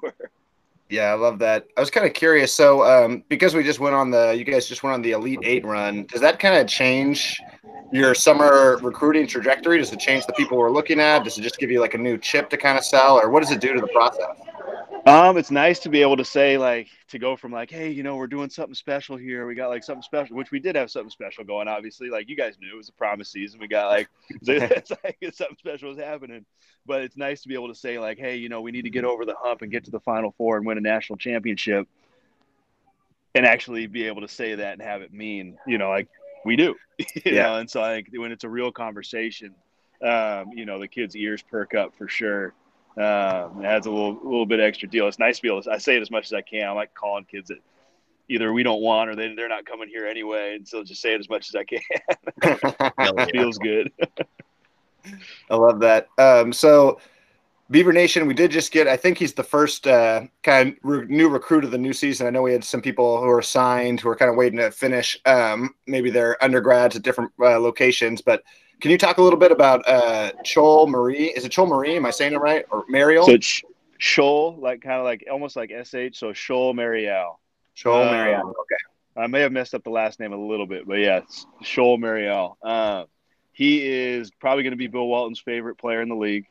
Yeah, 0.90 1.12
I 1.12 1.14
love 1.16 1.40
that. 1.40 1.68
I 1.76 1.80
was 1.80 1.90
kind 1.90 2.06
of 2.06 2.14
curious. 2.14 2.54
So, 2.54 2.84
um, 2.84 3.24
because 3.28 3.56
we 3.56 3.64
just 3.64 3.80
went 3.80 3.96
on 3.96 4.12
the, 4.12 4.36
you 4.38 4.44
guys 4.44 4.68
just 4.68 4.84
went 4.84 4.94
on 4.94 5.02
the 5.02 5.12
Elite 5.12 5.40
Eight 5.44 5.66
run. 5.66 6.06
Does 6.06 6.22
that 6.22 6.38
kind 6.38 6.56
of 6.56 6.68
change 6.68 7.42
your 7.92 8.14
summer 8.14 8.78
recruiting 8.82 9.26
trajectory? 9.26 9.80
Does 9.80 9.92
it 9.92 10.00
change 10.00 10.26
the 10.28 10.34
people 10.34 10.58
we're 10.58 10.72
looking 10.72 11.00
at? 11.00 11.24
Does 11.24 11.38
it 11.38 11.42
just 11.42 11.58
give 11.58 11.72
you 11.72 11.82
like 11.82 11.96
a 11.96 11.98
new 11.98 12.18
chip 12.18 12.50
to 12.52 12.58
kind 12.58 12.78
of 12.78 12.84
sell, 12.84 13.20
or 13.20 13.30
what 13.30 13.42
does 13.42 13.52
it 13.52 13.62
do 13.62 13.74
to 13.74 13.82
the 13.82 13.88
process? 13.88 14.38
Um, 15.06 15.38
it's 15.38 15.52
nice 15.52 15.80
to 15.82 15.90
be 15.90 16.02
able 16.02 16.18
to 16.18 16.26
say 16.26 16.58
like 16.58 16.88
to 17.10 17.20
go 17.20 17.36
from 17.36 17.52
like, 17.52 17.70
hey, 17.70 17.92
you 17.92 18.02
know, 18.02 18.16
we're 18.16 18.26
doing 18.26 18.50
something 18.50 18.74
special 18.74 19.16
here. 19.18 19.46
We 19.46 19.54
got 19.54 19.70
like 19.70 19.84
something 19.84 20.02
special, 20.02 20.36
which 20.36 20.50
we 20.50 20.60
did 20.60 20.76
have 20.76 20.90
something 20.90 21.12
special 21.12 21.44
going. 21.44 21.68
Obviously, 21.68 22.10
like 22.10 22.28
you 22.28 22.36
guys 22.36 22.58
knew, 22.60 22.74
it 22.74 22.78
was 22.78 22.90
a 22.90 22.94
promise 22.94 23.30
season. 23.30 23.60
We 23.60 23.68
got 23.68 23.90
like 23.90 24.10
it's 24.42 24.92
like 25.04 25.18
something 25.34 25.58
special 25.58 25.90
was 25.90 26.00
happening. 26.00 26.44
But 26.88 27.04
it's 27.04 27.18
nice 27.18 27.42
to 27.44 27.48
be 27.48 27.54
able 27.54 27.68
to 27.68 27.76
say 27.76 28.00
like, 28.00 28.18
hey, 28.18 28.38
you 28.38 28.50
know, 28.50 28.62
we 28.62 28.72
need 28.72 28.84
to 28.84 28.90
get 28.90 29.06
over 29.06 29.26
the 29.26 29.36
hump 29.38 29.62
and 29.62 29.72
get 29.72 29.86
to 29.86 29.92
the 29.92 30.00
Final 30.00 30.34
Four 30.38 30.58
and 30.58 30.66
win 30.66 30.80
a 30.80 30.82
national 30.82 31.18
championship, 31.18 31.88
and 33.36 33.46
actually 33.46 33.86
be 33.86 34.08
able 34.08 34.22
to 34.22 34.28
say 34.28 34.56
that 34.56 34.74
and 34.74 34.82
have 34.82 35.04
it 35.04 35.14
mean, 35.14 35.58
you 35.68 35.78
know, 35.78 35.90
like 35.90 36.08
we 36.46 36.56
do, 36.56 36.76
you 37.26 37.36
Yeah. 37.36 37.44
know. 37.44 37.56
And 37.58 37.70
so 37.70 37.84
I 37.84 37.94
think 37.94 38.10
when 38.14 38.32
it's 38.32 38.44
a 38.44 38.50
real 38.50 38.72
conversation, 38.72 39.54
um, 40.04 40.46
you 40.56 40.66
know, 40.66 40.80
the 40.80 40.88
kids' 40.88 41.16
ears 41.16 41.44
perk 41.44 41.76
up 41.76 41.94
for 41.96 42.08
sure. 42.08 42.54
Um, 42.98 43.62
it 43.62 43.66
adds 43.66 43.88
a 43.88 43.92
little 43.92 44.14
little 44.24 44.46
bit 44.46 44.60
extra 44.60 44.88
deal. 44.88 45.08
It's 45.08 45.20
nice 45.20 45.38
to 45.38 45.42
be 45.42 45.50
able 45.50 45.62
to. 45.64 45.72
I 45.72 45.78
say 45.78 45.98
it 45.98 46.02
as 46.02 46.12
much 46.12 46.28
as 46.28 46.34
I 46.34 46.42
can. 46.42 46.68
I 46.68 46.72
like 46.72 46.94
calling 46.94 47.26
kids 47.26 47.50
that 47.50 47.60
either 48.30 48.54
we 48.54 48.64
don't 48.64 48.82
want 48.82 49.10
or 49.10 49.16
they 49.16 49.34
they're 49.36 49.50
not 49.50 49.66
coming 49.66 49.90
here 49.90 50.08
anyway, 50.08 50.56
and 50.56 50.68
so 50.68 50.84
just 50.84 51.02
say 51.02 51.14
it 51.14 51.20
as 51.20 51.30
much 51.30 51.50
as 51.50 51.56
I 51.56 51.64
can. 51.64 51.82
It 52.98 53.32
feels 53.32 53.58
good. 53.58 53.92
I 55.50 55.56
love 55.56 55.80
that. 55.82 56.08
Um, 56.18 56.52
so, 56.52 57.00
Beaver 57.70 57.94
Nation, 57.94 58.28
we 58.28 58.34
did 58.34 58.52
just 58.52 58.72
get. 58.72 58.88
I 58.88 58.98
think 58.98 59.18
he's 59.18 59.34
the 59.34 59.44
first 59.44 59.88
uh, 59.88 60.24
kind 60.44 60.70
of 60.70 60.76
re- 60.84 61.06
new 61.08 61.30
recruit 61.30 61.64
of 61.64 61.72
the 61.72 61.78
new 61.78 61.94
season. 61.94 62.28
I 62.28 62.30
know 62.30 62.42
we 62.42 62.54
had 62.54 62.64
some 62.64 62.82
people 62.82 63.20
who 63.20 63.30
are 63.30 63.42
signed 63.42 64.00
who 64.00 64.10
are 64.10 64.16
kind 64.16 64.32
of 64.32 64.38
waiting 64.38 64.60
to 64.60 64.72
finish. 64.72 65.20
Um, 65.26 65.76
maybe 65.86 66.10
they're 66.10 66.42
undergrads 66.44 66.96
at 66.96 67.04
different 67.04 67.32
uh, 67.40 67.60
locations. 67.60 68.22
But 68.22 68.44
can 68.86 68.92
you 68.92 69.00
talk 69.00 69.18
a 69.18 69.22
little 69.24 69.40
bit 69.40 69.52
about 69.52 69.82
uh, 69.90 70.32
Chol 70.44 70.88
Marie? 70.88 71.30
Is 71.36 71.44
it 71.44 71.52
Chol 71.52 71.68
Marie? 71.68 71.96
Am 71.96 72.06
I 72.06 72.12
saying 72.12 72.34
it 72.34 72.38
right? 72.38 72.66
Or 72.70 72.86
Marial? 72.88 73.26
So 73.26 73.32
it's 73.32 73.64
Shoal, 73.98 74.60
like 74.60 74.84
kind 74.84 75.00
of 75.00 75.06
like 75.06 75.26
almost 75.32 75.56
like 75.56 75.72
sh. 75.86 75.96
So 76.12 76.34
Shoal 76.34 76.76
Marial. 76.76 77.40
Chol 77.76 78.08
uh, 78.08 78.12
Marial. 78.12 78.48
Okay. 78.48 79.24
I 79.24 79.26
may 79.26 79.40
have 79.40 79.52
messed 79.52 79.74
up 79.74 79.84
the 79.84 79.90
last 79.90 80.20
name 80.20 80.34
a 80.34 80.38
little 80.38 80.68
bit, 80.68 80.88
but 80.88 81.00
yeah, 81.00 81.18
it's 81.18 81.48
Shoal 81.64 81.98
Marial. 81.98 82.60
Uh, 82.62 83.06
he 83.54 83.84
is 83.84 84.30
probably 84.40 84.62
going 84.62 84.70
to 84.70 84.78
be 84.78 84.86
Bill 84.86 85.08
Walton's 85.08 85.40
favorite 85.40 85.80
player 85.80 86.04
in 86.04 86.10
the 86.10 86.16
league. 86.16 86.46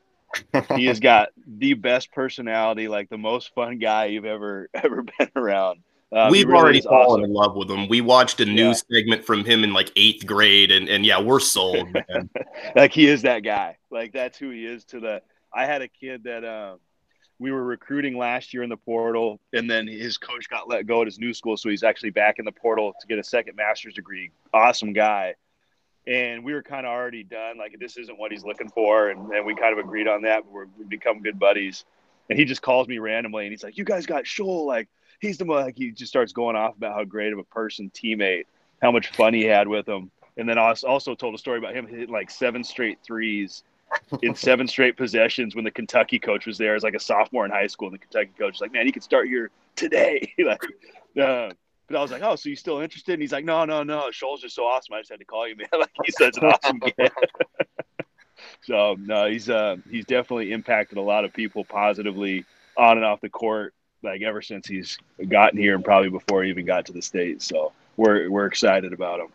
he 0.75 0.87
has 0.87 0.99
got 1.13 1.29
the 1.47 1.75
best 1.75 2.11
personality, 2.11 2.89
like 2.89 3.11
the 3.11 3.17
most 3.17 3.55
fun 3.55 3.79
guy 3.79 4.07
you've 4.07 4.25
ever 4.25 4.69
ever 4.75 5.05
been 5.05 5.31
around. 5.37 5.83
Um, 6.15 6.31
We've 6.31 6.47
really 6.47 6.59
already 6.61 6.81
fallen 6.81 7.21
awesome. 7.21 7.25
in 7.25 7.33
love 7.33 7.57
with 7.57 7.69
him. 7.71 7.89
We 7.89 8.01
watched 8.01 8.41
a 8.41 8.47
Yeah. 8.47 8.55
news 8.55 8.85
segment 8.91 9.25
from 9.25 9.45
him 9.45 9.65
in 9.65 9.73
like 9.73 9.91
eighth 9.97 10.25
grade, 10.27 10.71
and, 10.71 10.89
and 10.89 11.05
yeah, 11.05 11.21
we're 11.21 11.41
sold. 11.41 11.93
Man. 12.09 12.31
like 12.77 12.93
he 12.93 13.07
is 13.09 13.23
that 13.23 13.41
guy. 13.41 13.79
Like 13.91 14.13
that's 14.13 14.39
who 14.39 14.51
he 14.51 14.65
is 14.65 14.85
to 14.87 15.01
the 15.01 15.23
I 15.53 15.67
had 15.67 15.83
a 15.83 15.89
kid 15.89 16.25
that 16.25 16.45
um 16.45 16.79
we 17.41 17.51
were 17.51 17.65
recruiting 17.65 18.17
last 18.17 18.55
year 18.55 18.63
in 18.63 18.71
the 18.71 18.77
portal 18.77 19.41
and 19.53 19.69
then 19.69 19.89
his 19.89 20.17
coach 20.19 20.49
got 20.49 20.69
let 20.69 20.87
go 20.87 21.01
at 21.01 21.09
his 21.09 21.19
new 21.19 21.35
school 21.35 21.57
so 21.57 21.69
he's 21.69 21.83
actually 21.83 22.11
back 22.11 22.39
in 22.39 22.45
the 22.45 22.53
portal 22.53 22.95
to 23.01 23.07
get 23.09 23.19
a 23.19 23.25
second 23.25 23.57
master's 23.57 23.95
degree. 23.95 24.31
Awesome 24.53 24.93
guy. 24.93 25.35
And 26.07 26.45
we 26.45 26.53
were 26.53 26.63
kind 26.63 26.87
of 26.87 26.93
already 26.93 27.25
done 27.25 27.59
like 27.59 27.77
this 27.81 27.97
isn't 27.97 28.19
what 28.19 28.31
he's 28.31 28.45
looking 28.45 28.69
for 28.69 29.09
and, 29.11 29.33
and 29.33 29.45
we 29.45 29.55
kind 29.57 29.77
of 29.77 29.85
agreed 29.85 30.07
on 30.07 30.23
that 30.23 30.47
we're, 30.47 30.67
we 30.79 30.85
become 30.85 31.23
good 31.23 31.39
buddies. 31.41 31.85
And 32.31 32.39
he 32.39 32.45
just 32.45 32.63
calls 32.63 32.87
me 32.87 32.99
randomly 32.99 33.45
and 33.47 33.53
he's 33.53 33.63
like, 33.65 33.77
"You 33.77 33.85
guys 33.85 34.07
got 34.07 34.25
Chol 34.25 34.65
like 34.65 34.89
he's 35.21 35.39
the 35.39 35.45
mo-" 35.45 35.55
like 35.55 35.77
he 35.77 35.91
just 35.91 36.11
starts 36.11 36.33
going 36.33 36.57
off 36.57 36.77
about 36.77 36.95
how 36.95 37.05
great 37.05 37.33
of 37.33 37.39
a 37.39 37.45
person 37.45 37.91
teammate, 37.95 38.45
how 38.83 38.91
much 38.91 39.09
fun 39.09 39.35
he 39.35 39.43
had 39.45 39.69
with 39.69 39.89
him. 39.89 40.11
And 40.37 40.49
then 40.49 40.59
I 40.59 40.75
also 40.87 41.15
told 41.15 41.35
a 41.35 41.39
story 41.39 41.59
about 41.59 41.75
him 41.75 41.87
hitting 41.87 42.11
like 42.11 42.31
seven 42.31 42.65
straight 42.65 42.99
threes 43.03 43.63
in 44.23 44.35
seven 44.35 44.67
straight 44.67 44.97
possessions 44.97 45.55
when 45.55 45.65
the 45.65 45.71
Kentucky 45.71 46.19
coach 46.19 46.47
was 46.47 46.59
there 46.59 46.75
as 46.75 46.83
like 46.83 46.95
a 46.95 47.01
sophomore 47.01 47.45
in 47.45 47.51
high 47.51 47.67
school. 47.67 47.89
And 47.89 47.95
the 47.95 47.99
Kentucky 47.99 48.33
coach 48.39 48.55
was 48.55 48.61
like, 48.61 48.73
man, 48.73 48.87
you 48.87 48.93
can 48.93 49.03
start 49.03 49.29
here 49.29 49.51
today. 49.77 50.33
like, 50.39 50.63
uh, 51.21 51.51
but 51.87 51.97
I 51.97 52.03
was 52.03 52.11
like, 52.11 52.23
oh, 52.23 52.37
so 52.37 52.49
you 52.49 52.57
still 52.57 52.81
interested? 52.81 53.13
And 53.13 53.23
he's 53.23 53.33
like, 53.33 53.45
no, 53.45 53.65
no, 53.65 53.83
no. 53.83 54.11
Chol's 54.11 54.41
just 54.41 54.57
so 54.57 54.65
awesome. 54.65 54.95
I 54.95 55.01
just 55.01 55.11
had 55.11 55.21
to 55.21 55.25
call 55.25 55.47
you, 55.47 55.57
man. 55.57 55.69
like 55.79 55.91
he's 56.05 56.17
such 56.19 56.37
an 56.39 56.45
awesome 56.45 56.81
kid. 56.81 57.13
so 58.63 58.97
no, 58.99 59.27
he's 59.27 59.49
uh, 59.49 59.77
he's 59.91 60.05
definitely 60.05 60.53
impacted 60.53 60.99
a 60.99 61.03
lot 61.03 61.25
of 61.25 61.33
people 61.33 61.65
positively 61.65 62.45
on 62.77 62.97
and 62.97 63.05
off 63.05 63.21
the 63.21 63.29
court. 63.29 63.75
Like 64.05 64.23
ever 64.23 64.43
since 64.43 64.67
he's 64.67 64.99
gotten 65.29 65.59
here, 65.59 65.75
and 65.75 65.85
probably 65.85 66.11
before 66.11 66.45
he 66.45 66.51
even 66.51 66.67
got 66.67 66.87
to 66.87 66.93
the 66.93 67.03
state. 67.03 67.43
So 67.43 67.73
we're 67.97 68.31
we're 68.31 68.47
excited 68.47 68.93
about 68.93 69.21
him. 69.21 69.29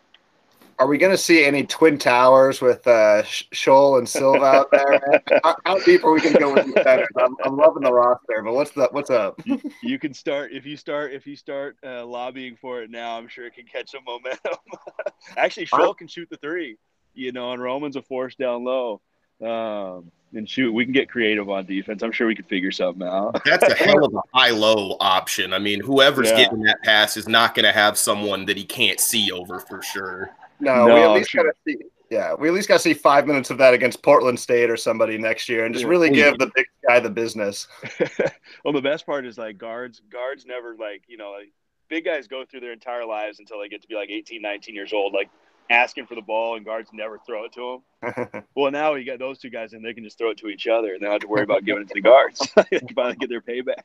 Are 0.80 0.86
we 0.86 0.96
going 0.96 1.12
to 1.12 1.18
see 1.18 1.44
any 1.44 1.66
twin 1.66 1.98
towers 1.98 2.62
with 2.62 2.86
uh, 2.86 3.22
Chol 3.52 3.98
and 3.98 4.08
Silva 4.08 4.44
out 4.46 4.70
there? 4.70 5.22
how, 5.44 5.54
how 5.66 5.78
deep 5.80 6.02
are 6.04 6.10
we 6.10 6.22
going 6.22 6.32
to 6.32 6.40
go 6.40 6.54
with 6.54 6.64
these 6.64 6.74
centers? 6.82 7.06
I'm, 7.18 7.36
I'm 7.44 7.54
loving 7.58 7.82
the 7.82 7.92
roster, 7.92 8.40
but 8.42 8.54
what's 8.54 8.70
the 8.70 8.88
what's 8.90 9.10
up? 9.10 9.38
you 9.82 9.98
can 9.98 10.14
start 10.14 10.52
if 10.52 10.64
you 10.64 10.78
start 10.78 11.12
if 11.12 11.26
you 11.26 11.36
start 11.36 11.76
uh, 11.84 12.06
lobbying 12.06 12.56
for 12.56 12.80
it 12.82 12.90
now. 12.90 13.18
I'm 13.18 13.28
sure 13.28 13.44
it 13.44 13.54
can 13.54 13.66
catch 13.66 13.90
some 13.90 14.04
momentum. 14.06 14.54
Actually, 15.36 15.66
Chol 15.66 15.94
can 15.94 16.08
shoot 16.08 16.30
the 16.30 16.38
three, 16.38 16.78
you 17.12 17.32
know, 17.32 17.52
and 17.52 17.62
Roman's 17.62 17.96
a 17.96 18.02
force 18.02 18.34
down 18.34 18.64
low. 18.64 19.02
Um, 19.42 20.10
and 20.34 20.48
shoot, 20.48 20.72
we 20.72 20.84
can 20.84 20.92
get 20.92 21.10
creative 21.10 21.48
on 21.50 21.66
defense. 21.66 22.02
I'm 22.02 22.12
sure 22.12 22.26
we 22.26 22.34
could 22.34 22.46
figure 22.46 22.70
something 22.70 23.06
out. 23.06 23.42
That's 23.44 23.68
a 23.68 23.74
hell 23.84 24.04
of 24.04 24.14
a 24.14 24.20
high 24.38 24.50
low 24.50 24.96
option. 25.00 25.52
I 25.52 25.58
mean, 25.58 25.80
whoever's 25.80 26.30
Yeah. 26.30 26.36
getting 26.44 26.60
that 26.62 26.82
pass 26.82 27.16
is 27.16 27.28
not 27.28 27.54
going 27.54 27.64
to 27.64 27.72
have 27.72 27.98
someone 27.98 28.44
that 28.46 28.56
he 28.56 28.64
can't 28.64 29.00
see 29.00 29.30
over 29.32 29.60
for 29.60 29.82
sure. 29.82 30.30
No, 30.60 30.86
No, 30.86 30.94
we 30.94 31.00
at 31.00 31.10
least 31.12 31.30
sure. 31.30 31.44
got 31.44 31.50
to 31.50 31.56
see. 31.66 31.84
Yeah, 32.10 32.34
we 32.34 32.48
at 32.48 32.54
least 32.54 32.66
got 32.68 32.74
to 32.74 32.80
see 32.80 32.92
five 32.92 33.26
minutes 33.28 33.50
of 33.50 33.58
that 33.58 33.72
against 33.72 34.02
Portland 34.02 34.38
State 34.38 34.68
or 34.68 34.76
somebody 34.76 35.16
next 35.16 35.48
year, 35.48 35.64
and 35.64 35.72
just 35.72 35.84
Yeah. 35.84 35.90
really 35.90 36.10
oh, 36.10 36.14
give 36.14 36.38
the 36.38 36.50
big 36.54 36.66
guy 36.88 36.98
the 36.98 37.08
business. 37.10 37.68
well, 38.64 38.72
the 38.72 38.82
best 38.82 39.06
part 39.06 39.24
is 39.26 39.38
like 39.38 39.58
guards. 39.58 40.02
Guards 40.10 40.44
never 40.44 40.74
like 40.74 41.02
you 41.06 41.16
know 41.16 41.30
like 41.30 41.52
big 41.88 42.04
guys 42.04 42.26
go 42.26 42.44
through 42.44 42.60
their 42.60 42.72
entire 42.72 43.04
lives 43.04 43.38
until 43.38 43.60
they 43.60 43.68
get 43.68 43.82
to 43.82 43.88
be 43.88 43.94
like 43.94 44.10
18, 44.10 44.42
19 44.42 44.74
years 44.74 44.92
old, 44.92 45.12
like 45.12 45.30
asking 45.70 46.06
for 46.06 46.16
the 46.16 46.22
ball, 46.22 46.56
and 46.56 46.64
guards 46.64 46.90
never 46.92 47.18
throw 47.24 47.44
it 47.44 47.52
to 47.52 47.80
them. 48.02 48.42
Well, 48.56 48.70
now 48.70 48.94
you 48.94 49.06
got 49.06 49.18
those 49.18 49.38
two 49.38 49.50
guys, 49.50 49.72
and 49.72 49.84
they 49.84 49.94
can 49.94 50.04
just 50.04 50.18
throw 50.18 50.30
it 50.30 50.38
to 50.38 50.48
each 50.48 50.66
other, 50.66 50.92
and 50.92 51.00
they 51.00 51.04
don't 51.04 51.12
have 51.12 51.20
to 51.22 51.28
worry 51.28 51.42
about 51.42 51.64
giving 51.64 51.82
it 51.82 51.88
to 51.88 51.94
the 51.94 52.00
guards. 52.00 52.40
they 52.70 52.80
finally 52.94 53.16
get 53.16 53.28
their 53.28 53.40
payback. 53.40 53.82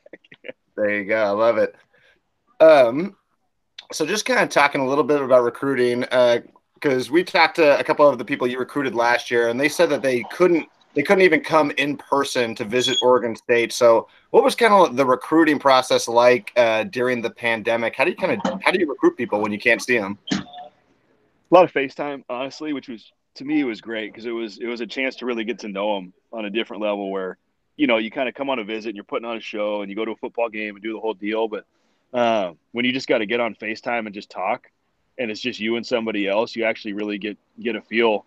There 0.75 0.89
you 0.89 1.05
go. 1.05 1.23
I 1.23 1.29
love 1.29 1.57
it. 1.57 1.75
Um, 2.59 3.15
so 3.91 4.05
just 4.05 4.25
kind 4.25 4.39
of 4.39 4.49
talking 4.49 4.81
a 4.81 4.87
little 4.87 5.03
bit 5.03 5.21
about 5.21 5.43
recruiting, 5.43 6.01
because 6.73 7.11
we 7.11 7.23
talked 7.23 7.57
to 7.57 7.79
a 7.79 7.83
couple 7.83 8.07
of 8.09 8.17
the 8.17 8.25
people 8.25 8.47
you 8.47 8.59
recruited 8.59 8.95
last 8.95 9.29
year, 9.29 9.49
and 9.49 9.59
they 9.59 9.69
said 9.69 9.89
that 9.89 10.01
they 10.01 10.23
couldn't 10.31 10.67
they 10.95 11.03
couldn't 11.03 11.23
even 11.23 11.41
come 11.41 11.71
in 11.77 11.97
person 11.97 12.55
to 12.55 12.63
visit 12.63 12.97
Oregon 13.01 13.35
State. 13.35 13.73
So, 13.73 14.07
what 14.31 14.43
was 14.43 14.55
kind 14.55 14.73
of 14.73 14.95
the 14.95 15.05
recruiting 15.05 15.59
process 15.59 16.07
like 16.07 16.53
uh, 16.55 16.85
during 16.85 17.21
the 17.21 17.29
pandemic? 17.29 17.95
How 17.95 18.05
do 18.05 18.11
you 18.11 18.15
kind 18.15 18.31
of 18.31 18.61
how 18.63 18.71
do 18.71 18.79
you 18.79 18.89
recruit 18.89 19.17
people 19.17 19.41
when 19.41 19.51
you 19.51 19.59
can't 19.59 19.81
see 19.81 19.97
them? 19.97 20.17
A 21.55 21.57
lot 21.57 21.65
of 21.65 21.73
FaceTime, 21.73 22.23
honestly, 22.29 22.73
which 22.73 22.89
was 22.89 23.11
to 23.35 23.45
me 23.45 23.63
was 23.63 23.79
great 23.79 24.11
because 24.11 24.25
it 24.25 24.31
was 24.31 24.57
it 24.57 24.67
was 24.67 24.81
a 24.81 24.85
chance 24.85 25.15
to 25.17 25.25
really 25.25 25.45
get 25.45 25.59
to 25.59 25.69
know 25.69 25.95
them 25.95 26.13
on 26.33 26.45
a 26.45 26.49
different 26.49 26.83
level. 26.83 27.09
Where 27.09 27.37
you 27.77 27.87
know 27.87 27.97
you 27.97 28.11
kind 28.11 28.27
of 28.27 28.35
come 28.35 28.49
on 28.49 28.59
a 28.59 28.65
visit 28.65 28.89
and 28.89 28.95
you're 28.95 29.05
putting 29.05 29.25
on 29.25 29.37
a 29.37 29.41
show 29.41 29.81
and 29.81 29.89
you 29.89 29.95
go 29.95 30.03
to 30.03 30.11
a 30.11 30.15
football 30.17 30.49
game 30.49 30.75
and 30.75 30.83
do 30.83 30.93
the 30.93 30.99
whole 30.99 31.13
deal, 31.13 31.47
but 31.47 31.65
uh, 32.13 32.53
when 32.73 32.83
you 32.85 32.91
just 32.91 33.07
got 33.07 33.19
to 33.19 33.25
get 33.25 33.39
on 33.39 33.55
FaceTime 33.55 34.05
and 34.05 34.13
just 34.13 34.29
talk, 34.29 34.69
and 35.17 35.31
it's 35.31 35.39
just 35.39 35.59
you 35.59 35.77
and 35.77 35.85
somebody 35.85 36.27
else, 36.27 36.55
you 36.55 36.65
actually 36.65 36.93
really 36.93 37.17
get 37.17 37.37
get 37.59 37.75
a 37.75 37.81
feel. 37.81 38.25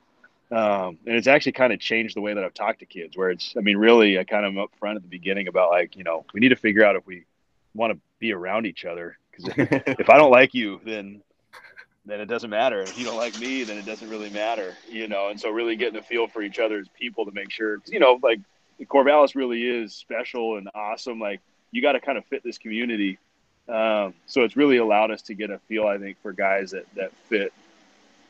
Um, 0.50 0.96
and 1.06 1.14
it's 1.14 1.26
actually 1.26 1.52
kind 1.52 1.74
of 1.74 1.80
changed 1.80 2.16
the 2.16 2.22
way 2.22 2.32
that 2.32 2.42
I've 2.42 2.54
talked 2.54 2.78
to 2.78 2.86
kids. 2.86 3.14
Where 3.14 3.30
it's, 3.30 3.54
I 3.58 3.60
mean, 3.60 3.76
really, 3.76 4.18
I 4.18 4.24
kind 4.24 4.46
of 4.46 4.52
am 4.52 4.58
up 4.58 4.70
front 4.78 4.96
at 4.96 5.02
the 5.02 5.08
beginning 5.08 5.46
about 5.46 5.68
like, 5.70 5.94
you 5.96 6.04
know, 6.04 6.24
we 6.32 6.40
need 6.40 6.48
to 6.48 6.56
figure 6.56 6.82
out 6.82 6.96
if 6.96 7.06
we 7.06 7.24
want 7.74 7.92
to 7.92 8.00
be 8.18 8.32
around 8.32 8.64
each 8.64 8.86
other 8.86 9.18
because 9.30 9.52
if 9.58 10.08
I 10.08 10.16
don't 10.16 10.30
like 10.30 10.54
you, 10.54 10.80
then 10.86 11.22
then 12.08 12.20
it 12.20 12.26
doesn't 12.26 12.50
matter. 12.50 12.80
If 12.80 12.98
you 12.98 13.04
don't 13.04 13.16
like 13.16 13.38
me, 13.38 13.64
then 13.64 13.78
it 13.78 13.86
doesn't 13.86 14.08
really 14.08 14.30
matter, 14.30 14.74
you 14.88 15.08
know. 15.08 15.28
And 15.28 15.40
so, 15.40 15.50
really 15.50 15.76
getting 15.76 15.98
a 15.98 16.02
feel 16.02 16.26
for 16.26 16.42
each 16.42 16.58
other 16.58 16.78
as 16.78 16.88
people 16.88 17.24
to 17.26 17.32
make 17.32 17.50
sure, 17.50 17.78
you 17.86 18.00
know, 18.00 18.18
like 18.22 18.40
Corvallis 18.86 19.34
really 19.34 19.64
is 19.64 19.94
special 19.94 20.56
and 20.56 20.68
awesome. 20.74 21.18
Like 21.18 21.40
you 21.70 21.82
got 21.82 21.92
to 21.92 22.00
kind 22.00 22.18
of 22.18 22.24
fit 22.26 22.42
this 22.42 22.58
community. 22.58 23.18
Um, 23.68 24.14
so 24.26 24.42
it's 24.42 24.56
really 24.56 24.78
allowed 24.78 25.10
us 25.10 25.22
to 25.22 25.34
get 25.34 25.50
a 25.50 25.58
feel, 25.68 25.86
I 25.86 25.98
think, 25.98 26.16
for 26.22 26.32
guys 26.32 26.70
that 26.70 26.86
that 26.94 27.12
fit 27.28 27.52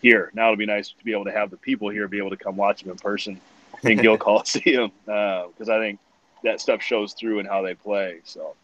here. 0.02 0.30
Now 0.34 0.46
it'll 0.46 0.56
be 0.56 0.66
nice 0.66 0.88
to 0.90 1.04
be 1.04 1.12
able 1.12 1.26
to 1.26 1.32
have 1.32 1.50
the 1.50 1.56
people 1.56 1.88
here 1.88 2.08
be 2.08 2.18
able 2.18 2.30
to 2.30 2.36
come 2.36 2.56
watch 2.56 2.82
them 2.82 2.92
in 2.92 2.98
person 2.98 3.40
in 3.84 3.98
Gill 3.98 4.18
Coliseum 4.18 4.90
because 5.04 5.68
uh, 5.68 5.74
I 5.74 5.78
think 5.78 6.00
that 6.44 6.60
stuff 6.60 6.82
shows 6.82 7.12
through 7.12 7.40
in 7.40 7.46
how 7.46 7.62
they 7.62 7.74
play. 7.74 8.20
So. 8.24 8.54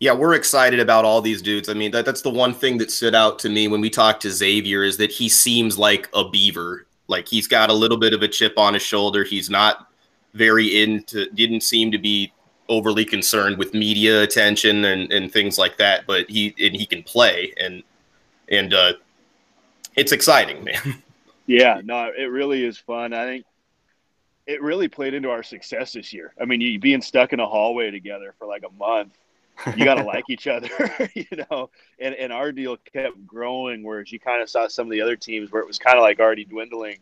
Yeah, 0.00 0.12
we're 0.12 0.34
excited 0.34 0.80
about 0.80 1.04
all 1.04 1.20
these 1.20 1.40
dudes. 1.40 1.68
I 1.68 1.74
mean, 1.74 1.90
that, 1.92 2.04
that's 2.04 2.22
the 2.22 2.30
one 2.30 2.52
thing 2.52 2.78
that 2.78 2.90
stood 2.90 3.14
out 3.14 3.38
to 3.40 3.48
me 3.48 3.68
when 3.68 3.80
we 3.80 3.90
talked 3.90 4.22
to 4.22 4.30
Xavier 4.30 4.82
is 4.82 4.96
that 4.96 5.12
he 5.12 5.28
seems 5.28 5.78
like 5.78 6.08
a 6.14 6.28
beaver. 6.28 6.86
Like 7.06 7.28
he's 7.28 7.46
got 7.46 7.70
a 7.70 7.74
little 7.74 7.96
bit 7.96 8.12
of 8.12 8.22
a 8.22 8.28
chip 8.28 8.58
on 8.58 8.74
his 8.74 8.82
shoulder. 8.82 9.24
He's 9.24 9.48
not 9.48 9.88
very 10.34 10.82
into, 10.82 11.30
didn't 11.30 11.62
seem 11.62 11.92
to 11.92 11.98
be 11.98 12.32
overly 12.68 13.04
concerned 13.04 13.58
with 13.58 13.74
media 13.74 14.22
attention 14.22 14.84
and, 14.86 15.12
and 15.12 15.32
things 15.32 15.58
like 15.58 15.76
that. 15.78 16.06
But 16.06 16.28
he 16.28 16.54
and 16.58 16.74
he 16.74 16.86
can 16.86 17.02
play 17.02 17.52
and 17.60 17.82
and 18.48 18.74
uh, 18.74 18.94
it's 19.96 20.12
exciting, 20.12 20.64
man. 20.64 21.02
Yeah, 21.46 21.82
no, 21.84 22.10
it 22.16 22.30
really 22.30 22.64
is 22.64 22.78
fun. 22.78 23.12
I 23.12 23.26
think 23.26 23.44
it 24.46 24.62
really 24.62 24.88
played 24.88 25.14
into 25.14 25.30
our 25.30 25.42
success 25.42 25.92
this 25.92 26.10
year. 26.10 26.32
I 26.40 26.46
mean, 26.46 26.60
you 26.62 26.78
being 26.78 27.02
stuck 27.02 27.34
in 27.34 27.40
a 27.40 27.46
hallway 27.46 27.90
together 27.90 28.34
for 28.38 28.46
like 28.46 28.62
a 28.62 28.72
month, 28.78 29.12
you 29.76 29.84
got 29.84 29.94
to 29.94 30.04
like 30.04 30.24
each 30.28 30.46
other, 30.46 30.68
you 31.14 31.26
know. 31.50 31.70
And 31.98 32.14
and 32.14 32.32
our 32.32 32.52
deal 32.52 32.76
kept 32.76 33.26
growing, 33.26 33.82
whereas 33.82 34.10
you 34.12 34.20
kind 34.20 34.42
of 34.42 34.48
saw 34.48 34.68
some 34.68 34.86
of 34.86 34.90
the 34.90 35.00
other 35.00 35.16
teams 35.16 35.52
where 35.52 35.62
it 35.62 35.66
was 35.66 35.78
kind 35.78 35.96
of 35.96 36.02
like 36.02 36.20
already 36.20 36.44
dwindling. 36.44 36.98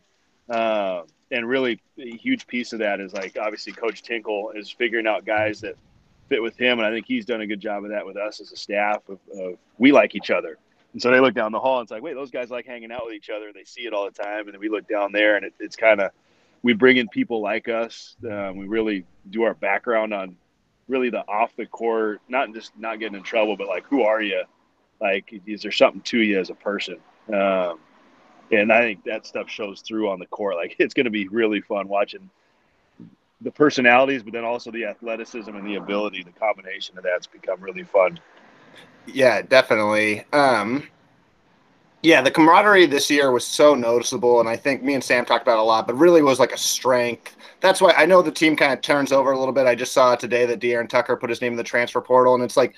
Uh, 0.49 1.03
and 1.31 1.47
really, 1.47 1.81
a 1.97 2.15
huge 2.17 2.45
piece 2.47 2.73
of 2.73 2.79
that 2.79 2.99
is 2.99 3.13
like 3.13 3.37
obviously 3.39 3.73
Coach 3.73 4.03
Tinkle 4.03 4.51
is 4.55 4.69
figuring 4.69 5.07
out 5.07 5.25
guys 5.25 5.61
that 5.61 5.75
fit 6.29 6.41
with 6.41 6.57
him, 6.57 6.79
and 6.79 6.87
I 6.87 6.91
think 6.91 7.05
he's 7.07 7.25
done 7.25 7.41
a 7.41 7.47
good 7.47 7.59
job 7.59 7.83
of 7.83 7.91
that 7.91 8.05
with 8.05 8.17
us 8.17 8.39
as 8.39 8.51
a 8.51 8.57
staff. 8.57 9.07
Of, 9.09 9.19
of 9.37 9.57
we 9.77 9.91
like 9.91 10.15
each 10.15 10.29
other, 10.29 10.57
and 10.93 11.01
so 11.01 11.09
they 11.09 11.19
look 11.19 11.33
down 11.33 11.51
the 11.51 11.59
hall 11.59 11.79
and 11.79 11.85
it's 11.85 11.91
like, 11.91 12.03
wait, 12.03 12.13
those 12.13 12.31
guys 12.31 12.51
like 12.51 12.65
hanging 12.65 12.91
out 12.91 13.05
with 13.05 13.15
each 13.15 13.31
other. 13.31 13.47
and 13.47 13.55
They 13.55 13.63
see 13.63 13.81
it 13.81 13.93
all 13.93 14.05
the 14.05 14.11
time. 14.11 14.45
And 14.45 14.53
then 14.53 14.59
we 14.59 14.69
look 14.69 14.87
down 14.87 15.11
there 15.11 15.35
and 15.35 15.45
it, 15.45 15.53
it's 15.59 15.75
kind 15.75 15.99
of, 15.99 16.11
we 16.61 16.73
bring 16.73 16.97
in 16.97 17.09
people 17.09 17.41
like 17.41 17.67
us. 17.67 18.15
Um, 18.29 18.57
we 18.57 18.67
really 18.67 19.03
do 19.29 19.43
our 19.43 19.55
background 19.55 20.13
on 20.13 20.37
really 20.93 21.09
the 21.09 21.27
off 21.27 21.51
the 21.57 21.65
court, 21.65 22.21
not 22.29 22.53
just 22.53 22.71
not 22.77 22.99
getting 22.99 23.17
in 23.17 23.23
trouble, 23.23 23.57
but 23.57 23.67
like, 23.67 23.83
who 23.87 24.03
are 24.03 24.21
you? 24.21 24.43
Like, 25.01 25.33
is 25.47 25.63
there 25.63 25.71
something 25.71 26.01
to 26.01 26.19
you 26.19 26.39
as 26.39 26.51
a 26.51 26.53
person? 26.53 26.97
Um, 27.33 27.79
and 28.51 28.71
I 28.71 28.81
think 28.81 29.03
that 29.05 29.25
stuff 29.25 29.49
shows 29.49 29.81
through 29.81 30.09
on 30.09 30.19
the 30.19 30.27
court. 30.27 30.55
Like, 30.55 30.75
it's 30.79 30.93
going 30.93 31.05
to 31.05 31.11
be 31.11 31.27
really 31.27 31.61
fun 31.61 31.87
watching 31.87 32.29
the 33.41 33.51
personalities, 33.51 34.23
but 34.23 34.33
then 34.33 34.45
also 34.45 34.71
the 34.71 34.85
athleticism 34.85 35.53
and 35.53 35.67
the 35.67 35.75
ability. 35.75 36.23
The 36.23 36.39
combination 36.39 36.97
of 36.97 37.03
that's 37.03 37.27
become 37.27 37.59
really 37.59 37.83
fun. 37.83 38.19
Yeah, 39.07 39.41
definitely. 39.41 40.23
Um, 40.31 40.87
yeah, 42.03 42.21
the 42.21 42.29
camaraderie 42.29 42.85
this 42.85 43.09
year 43.09 43.31
was 43.31 43.45
so 43.45 43.73
noticeable, 43.73 44.41
and 44.41 44.49
I 44.49 44.57
think 44.57 44.83
me 44.83 44.93
and 44.93 45.03
Sam 45.03 45.23
talked 45.23 45.43
about 45.43 45.57
a 45.57 45.63
lot, 45.63 45.87
but 45.87 45.95
really 45.95 46.21
was 46.21 46.37
like 46.37 46.51
a 46.51 46.57
strength. 46.57 47.37
That's 47.61 47.79
why 47.79 47.93
I 47.95 48.05
know 48.05 48.21
the 48.21 48.31
team 48.31 48.57
kind 48.57 48.73
of 48.73 48.81
turns 48.81 49.13
over 49.13 49.31
a 49.31 49.39
little 49.39 49.53
bit. 49.53 49.65
I 49.67 49.73
just 49.73 49.93
saw 49.93 50.13
today 50.15 50.45
that 50.45 50.59
Dearon 50.59 50.89
Tucker 50.89 51.15
put 51.15 51.29
his 51.29 51.41
name 51.41 51.53
in 51.53 51.57
the 51.57 51.63
transfer 51.63 52.01
portal, 52.01 52.35
and 52.35 52.43
it's 52.43 52.57
like 52.57 52.75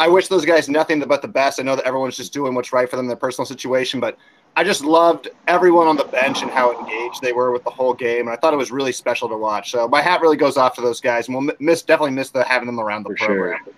I 0.00 0.08
wish 0.08 0.26
those 0.26 0.44
guys 0.44 0.68
nothing 0.68 0.98
but 1.00 1.22
the 1.22 1.28
best. 1.28 1.60
I 1.60 1.62
know 1.62 1.76
that 1.76 1.84
everyone's 1.84 2.16
just 2.16 2.32
doing 2.32 2.54
what's 2.54 2.72
right 2.72 2.90
for 2.90 2.96
them 2.96 3.04
in 3.04 3.08
their 3.08 3.16
personal 3.16 3.46
situation, 3.46 4.00
but 4.00 4.18
I 4.56 4.64
just 4.64 4.84
loved 4.84 5.28
everyone 5.46 5.86
on 5.86 5.96
the 5.96 6.04
bench 6.04 6.42
and 6.42 6.50
how 6.50 6.76
engaged 6.76 7.22
they 7.22 7.32
were 7.32 7.52
with 7.52 7.62
the 7.62 7.70
whole 7.70 7.94
game, 7.94 8.22
and 8.22 8.30
I 8.30 8.36
thought 8.36 8.52
it 8.52 8.56
was 8.56 8.72
really 8.72 8.92
special 8.92 9.28
to 9.28 9.36
watch. 9.36 9.70
So 9.70 9.86
my 9.86 10.02
hat 10.02 10.20
really 10.20 10.36
goes 10.36 10.56
off 10.56 10.74
to 10.74 10.80
those 10.80 11.00
guys, 11.00 11.28
and 11.28 11.36
we'll 11.36 11.54
miss 11.60 11.82
definitely 11.82 12.12
miss 12.12 12.30
the 12.30 12.42
having 12.42 12.66
them 12.66 12.80
around 12.80 13.04
the 13.04 13.10
for 13.10 13.26
program. 13.26 13.60
Sure. 13.64 13.74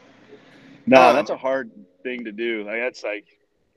No, 0.87 1.09
um, 1.11 1.15
that's 1.15 1.29
a 1.29 1.37
hard 1.37 1.71
thing 2.03 2.25
to 2.25 2.33
do. 2.33 2.65
Like 2.65 2.81
that's 2.81 3.05
like 3.05 3.27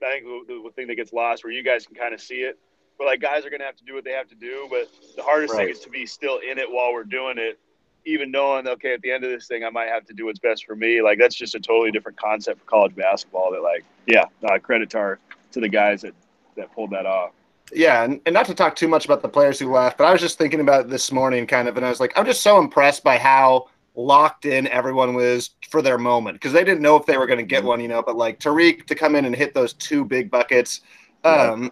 I 0.04 0.20
think 0.20 0.48
the, 0.48 0.62
the 0.64 0.72
thing 0.76 0.88
that 0.88 0.96
gets 0.96 1.14
lost 1.14 1.44
where 1.44 1.54
you 1.54 1.64
guys 1.64 1.86
can 1.86 1.96
kind 1.96 2.14
of 2.14 2.22
see 2.22 2.42
it, 2.42 2.60
but 2.98 3.06
like 3.08 3.22
guys 3.22 3.46
are 3.46 3.50
gonna 3.50 3.66
have 3.66 3.76
to 3.78 3.86
do 3.86 3.94
what 3.94 4.04
they 4.04 4.12
have 4.12 4.28
to 4.30 4.36
do. 4.36 4.68
But 4.70 4.90
the 5.16 5.24
hardest 5.24 5.54
right. 5.54 5.66
thing 5.66 5.70
is 5.70 5.80
to 5.82 5.90
be 5.90 6.06
still 6.06 6.40
in 6.40 6.58
it 6.58 6.70
while 6.70 6.94
we're 6.94 7.04
doing 7.04 7.38
it, 7.38 7.60
even 8.06 8.32
knowing 8.32 8.68
okay 8.68 8.94
at 8.94 9.02
the 9.02 9.12
end 9.12 9.24
of 9.24 9.32
this 9.32 9.48
thing 9.48 9.64
I 9.64 9.70
might 9.70 9.88
have 9.88 10.06
to 10.08 10.14
do 10.14 10.26
what's 10.26 10.40
best 10.40 10.66
for 10.66 10.76
me. 10.76 11.02
Like 11.02 11.20
that's 11.20 11.36
just 11.36 11.56
a 11.56 11.60
totally 11.60 11.92
different 11.92 12.18
concept 12.18 12.60
for 12.60 12.66
college 12.66 12.96
basketball. 12.96 13.52
That 13.52 13.62
like 13.62 13.84
yeah, 14.08 14.26
uh, 14.44 14.60
credit 14.60 14.90
to 14.92 14.98
our 14.98 15.20
to 15.52 15.60
the 15.60 15.70
guys 15.70 16.02
that 16.02 16.14
that 16.56 16.74
pulled 16.74 16.92
that 16.92 17.06
off. 17.06 17.32
Yeah, 17.74 18.04
and, 18.04 18.20
and 18.26 18.34
not 18.34 18.46
to 18.48 18.54
talk 18.54 18.76
too 18.76 18.88
much 18.88 19.06
about 19.06 19.22
the 19.22 19.30
players 19.30 19.58
who 19.58 19.72
left, 19.72 19.98
but 19.98 20.06
I 20.06 20.12
was 20.12 20.20
just 20.20 20.38
thinking 20.38 20.60
about 20.60 20.90
this 20.90 21.12
morning 21.12 21.48
kind 21.48 21.70
of, 21.70 21.78
and 21.78 21.86
I 21.86 21.90
was 21.90 22.02
like, 22.02 22.12
I'm 22.18 22.26
just 22.26 22.42
so 22.42 22.60
impressed 22.60 23.02
by 23.04 23.18
how 23.18 23.70
locked 23.96 24.46
in 24.46 24.68
everyone 24.68 25.14
was 25.14 25.52
for 25.70 25.82
their 25.82 25.98
moment 25.98 26.36
because 26.36 26.54
they 26.54 26.64
didn't 26.64 26.82
know 26.82 26.96
if 26.96 27.06
they 27.06 27.18
were 27.18 27.28
going 27.28 27.40
to 27.40 27.46
get 27.46 27.60
mm-hmm. 27.60 27.68
one, 27.68 27.80
you 27.82 27.88
know. 27.88 28.02
But 28.02 28.16
like 28.16 28.40
Tariq 28.40 28.86
to 28.88 28.96
come 28.96 29.16
in 29.16 29.26
and 29.26 29.36
hit 29.36 29.54
those 29.54 29.74
two 29.74 30.06
big 30.06 30.32
buckets. 30.32 30.82
Um, 31.24 31.72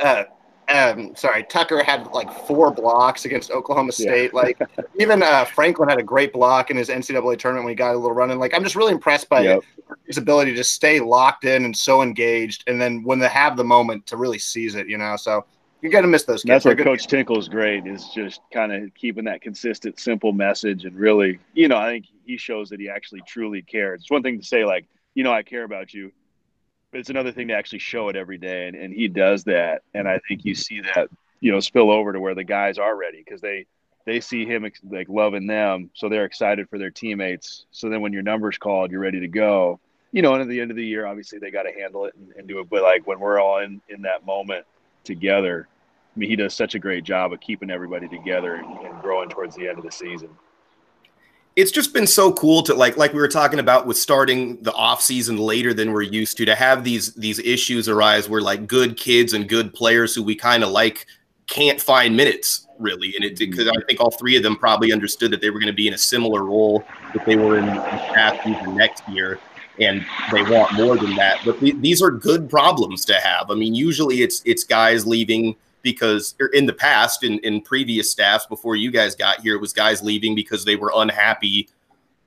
uh, 0.00 0.24
um, 0.68 1.14
sorry, 1.14 1.44
Tucker 1.44 1.82
had 1.82 2.06
like 2.08 2.32
four 2.46 2.70
blocks 2.70 3.24
against 3.24 3.50
Oklahoma 3.50 3.92
State. 3.92 4.30
Yeah. 4.32 4.40
like 4.40 4.58
even 4.98 5.22
uh, 5.22 5.44
Franklin 5.44 5.88
had 5.88 5.98
a 5.98 6.02
great 6.02 6.32
block 6.32 6.70
in 6.70 6.76
his 6.76 6.88
NCAA 6.88 7.38
tournament 7.38 7.64
when 7.64 7.72
he 7.72 7.76
got 7.76 7.94
a 7.94 7.98
little 7.98 8.12
running. 8.12 8.38
Like 8.38 8.54
I'm 8.54 8.62
just 8.62 8.76
really 8.76 8.92
impressed 8.92 9.28
by 9.28 9.42
yep. 9.42 9.62
his 10.06 10.18
ability 10.18 10.54
to 10.54 10.64
stay 10.64 11.00
locked 11.00 11.44
in 11.44 11.64
and 11.64 11.76
so 11.76 12.02
engaged, 12.02 12.64
and 12.66 12.80
then 12.80 13.02
when 13.04 13.18
they 13.18 13.28
have 13.28 13.56
the 13.56 13.64
moment 13.64 14.06
to 14.06 14.16
really 14.16 14.38
seize 14.38 14.74
it, 14.74 14.88
you 14.88 14.98
know. 14.98 15.16
So 15.16 15.44
you're 15.84 15.92
gonna 15.92 16.06
miss 16.08 16.24
those. 16.24 16.42
Kids. 16.42 16.48
That's 16.48 16.64
what 16.64 16.78
Coach 16.78 17.06
Tinkle's 17.08 17.46
great 17.46 17.86
is 17.86 18.08
just 18.08 18.40
kind 18.50 18.72
of 18.72 18.94
keeping 18.94 19.24
that 19.24 19.42
consistent, 19.42 20.00
simple 20.00 20.32
message, 20.32 20.86
and 20.86 20.96
really, 20.96 21.38
you 21.52 21.68
know, 21.68 21.76
I 21.76 21.90
think 21.90 22.06
he 22.24 22.38
shows 22.38 22.70
that 22.70 22.80
he 22.80 22.88
actually 22.88 23.20
truly 23.26 23.60
cares. 23.60 24.00
It's 24.00 24.10
one 24.10 24.22
thing 24.22 24.38
to 24.38 24.46
say 24.46 24.64
like, 24.64 24.86
you 25.12 25.24
know, 25.24 25.30
I 25.30 25.42
care 25.42 25.62
about 25.62 25.92
you, 25.92 26.10
but 26.90 27.00
it's 27.00 27.10
another 27.10 27.32
thing 27.32 27.48
to 27.48 27.54
actually 27.54 27.80
show 27.80 28.08
it 28.08 28.16
every 28.16 28.38
day, 28.38 28.66
and, 28.66 28.74
and 28.74 28.94
he 28.94 29.08
does 29.08 29.44
that. 29.44 29.82
And 29.92 30.08
I 30.08 30.20
think 30.26 30.46
you 30.46 30.54
see 30.54 30.80
that, 30.80 31.10
you 31.40 31.52
know, 31.52 31.60
spill 31.60 31.90
over 31.90 32.14
to 32.14 32.18
where 32.18 32.34
the 32.34 32.44
guys 32.44 32.78
are 32.78 32.96
ready 32.96 33.18
because 33.18 33.42
they 33.42 33.66
they 34.06 34.20
see 34.20 34.46
him 34.46 34.66
like 34.90 35.10
loving 35.10 35.46
them, 35.46 35.90
so 35.92 36.08
they're 36.08 36.24
excited 36.24 36.66
for 36.70 36.78
their 36.78 36.90
teammates. 36.90 37.66
So 37.72 37.90
then 37.90 38.00
when 38.00 38.14
your 38.14 38.22
number's 38.22 38.56
called, 38.56 38.90
you're 38.90 39.00
ready 39.00 39.20
to 39.20 39.28
go. 39.28 39.80
You 40.12 40.22
know, 40.22 40.32
and 40.32 40.40
at 40.40 40.48
the 40.48 40.62
end 40.62 40.70
of 40.70 40.78
the 40.78 40.86
year, 40.86 41.04
obviously 41.04 41.40
they 41.40 41.50
got 41.50 41.64
to 41.64 41.72
handle 41.72 42.06
it 42.06 42.14
and, 42.14 42.32
and 42.38 42.48
do 42.48 42.60
it. 42.60 42.70
But 42.70 42.82
like 42.82 43.06
when 43.06 43.20
we're 43.20 43.38
all 43.38 43.58
in 43.58 43.82
in 43.90 44.00
that 44.02 44.24
moment 44.24 44.64
together, 45.04 45.68
I 46.14 46.18
mean, 46.18 46.28
he 46.30 46.36
does 46.36 46.54
such 46.54 46.74
a 46.74 46.78
great 46.78 47.04
job 47.04 47.32
of 47.32 47.40
keeping 47.40 47.70
everybody 47.70 48.08
together 48.08 48.54
and, 48.54 49.02
growing 49.02 49.28
towards 49.28 49.56
the 49.56 49.68
end 49.68 49.78
of 49.78 49.84
the 49.84 49.90
season. 49.90 50.30
It's 51.56 51.70
just 51.70 51.92
been 51.92 52.06
so 52.06 52.32
cool 52.32 52.62
to 52.64 52.74
like 52.74 52.96
like 52.96 53.12
we 53.12 53.20
were 53.20 53.28
talking 53.28 53.58
about 53.58 53.86
with 53.86 53.96
starting 53.96 54.60
the 54.62 54.72
off 54.72 55.00
season 55.00 55.36
later 55.36 55.72
than 55.74 55.92
we're 55.92 56.02
used 56.02 56.36
to 56.38 56.44
to 56.46 56.54
have 56.54 56.82
these 56.82 57.14
these 57.14 57.38
issues 57.38 57.88
arise 57.88 58.28
where 58.28 58.40
like 58.40 58.66
good 58.66 58.96
kids 58.96 59.34
and 59.34 59.48
good 59.48 59.72
players 59.72 60.14
who 60.14 60.22
we 60.22 60.34
kind 60.34 60.64
of 60.64 60.70
like 60.70 61.06
can't 61.46 61.80
find 61.80 62.16
minutes 62.16 62.66
really. 62.78 63.14
And 63.14 63.24
it 63.24 63.38
because 63.38 63.68
i 63.68 63.72
think 63.86 64.00
all 64.00 64.10
three 64.10 64.36
of 64.36 64.42
them 64.42 64.56
probably 64.56 64.92
understood 64.92 65.30
that 65.30 65.40
they 65.40 65.50
were 65.50 65.60
going 65.60 65.70
to 65.70 65.76
be 65.76 65.86
in 65.86 65.94
a 65.94 65.98
similar 65.98 66.44
role 66.44 66.82
if 67.14 67.24
they 67.24 67.36
were 67.36 67.58
in 67.58 67.66
past 67.66 68.42
season 68.42 68.76
next 68.76 69.08
year 69.08 69.38
and 69.80 70.04
they 70.32 70.42
want 70.42 70.72
more 70.74 70.96
than 70.96 71.14
that. 71.16 71.40
But 71.44 71.60
th- 71.60 71.76
these 71.80 72.00
are 72.00 72.10
good 72.10 72.48
problems 72.48 73.04
to 73.04 73.14
have. 73.14 73.50
I 73.50 73.54
mean 73.54 73.74
usually 73.74 74.22
it's 74.22 74.42
it's 74.44 74.64
guys 74.64 75.06
leaving 75.06 75.54
because 75.84 76.34
er, 76.40 76.48
in 76.48 76.66
the 76.66 76.72
past, 76.72 77.22
in, 77.22 77.38
in 77.40 77.60
previous 77.60 78.10
staffs 78.10 78.46
before 78.46 78.74
you 78.74 78.90
guys 78.90 79.14
got 79.14 79.40
here, 79.40 79.54
it 79.54 79.60
was 79.60 79.72
guys 79.72 80.02
leaving 80.02 80.34
because 80.34 80.64
they 80.64 80.74
were 80.74 80.90
unhappy 80.96 81.68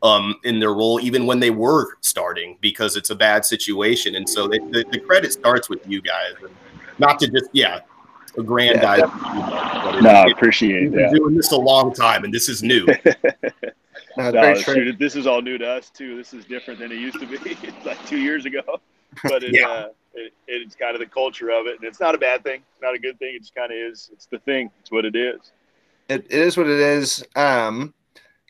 um, 0.03 0.35
in 0.45 0.59
their 0.59 0.73
role, 0.73 1.01
even 1.01 1.25
when 1.25 1.41
they 1.41 1.49
were 1.49 1.97
starting, 1.99 2.57
because 2.61 2.95
it's 2.95 3.09
a 3.09 3.15
bad 3.15 3.43
situation. 3.43 4.15
And 4.15 4.29
so 4.29 4.47
they, 4.47 4.59
the, 4.59 4.85
the 4.91 4.99
credit 4.99 5.33
starts 5.33 5.69
with 5.69 5.85
you 5.85 6.01
guys, 6.01 6.33
not 6.99 7.19
to 7.19 7.27
just 7.27 7.49
yeah, 7.51 7.81
aggrandize. 8.37 8.99
Yeah, 8.99 9.99
no, 10.01 10.09
I 10.09 10.27
appreciate 10.27 10.91
that. 10.93 11.13
Doing 11.13 11.35
this 11.35 11.51
a 11.51 11.57
long 11.57 11.93
time, 11.93 12.23
and 12.23 12.33
this 12.33 12.47
is 12.47 12.61
new. 12.61 12.85
no, 14.17 14.31
no, 14.31 14.55
shoot, 14.55 14.97
this 14.99 15.15
is 15.15 15.25
all 15.25 15.41
new 15.41 15.57
to 15.57 15.67
us 15.67 15.89
too. 15.89 16.15
This 16.15 16.33
is 16.33 16.45
different 16.45 16.79
than 16.79 16.91
it 16.91 16.99
used 16.99 17.19
to 17.19 17.25
be 17.25 17.37
like 17.85 18.05
two 18.05 18.19
years 18.19 18.45
ago. 18.45 18.79
But 19.23 19.43
it, 19.43 19.53
yeah. 19.59 19.67
Uh, 19.67 19.87
it, 20.13 20.33
it's 20.47 20.75
kind 20.75 20.95
of 20.95 20.99
the 20.99 21.05
culture 21.05 21.51
of 21.51 21.67
it, 21.67 21.75
and 21.75 21.83
it's 21.83 21.99
not 21.99 22.15
a 22.15 22.17
bad 22.17 22.43
thing, 22.43 22.61
It's 22.73 22.81
not 22.81 22.95
a 22.95 22.99
good 22.99 23.19
thing. 23.19 23.35
It 23.35 23.39
just 23.39 23.53
kind 23.53 23.71
of 23.71 23.77
is. 23.77 24.09
It's 24.11 24.25
the 24.25 24.39
thing. 24.39 24.71
It's 24.79 24.91
what 24.91 25.05
it 25.05 25.15
is. 25.15 25.51
It, 26.09 26.25
it 26.29 26.39
is 26.39 26.57
what 26.57 26.67
it 26.67 26.79
is. 26.79 27.23
Um, 27.35 27.93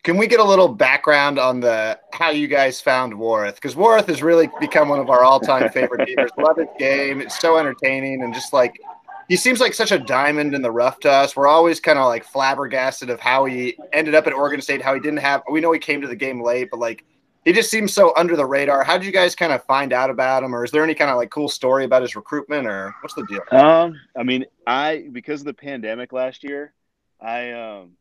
can 0.03 0.15
we 0.15 0.27
get 0.27 0.39
a 0.39 0.43
little 0.43 0.69
background 0.69 1.37
on 1.37 1.59
the 1.59 1.99
how 2.13 2.29
you 2.29 2.47
guys 2.47 2.79
found 2.79 3.13
Warith? 3.13 3.55
Because 3.55 3.75
Warith 3.75 4.07
has 4.07 4.23
really 4.23 4.49
become 4.59 4.87
one 4.87 4.99
of 4.99 5.09
our 5.09 5.23
all-time 5.23 5.69
favorite 5.69 6.05
beavers. 6.05 6.31
Love 6.37 6.57
his 6.57 6.67
game. 6.79 7.19
It's 7.19 7.37
so 7.39 7.57
entertaining 7.57 8.23
and 8.23 8.33
just 8.33 8.53
like 8.53 8.79
he 9.27 9.35
seems 9.35 9.59
like 9.59 9.73
such 9.73 9.91
a 9.91 9.99
diamond 9.99 10.53
in 10.53 10.61
the 10.61 10.71
rough 10.71 11.01
to 11.01 11.11
us. 11.11 11.35
We're 11.35 11.47
always 11.47 11.81
kind 11.81 11.99
of 11.99 12.05
like 12.05 12.23
flabbergasted 12.23 13.09
of 13.09 13.19
how 13.19 13.43
he 13.45 13.77
ended 13.91 14.15
up 14.15 14.27
at 14.27 14.33
Oregon 14.33 14.61
State, 14.61 14.81
how 14.81 14.93
he 14.93 15.01
didn't 15.01 15.19
have. 15.19 15.43
We 15.51 15.59
know 15.59 15.73
he 15.73 15.79
came 15.79 15.99
to 15.99 16.07
the 16.07 16.15
game 16.15 16.41
late, 16.41 16.69
but 16.71 16.79
like 16.79 17.03
he 17.47 17.53
just 17.53 17.71
seems 17.71 17.93
so 17.93 18.13
under 18.17 18.35
the 18.35 18.45
radar. 18.45 18.83
How 18.83 18.97
did 18.97 19.05
you 19.05 19.13
guys 19.13 19.33
kind 19.33 19.53
of 19.53 19.63
find 19.63 19.93
out 19.93 20.09
about 20.09 20.43
him, 20.43 20.53
or 20.53 20.65
is 20.65 20.71
there 20.71 20.83
any 20.83 20.93
kind 20.93 21.09
of 21.09 21.15
like 21.15 21.29
cool 21.29 21.47
story 21.47 21.85
about 21.85 22.01
his 22.01 22.13
recruitment, 22.13 22.67
or 22.67 22.93
what's 22.99 23.15
the 23.15 23.25
deal? 23.25 23.39
Um, 23.57 23.97
I 24.17 24.23
mean, 24.23 24.43
I 24.67 25.07
because 25.13 25.39
of 25.39 25.45
the 25.45 25.53
pandemic 25.53 26.11
last 26.11 26.43
year, 26.43 26.73
I 27.21 27.51
um, 27.51 27.91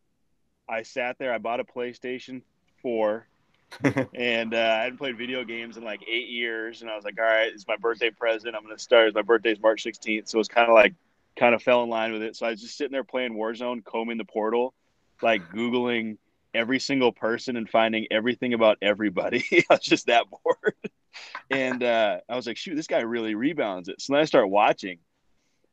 I 0.68 0.82
sat 0.82 1.20
there. 1.20 1.32
I 1.32 1.38
bought 1.38 1.60
a 1.60 1.64
PlayStation 1.64 2.42
Four, 2.82 3.28
and 4.14 4.52
uh, 4.52 4.56
I 4.56 4.82
hadn't 4.82 4.98
played 4.98 5.16
video 5.16 5.44
games 5.44 5.76
in 5.76 5.84
like 5.84 6.00
eight 6.12 6.28
years, 6.28 6.82
and 6.82 6.90
I 6.90 6.96
was 6.96 7.04
like, 7.04 7.16
all 7.16 7.24
right, 7.24 7.52
it's 7.52 7.68
my 7.68 7.76
birthday 7.76 8.10
present. 8.10 8.56
I'm 8.56 8.64
gonna 8.64 8.80
start. 8.80 9.14
My 9.14 9.22
birthday's 9.22 9.60
March 9.60 9.84
16th, 9.84 10.28
so 10.28 10.40
it's 10.40 10.48
kind 10.48 10.68
of 10.68 10.74
like 10.74 10.92
kind 11.36 11.54
of 11.54 11.62
fell 11.62 11.84
in 11.84 11.88
line 11.88 12.12
with 12.12 12.22
it. 12.22 12.34
So 12.34 12.46
I 12.46 12.50
was 12.50 12.62
just 12.62 12.76
sitting 12.76 12.90
there 12.90 13.04
playing 13.04 13.34
Warzone, 13.34 13.84
combing 13.84 14.18
the 14.18 14.24
portal, 14.24 14.74
like 15.22 15.50
googling 15.50 16.16
every 16.56 16.80
single 16.80 17.12
person 17.12 17.56
and 17.56 17.68
finding 17.68 18.06
everything 18.10 18.54
about 18.54 18.78
everybody. 18.82 19.44
I 19.52 19.64
was 19.70 19.80
just 19.80 20.06
that 20.06 20.24
bored. 20.30 20.74
and 21.50 21.82
uh, 21.82 22.18
I 22.28 22.36
was 22.36 22.46
like, 22.46 22.56
shoot, 22.56 22.74
this 22.74 22.86
guy 22.86 23.00
really 23.00 23.34
rebounds 23.34 23.88
it. 23.88 24.00
So 24.00 24.12
then 24.12 24.22
I 24.22 24.24
start 24.24 24.50
watching, 24.50 24.98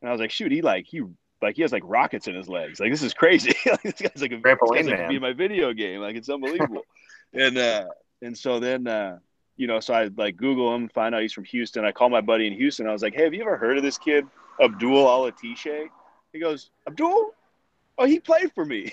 and 0.01 0.09
I 0.09 0.11
was 0.11 0.21
like, 0.21 0.31
shoot, 0.31 0.51
he 0.51 0.61
like 0.61 0.85
he 0.85 1.01
like 1.41 1.55
he 1.55 1.61
has 1.61 1.71
like 1.71 1.83
rockets 1.85 2.27
in 2.27 2.35
his 2.35 2.49
legs. 2.49 2.79
Like 2.79 2.91
this 2.91 3.03
is 3.03 3.13
crazy. 3.13 3.53
like, 3.65 3.81
this 3.81 4.01
guy's 4.01 4.21
like 4.21 4.31
a 4.31 4.37
Trampoline 4.37 4.85
like 4.85 4.97
man. 4.97 5.09
be 5.09 5.15
in 5.15 5.21
my 5.21 5.33
video 5.33 5.73
game. 5.73 6.01
Like 6.01 6.15
it's 6.15 6.29
unbelievable. 6.29 6.83
and 7.33 7.57
uh, 7.57 7.85
and 8.21 8.37
so 8.37 8.59
then 8.59 8.87
uh, 8.87 9.19
you 9.57 9.67
know, 9.67 9.79
so 9.79 9.93
I 9.93 10.09
like 10.17 10.37
Google 10.37 10.73
him, 10.73 10.89
find 10.89 11.13
out 11.13 11.21
he's 11.21 11.33
from 11.33 11.45
Houston. 11.45 11.85
I 11.85 11.91
call 11.91 12.09
my 12.09 12.21
buddy 12.21 12.47
in 12.47 12.53
Houston. 12.53 12.87
I 12.87 12.91
was 12.93 13.01
like, 13.01 13.13
hey, 13.13 13.23
have 13.23 13.33
you 13.33 13.41
ever 13.41 13.57
heard 13.57 13.77
of 13.77 13.83
this 13.83 13.97
kid, 13.97 14.25
Abdul 14.61 15.05
Alatishe? 15.05 15.87
He 16.31 16.39
goes, 16.39 16.71
Abdul. 16.87 17.33
Oh, 17.97 18.05
he 18.05 18.19
played 18.19 18.51
for 18.53 18.65
me. 18.65 18.91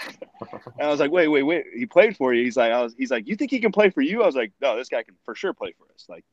and 0.40 0.82
I 0.82 0.88
was 0.88 1.00
like, 1.00 1.10
wait, 1.10 1.28
wait, 1.28 1.42
wait. 1.42 1.64
He 1.74 1.86
played 1.86 2.16
for 2.16 2.34
you. 2.34 2.44
He's 2.44 2.56
like, 2.56 2.72
I 2.72 2.82
was, 2.82 2.94
he's 2.96 3.10
like, 3.10 3.26
you 3.26 3.36
think 3.36 3.50
he 3.50 3.60
can 3.60 3.72
play 3.72 3.90
for 3.90 4.02
you? 4.02 4.22
I 4.22 4.26
was 4.26 4.34
like, 4.36 4.52
no, 4.60 4.76
this 4.76 4.88
guy 4.88 5.02
can 5.02 5.14
for 5.24 5.34
sure 5.34 5.52
play 5.52 5.74
for 5.78 5.84
us. 5.94 6.06
Like, 6.08 6.24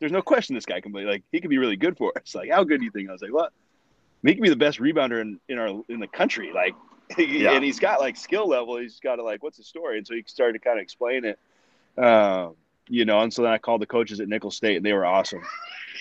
there's 0.00 0.12
no 0.12 0.22
question 0.22 0.54
this 0.54 0.66
guy 0.66 0.80
can 0.80 0.92
play. 0.92 1.04
Like, 1.04 1.22
he 1.32 1.40
could 1.40 1.50
be 1.50 1.58
really 1.58 1.76
good 1.76 1.96
for 1.96 2.12
us. 2.16 2.34
Like, 2.34 2.50
how 2.50 2.64
good 2.64 2.78
do 2.78 2.84
you 2.84 2.90
think? 2.90 3.08
I 3.08 3.12
was 3.12 3.22
like, 3.22 3.32
what? 3.32 3.52
He 4.22 4.32
can 4.34 4.42
be 4.42 4.48
the 4.48 4.56
best 4.56 4.80
rebounder 4.80 5.20
in, 5.20 5.38
in 5.48 5.58
our 5.58 5.82
in 5.88 6.00
the 6.00 6.08
country. 6.08 6.50
Like, 6.52 6.74
Yeah. 7.18 7.52
and 7.52 7.64
he's 7.64 7.78
got 7.78 8.00
like 8.00 8.16
skill 8.16 8.48
level. 8.48 8.78
He's 8.78 8.98
got 9.00 9.16
to 9.16 9.22
like, 9.22 9.42
what's 9.42 9.58
the 9.58 9.64
story? 9.64 9.98
And 9.98 10.06
so 10.06 10.14
he 10.14 10.24
started 10.26 10.54
to 10.54 10.58
kind 10.58 10.78
of 10.78 10.82
explain 10.82 11.24
it. 11.24 11.38
Um, 12.02 12.54
you 12.88 13.04
know, 13.04 13.20
and 13.20 13.32
so 13.32 13.42
then 13.42 13.52
I 13.52 13.58
called 13.58 13.80
the 13.82 13.86
coaches 13.86 14.20
at 14.20 14.28
Nicholls 14.28 14.56
State, 14.56 14.76
and 14.76 14.84
they 14.86 14.92
were 14.92 15.06
awesome. 15.06 15.42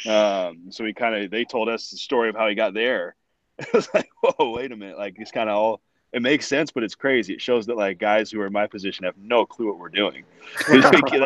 Um, 0.05 0.65
so 0.69 0.83
he 0.85 0.93
kind 0.93 1.15
of 1.15 1.31
they 1.31 1.45
told 1.45 1.67
us 1.67 1.89
the 1.89 1.97
story 1.97 2.29
of 2.29 2.35
how 2.35 2.47
he 2.47 2.53
got 2.53 2.75
there. 2.75 3.15
It 3.59 3.73
was 3.73 3.87
like, 3.93 4.09
whoa, 4.21 4.51
wait 4.51 4.71
a 4.71 4.75
minute, 4.75 4.97
like 4.97 5.15
it's 5.17 5.31
kind 5.31 5.49
of 5.49 5.55
all 5.55 5.81
it 6.15 6.21
makes 6.21 6.47
sense, 6.47 6.71
but 6.71 6.81
it's 6.81 6.95
crazy. 6.95 7.33
It 7.33 7.41
shows 7.41 7.65
that 7.65 7.75
like 7.75 7.99
guys 7.99 8.31
who 8.31 8.39
are 8.39 8.47
in 8.47 8.53
my 8.53 8.67
position 8.67 9.03
have 9.03 9.17
no 9.17 9.45
clue 9.45 9.67
what 9.67 9.77
we're 9.77 9.89
doing. 9.89 10.23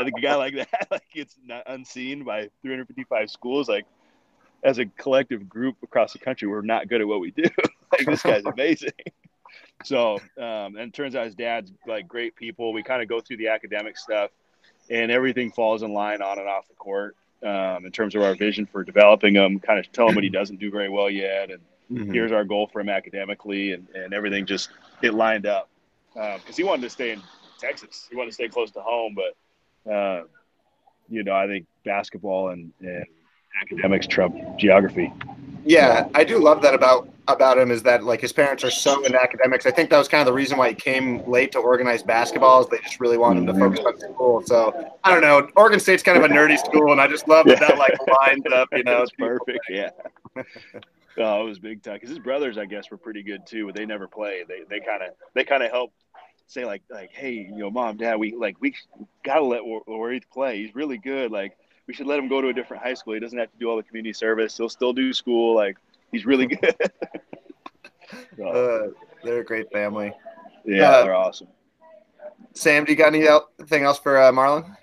a 0.07 0.21
guy 0.21 0.35
like 0.35 0.55
that, 0.55 0.87
like 0.91 1.03
it's 1.13 1.35
not 1.45 1.61
unseen 1.67 2.23
by 2.23 2.49
355 2.63 3.29
schools, 3.29 3.69
like 3.69 3.85
as 4.63 4.79
a 4.79 4.85
collective 4.85 5.47
group 5.47 5.77
across 5.83 6.13
the 6.13 6.19
country, 6.19 6.47
we're 6.47 6.61
not 6.61 6.87
good 6.87 7.01
at 7.01 7.07
what 7.07 7.19
we 7.19 7.29
do. 7.29 7.43
like 7.91 8.07
this 8.07 8.23
guy's 8.23 8.43
amazing. 8.45 8.89
So, 9.83 10.15
um, 10.37 10.75
and 10.75 10.79
it 10.79 10.93
turns 10.93 11.15
out 11.15 11.25
his 11.25 11.35
dad's 11.35 11.71
like 11.85 12.07
great 12.07 12.35
people. 12.35 12.73
We 12.73 12.81
kind 12.81 13.03
of 13.03 13.07
go 13.07 13.21
through 13.21 13.37
the 13.37 13.49
academic 13.49 13.95
stuff, 13.95 14.31
and 14.89 15.11
everything 15.11 15.51
falls 15.51 15.83
in 15.83 15.93
line 15.93 16.23
on 16.23 16.39
and 16.39 16.47
off 16.47 16.67
the 16.67 16.73
court 16.73 17.15
um, 17.43 17.85
in 17.85 17.91
terms 17.91 18.15
of 18.15 18.23
our 18.23 18.33
vision 18.33 18.65
for 18.65 18.83
developing 18.83 19.35
him. 19.35 19.59
Kind 19.59 19.77
of 19.77 19.91
tell 19.91 20.09
him 20.09 20.15
what 20.15 20.23
he 20.23 20.29
doesn't 20.31 20.59
do 20.59 20.71
very 20.71 20.89
well 20.89 21.11
yet, 21.11 21.51
and 21.51 21.61
Mhm. 21.91 22.13
here's 22.13 22.31
our 22.31 22.43
goal 22.43 22.67
for 22.71 22.81
him 22.81 22.89
academically, 22.89 23.73
and, 23.73 23.87
and 23.95 24.13
everything 24.13 24.45
just 24.45 24.69
it 25.01 25.13
lined 25.13 25.45
up 25.45 25.69
because 26.13 26.55
he 26.57 26.63
wanted 26.63 26.83
to 26.83 26.89
stay 26.89 27.11
in 27.11 27.21
Texas. 27.59 28.07
He 28.09 28.15
wanted 28.15 28.29
to 28.29 28.33
stay 28.35 28.47
close 28.47 28.71
to 28.71 28.81
home, 28.81 29.15
but 29.15 29.91
uh, 29.91 30.23
you 31.09 31.23
know, 31.23 31.33
I 31.33 31.47
think 31.47 31.65
basketball 31.85 32.49
and, 32.49 32.71
and 32.81 33.05
academics 33.61 34.05
trump 34.05 34.35
geography. 34.57 35.11
Yeah, 35.65 36.07
I 36.13 36.23
do 36.23 36.39
love 36.39 36.61
that 36.61 36.73
about 36.73 37.09
about 37.27 37.57
him 37.57 37.69
is 37.69 37.83
that 37.83 38.03
like 38.03 38.21
his 38.21 38.31
parents 38.33 38.63
are 38.63 38.71
so 38.71 39.03
into 39.03 39.21
academics. 39.21 39.65
I 39.65 39.71
think 39.71 39.89
that 39.89 39.97
was 39.97 40.07
kind 40.07 40.21
of 40.21 40.25
the 40.25 40.33
reason 40.33 40.57
why 40.57 40.69
he 40.69 40.75
came 40.75 41.27
late 41.29 41.51
to 41.53 41.59
organize 41.59 42.01
basketball. 42.01 42.61
Is 42.61 42.67
they 42.67 42.77
just 42.79 42.99
really 42.99 43.17
wanted 43.17 43.41
him 43.41 43.47
to 43.47 43.53
focus 43.53 43.79
on 43.85 43.99
school. 43.99 44.41
So 44.45 44.91
I 45.03 45.11
don't 45.11 45.21
know. 45.21 45.47
Oregon 45.55 45.79
State's 45.79 46.03
kind 46.03 46.17
of 46.17 46.23
a 46.23 46.33
nerdy 46.33 46.57
school, 46.57 46.91
and 46.91 47.01
I 47.01 47.07
just 47.07 47.27
love 47.27 47.47
that 47.47 47.59
that 47.59 47.77
like 47.77 47.93
lines 48.27 48.43
up. 48.53 48.69
You 48.73 48.83
know, 48.83 49.03
it's 49.03 49.11
perfect. 49.11 49.59
Yeah. 49.69 49.89
oh, 51.19 51.41
it 51.41 51.49
was 51.49 51.59
big 51.59 51.83
time 51.83 51.95
because 51.95 52.09
his 52.09 52.19
brothers, 52.19 52.57
I 52.57 52.65
guess, 52.65 52.89
were 52.91 52.97
pretty 52.97 53.23
good 53.23 53.45
too, 53.45 53.65
but 53.65 53.75
they 53.75 53.85
never 53.85 54.07
played. 54.07 54.47
They 54.47 54.61
they 54.69 54.79
kind 54.79 55.03
of 55.03 55.09
they 55.33 55.43
kind 55.43 55.63
of 55.63 55.71
helped 55.71 55.95
say 56.47 56.65
like 56.65 56.81
like 56.89 57.11
hey 57.11 57.33
you 57.33 57.57
know 57.57 57.69
mom 57.69 57.95
dad 57.97 58.15
we 58.15 58.35
like 58.35 58.55
we 58.59 58.73
gotta 59.23 59.43
let 59.43 59.61
Warith 59.61 60.23
play. 60.31 60.57
He's 60.63 60.73
really 60.75 60.97
good. 60.97 61.31
Like 61.31 61.57
we 61.87 61.93
should 61.93 62.07
let 62.07 62.19
him 62.19 62.27
go 62.27 62.41
to 62.41 62.49
a 62.49 62.53
different 62.53 62.83
high 62.83 62.93
school. 62.93 63.13
He 63.13 63.19
doesn't 63.19 63.37
have 63.37 63.51
to 63.51 63.57
do 63.59 63.69
all 63.69 63.77
the 63.77 63.83
community 63.83 64.13
service. 64.13 64.57
He'll 64.57 64.69
still 64.69 64.93
do 64.93 65.13
school. 65.13 65.55
Like 65.55 65.77
he's 66.11 66.25
really 66.25 66.45
good. 66.55 66.75
So, 68.37 68.43
Uh, 68.47 68.87
they're 69.23 69.41
a 69.41 69.45
great 69.45 69.71
family. 69.71 70.13
yeah, 70.65 70.89
uh, 70.89 71.03
they're 71.03 71.15
awesome. 71.15 71.47
Sam, 72.53 72.85
do 72.85 72.91
you 72.91 72.97
got 72.97 73.13
anything 73.13 73.83
else 73.83 73.99
for 73.99 74.17
uh, 74.17 74.31
Marlon? 74.31 74.75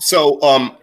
So 0.00 0.40
um, 0.42 0.76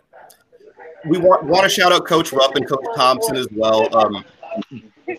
we 1.05 1.17
want 1.17 1.43
want 1.45 1.63
to 1.63 1.69
shout 1.69 1.91
out 1.91 2.05
Coach 2.05 2.31
Rupp 2.31 2.55
and 2.55 2.67
Coach 2.67 2.85
Thompson 2.95 3.35
as 3.35 3.47
well. 3.51 3.93
Um, 3.95 4.23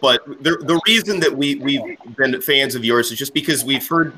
but 0.00 0.24
the, 0.42 0.56
the 0.62 0.80
reason 0.86 1.20
that 1.20 1.34
we 1.36 1.56
we've 1.56 1.82
been 2.16 2.40
fans 2.40 2.74
of 2.74 2.84
yours 2.84 3.10
is 3.10 3.18
just 3.18 3.34
because 3.34 3.64
we've 3.64 3.86
heard 3.86 4.12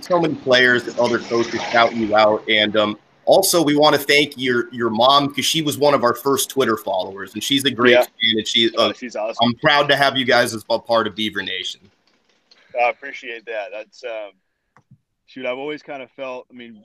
so 0.00 0.20
many 0.20 0.34
players 0.36 0.86
and 0.86 0.98
other 0.98 1.18
coaches 1.18 1.60
shout 1.70 1.94
you 1.94 2.14
out, 2.16 2.42
and 2.48 2.76
um, 2.76 2.98
also 3.24 3.62
we 3.62 3.76
want 3.76 3.94
to 3.96 4.00
thank 4.00 4.34
your 4.36 4.72
your 4.72 4.90
mom 4.90 5.28
because 5.28 5.44
she 5.44 5.62
was 5.62 5.78
one 5.78 5.94
of 5.94 6.04
our 6.04 6.14
first 6.14 6.50
Twitter 6.50 6.76
followers, 6.76 7.34
and 7.34 7.42
she's 7.42 7.64
a 7.64 7.70
great 7.70 7.92
Yeah. 7.92 8.02
fan, 8.02 8.10
and 8.36 8.46
she. 8.48 8.70
Oh, 8.76 8.90
Uh, 8.90 8.92
she's 8.92 9.16
awesome. 9.16 9.36
I'm 9.42 9.54
proud 9.56 9.88
to 9.88 9.96
have 9.96 10.16
you 10.16 10.24
guys 10.24 10.54
as 10.54 10.64
a 10.68 10.78
part 10.78 11.06
of 11.06 11.14
Beaver 11.14 11.42
Nation. 11.42 11.80
I 12.80 12.90
appreciate 12.90 13.46
that. 13.46 13.68
That's 13.72 14.04
um, 14.04 14.32
shoot. 15.26 15.46
I've 15.46 15.58
always 15.58 15.82
kind 15.82 16.02
of 16.02 16.10
felt. 16.10 16.46
I 16.50 16.54
mean, 16.54 16.84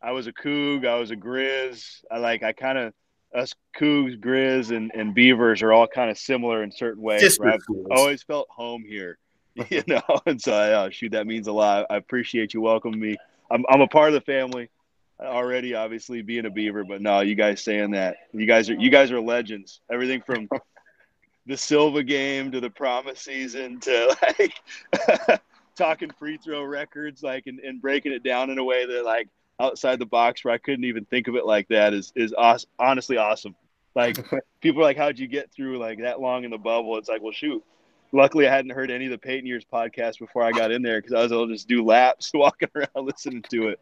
I 0.00 0.12
was 0.12 0.26
a 0.28 0.32
Coug. 0.32 0.86
I 0.86 0.98
was 0.98 1.10
a 1.10 1.16
Grizz. 1.16 2.04
I 2.10 2.18
like. 2.18 2.42
I 2.42 2.52
kind 2.52 2.78
of 2.78 2.94
us 3.34 3.54
Cougs, 3.76 4.18
Grizz, 4.18 4.74
and, 4.76 4.90
and 4.94 5.14
Beavers 5.14 5.62
are 5.62 5.72
all 5.72 5.86
kind 5.86 6.10
of 6.10 6.18
similar 6.18 6.62
in 6.62 6.70
certain 6.70 7.02
ways. 7.02 7.38
I've 7.40 7.60
always 7.90 8.22
felt 8.22 8.48
home 8.50 8.84
here. 8.86 9.18
You 9.68 9.82
know, 9.86 10.00
and 10.24 10.40
so 10.40 10.54
uh, 10.54 10.88
shoot, 10.88 11.12
that 11.12 11.26
means 11.26 11.46
a 11.46 11.52
lot. 11.52 11.84
I 11.90 11.96
appreciate 11.96 12.54
you 12.54 12.62
welcoming 12.62 12.98
me. 12.98 13.18
I'm 13.50 13.66
I'm 13.68 13.82
a 13.82 13.86
part 13.86 14.08
of 14.08 14.14
the 14.14 14.22
family 14.22 14.70
already. 15.20 15.74
Obviously, 15.74 16.22
being 16.22 16.46
a 16.46 16.50
Beaver, 16.50 16.84
but 16.84 17.02
no, 17.02 17.20
you 17.20 17.34
guys 17.34 17.62
saying 17.62 17.90
that. 17.90 18.16
You 18.32 18.46
guys 18.46 18.70
are 18.70 18.74
you 18.74 18.88
guys 18.88 19.12
are 19.12 19.20
legends. 19.20 19.80
Everything 19.90 20.22
from 20.22 20.48
the 21.46 21.56
Silva 21.56 22.02
game 22.02 22.50
to 22.52 22.60
the 22.60 22.70
promise 22.70 23.20
season 23.20 23.78
to 23.80 24.16
like 24.38 25.42
talking 25.76 26.10
free 26.18 26.38
throw 26.38 26.64
records, 26.64 27.22
like 27.22 27.46
and, 27.46 27.60
and 27.60 27.80
breaking 27.82 28.12
it 28.12 28.22
down 28.22 28.48
in 28.48 28.58
a 28.58 28.64
way 28.64 28.86
that 28.86 29.04
like 29.04 29.28
outside 29.60 29.98
the 29.98 30.06
box 30.06 30.44
where 30.44 30.54
I 30.54 30.58
couldn't 30.58 30.84
even 30.84 31.04
think 31.04 31.28
of 31.28 31.36
it 31.36 31.46
like 31.46 31.68
that 31.68 31.94
is 31.94 32.12
is 32.16 32.34
awes- 32.36 32.66
honestly 32.78 33.16
awesome. 33.16 33.54
Like 33.94 34.16
people 34.60 34.80
are 34.82 34.84
like, 34.84 34.96
how'd 34.96 35.18
you 35.18 35.26
get 35.28 35.52
through 35.52 35.78
like 35.78 36.00
that 36.00 36.20
long 36.20 36.44
in 36.44 36.50
the 36.50 36.58
bubble? 36.58 36.96
It's 36.98 37.08
like, 37.08 37.22
well, 37.22 37.32
shoot. 37.32 37.62
Luckily, 38.14 38.46
I 38.46 38.54
hadn't 38.54 38.72
heard 38.72 38.90
any 38.90 39.06
of 39.06 39.10
the 39.10 39.16
Payton 39.16 39.46
Years 39.46 39.64
podcast 39.72 40.18
before 40.18 40.42
I 40.42 40.52
got 40.52 40.70
in 40.70 40.82
there 40.82 41.00
because 41.00 41.14
I 41.14 41.22
was 41.22 41.32
able 41.32 41.46
to 41.48 41.54
just 41.54 41.66
do 41.66 41.82
laps 41.82 42.30
walking 42.34 42.68
around 42.74 43.06
listening 43.06 43.42
to 43.50 43.68
it, 43.68 43.80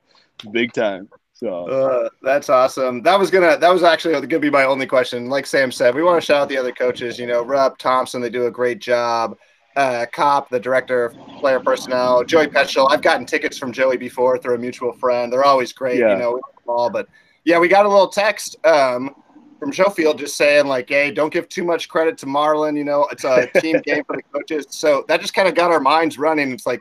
big 0.52 0.72
time. 0.72 1.08
So 1.32 1.66
Uh, 1.68 2.08
that's 2.22 2.48
awesome. 2.48 3.02
That 3.02 3.18
was 3.18 3.30
gonna. 3.30 3.56
That 3.56 3.72
was 3.72 3.82
actually 3.82 4.12
gonna 4.26 4.38
be 4.38 4.50
my 4.50 4.64
only 4.64 4.86
question. 4.86 5.28
Like 5.30 5.46
Sam 5.46 5.72
said, 5.72 5.94
we 5.94 6.02
want 6.02 6.20
to 6.20 6.24
shout 6.24 6.42
out 6.42 6.48
the 6.48 6.58
other 6.58 6.70
coaches. 6.70 7.18
You 7.18 7.26
know, 7.26 7.42
Rupp, 7.42 7.78
Thompson, 7.78 8.20
they 8.20 8.28
do 8.30 8.46
a 8.46 8.50
great 8.50 8.78
job. 8.78 9.36
Uh, 9.76 10.04
Cop, 10.12 10.48
the 10.48 10.58
director 10.58 11.04
of 11.04 11.16
player 11.38 11.60
personnel, 11.60 12.24
Joey 12.24 12.48
Petchel. 12.48 12.90
I've 12.90 13.02
gotten 13.02 13.24
tickets 13.24 13.56
from 13.56 13.72
Joey 13.72 13.96
before 13.96 14.36
through 14.36 14.56
a 14.56 14.58
mutual 14.58 14.92
friend. 14.92 15.32
They're 15.32 15.44
always 15.44 15.72
great. 15.72 16.00
Yeah. 16.00 16.14
You 16.14 16.18
know, 16.18 16.30
we 16.32 16.34
love 16.34 16.54
them 16.56 16.68
all. 16.68 16.90
But 16.90 17.08
yeah, 17.44 17.58
we 17.58 17.68
got 17.68 17.86
a 17.86 17.88
little 17.88 18.08
text 18.08 18.56
um, 18.66 19.14
from 19.60 19.72
Schofield 19.72 20.18
just 20.18 20.36
saying 20.36 20.66
like, 20.66 20.88
"Hey, 20.88 21.12
don't 21.12 21.32
give 21.32 21.48
too 21.48 21.64
much 21.64 21.88
credit 21.88 22.18
to 22.18 22.26
Marlon. 22.26 22.76
You 22.76 22.84
know, 22.84 23.06
it's 23.12 23.24
a 23.24 23.46
team 23.60 23.80
game 23.84 24.02
for 24.04 24.16
the 24.16 24.22
coaches." 24.32 24.66
So 24.70 25.04
that 25.08 25.20
just 25.20 25.34
kind 25.34 25.48
of 25.48 25.54
got 25.54 25.70
our 25.70 25.80
minds 25.80 26.18
running. 26.18 26.50
It's 26.50 26.66
like 26.66 26.80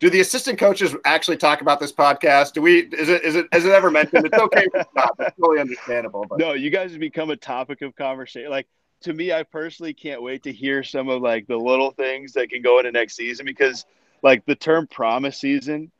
do 0.00 0.08
the 0.08 0.20
assistant 0.20 0.58
coaches 0.58 0.96
actually 1.04 1.36
talk 1.36 1.60
about 1.60 1.78
this 1.78 1.92
podcast? 1.92 2.54
Do 2.54 2.62
we? 2.62 2.80
Is 2.86 3.10
it? 3.10 3.22
Is 3.22 3.36
it? 3.36 3.46
Is 3.52 3.66
it 3.66 3.72
ever 3.72 3.90
mentioned? 3.90 4.24
It's 4.24 4.38
okay 4.38 4.66
it's 4.74 4.90
not. 4.96 5.14
It's 5.18 5.36
totally 5.38 5.60
understandable. 5.60 6.24
But 6.28 6.38
no, 6.38 6.54
you 6.54 6.70
guys 6.70 6.90
have 6.92 7.00
become 7.00 7.30
a 7.30 7.36
topic 7.36 7.82
of 7.82 7.94
conversation. 7.94 8.50
Like 8.50 8.66
to 9.02 9.12
me, 9.12 9.32
I 9.32 9.42
personally 9.42 9.94
can't 9.94 10.22
wait 10.22 10.42
to 10.44 10.52
hear 10.52 10.82
some 10.82 11.08
of 11.08 11.22
like 11.22 11.46
the 11.46 11.56
little 11.56 11.90
things 11.90 12.32
that 12.34 12.50
can 12.50 12.62
go 12.62 12.78
into 12.78 12.92
next 12.92 13.16
season 13.16 13.46
because 13.46 13.86
like 14.22 14.44
the 14.46 14.54
term 14.54 14.86
promise 14.86 15.38
season 15.38 15.90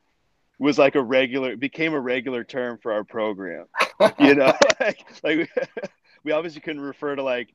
was 0.59 0.77
like 0.77 0.93
a 0.95 1.01
regular 1.01 1.55
became 1.57 1.93
a 1.93 1.99
regular 1.99 2.43
term 2.43 2.77
for 2.81 2.91
our 2.93 3.03
program. 3.03 3.65
You 4.19 4.33
know, 4.33 4.51
like 4.79 5.05
like 5.23 5.49
we 6.23 6.31
obviously 6.31 6.59
couldn't 6.61 6.81
refer 6.81 7.15
to 7.15 7.21
like 7.21 7.53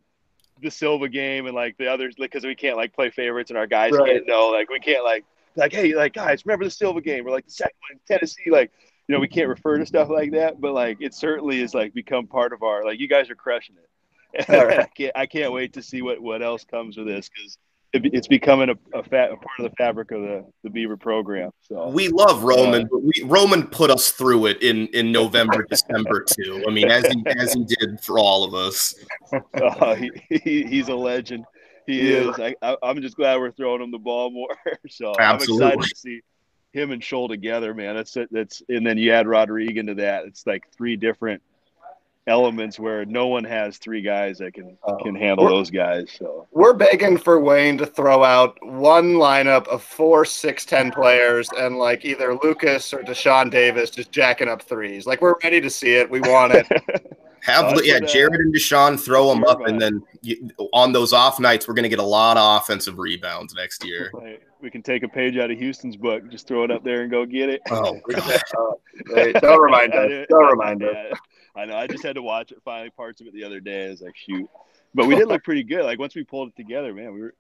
the 0.63 0.71
Silva 0.71 1.09
game 1.09 1.47
and 1.47 1.55
like 1.57 1.77
the 1.77 1.89
others 1.89 2.15
because 2.17 2.45
we 2.45 2.55
can't 2.55 2.77
like 2.77 2.95
play 2.95 3.11
favorites 3.11 3.51
and 3.51 3.59
our 3.59 3.67
guys 3.67 3.93
Right. 3.93 4.13
can't 4.13 4.27
know 4.29 4.49
like 4.51 4.71
we 4.71 4.79
can't 4.79 5.03
like 5.05 5.25
like 5.57 5.73
hey 5.73 5.95
like 5.95 6.13
guys 6.13 6.47
remember 6.47 6.65
the 6.65 6.71
Silva 6.71 7.01
game 7.01 7.27
or 7.27 7.31
like 7.31 7.45
the 7.47 7.51
second 7.51 7.75
one 7.89 7.99
in 7.99 8.01
Tennessee 8.07 8.49
like 8.51 8.71
you 9.09 9.15
know 9.15 9.21
we 9.21 9.27
can't 9.29 9.49
refer 9.49 9.77
to 9.79 9.85
stuff 9.87 10.09
like 10.09 10.31
that 10.33 10.61
but 10.61 10.73
like 10.73 10.99
it 11.01 11.15
certainly 11.15 11.61
is 11.61 11.75
like 11.75 11.93
become 11.95 12.27
part 12.29 12.53
of 12.53 12.63
our 12.63 12.85
like 12.85 13.01
you 13.01 13.09
guys 13.09 13.29
are 13.29 13.35
crushing 13.35 13.75
it 13.77 13.89
right. 14.49 14.81
I 14.81 14.87
can't 14.87 15.13
I 15.15 15.27
can't 15.27 15.53
wait 15.53 15.73
to 15.75 15.83
see 15.83 16.03
what 16.03 16.21
what 16.21 16.43
else 16.43 16.65
comes 16.65 16.97
with 16.97 17.07
this 17.07 17.29
because 17.29 17.59
it's 17.93 18.29
becoming 18.29 18.69
a, 18.69 18.99
a, 18.99 19.03
fat, 19.03 19.31
a 19.31 19.37
part 19.37 19.61
of 19.61 19.71
the 19.71 19.77
fabric 19.77 20.11
of 20.11 20.21
the, 20.21 20.45
the 20.63 20.71
Beaver 20.71 20.97
program. 20.97 21.51
So 21.63 21.89
we 21.89 22.09
love 22.09 22.43
Roman, 22.43 22.83
uh, 22.83 22.89
but 22.91 23.03
we, 23.03 23.23
Roman 23.25 23.67
put 23.67 23.91
us 23.91 24.11
through 24.13 24.47
it 24.47 24.63
in 24.63 24.89
in 24.89 25.13
November, 25.13 25.65
December 25.71 26.25
too. 26.25 26.65
I 26.67 26.71
mean, 26.71 26.91
as 26.91 27.07
he 27.07 27.23
as 27.27 27.53
he 27.53 27.65
did 27.65 28.01
for 28.01 28.19
all 28.19 28.45
of 28.45 28.55
us. 28.55 28.95
Uh, 29.55 29.95
he, 29.97 30.11
he, 30.29 30.65
he's 30.65 30.89
a 30.89 30.95
legend. 30.95 31.45
He 31.87 32.13
yeah. 32.13 32.31
is. 32.31 32.55
I, 32.63 32.77
am 32.83 33.01
just 33.01 33.17
glad 33.17 33.39
we're 33.39 33.53
throwing 33.53 33.83
him 33.83 33.91
the 33.91 33.99
ball 33.99 34.31
more. 34.31 34.57
so 34.89 35.15
Absolutely. 35.19 35.67
I'm 35.67 35.73
excited 35.73 35.95
to 35.95 35.97
see 35.97 36.21
him 36.73 36.91
and 36.91 37.01
Chol 37.01 37.29
together, 37.29 37.73
man. 37.75 37.95
That's 37.95 38.17
that's 38.31 38.63
and 38.69 38.87
then 38.87 38.99
you 38.99 39.13
add 39.13 39.27
Rodrigue 39.27 39.79
into 39.79 39.95
that. 39.95 40.25
It's 40.25 40.47
like 40.47 40.65
three 40.77 40.97
different 40.97 41.43
elements 42.27 42.79
where 42.79 43.05
no 43.05 43.27
one 43.29 43.45
has 43.45 43.79
three 43.79 44.03
guys 44.03 44.39
that 44.39 44.55
can 44.55 44.77
oh. 44.85 44.97
can 44.97 45.15
handle 45.15 45.49
those 45.49 45.71
guys. 45.71 46.11
So 46.19 46.47
we're 46.51 46.75
begging 46.75 47.17
for 47.17 47.41
Wayne 47.41 47.79
to 47.79 47.87
throw 47.87 48.25
out 48.25 48.57
one 48.63 49.15
lineup 49.15 49.67
of 49.69 49.83
four 49.83 50.25
six 50.25 50.65
ten 50.65 50.91
players 50.91 51.49
and 51.57 51.79
like 51.79 52.05
either 52.05 52.37
Lucas 52.43 52.93
or 52.93 53.03
Deshaun 53.03 53.51
Davis 53.51 53.91
just 53.91 54.11
jacking 54.11 54.49
up 54.49 54.63
threes. 54.63 55.07
Like 55.07 55.21
we're 55.21 55.37
ready 55.43 55.61
to 55.61 55.71
see 55.71 55.95
it. 55.95 56.11
We 56.11 56.21
want 56.21 56.55
it. 56.55 56.67
Have 57.47 57.77
uh, 57.77 57.81
yeah, 57.85 58.01
Jarod 58.01 58.35
and 58.35 58.53
Deshaun 58.53 58.99
throw 58.99 59.29
them 59.29 59.45
up, 59.45 59.61
and 59.67 59.81
then 59.81 60.03
you, 60.21 60.51
on 60.73 60.91
those 60.91 61.13
off 61.13 61.39
nights, 61.39 61.69
we're 61.69 61.75
going 61.75 61.85
to 61.85 61.89
get 61.89 62.01
a 62.01 62.03
lot 62.03 62.37
of 62.37 62.61
offensive 62.61 62.99
rebounds 62.99 63.55
next 63.55 63.85
year. 63.85 64.11
Right. 64.27 64.43
We 64.63 64.71
can 64.71 64.83
take 64.83 65.03
a 65.03 65.09
page 65.09 65.37
out 65.37 65.51
of 65.51 65.59
Houston's 65.59 65.97
book, 65.97 66.29
just 66.31 66.49
throw 66.49 66.65
it 66.65 66.71
up 66.71 66.83
there 66.83 67.03
and 67.03 67.11
go 67.11 67.27
get 67.27 67.51
it. 67.51 67.61
Oh, 67.71 68.01
don't 69.15 69.61
remind 69.61 69.95
us. 69.95 70.27
Don't 70.31 70.47
remind 70.47 70.83
us. 70.83 71.19
I 71.57 71.65
know. 71.65 71.77
I 71.77 71.87
just 71.87 72.05
had 72.05 72.17
to 72.17 72.23
watch 72.23 72.53
it, 72.53 72.59
finally 72.65 72.91
parts 72.91 73.21
of 73.21 73.27
it 73.27 73.33
the 73.33 73.45
other 73.45 73.61
day. 73.61 73.87
I 73.87 73.91
was 73.91 74.03
like, 74.03 74.17
shoot. 74.17 74.49
But 74.95 75.07
we 75.07 75.15
did 75.15 75.29
look 75.29 75.45
pretty 75.45 75.63
good. 75.63 75.85
Like 75.85 75.99
once 75.99 76.15
we 76.15 76.25
pulled 76.25 76.49
it 76.49 76.57
together, 76.57 76.93
man, 76.93 77.15
we 77.15 77.21
were 77.21 77.35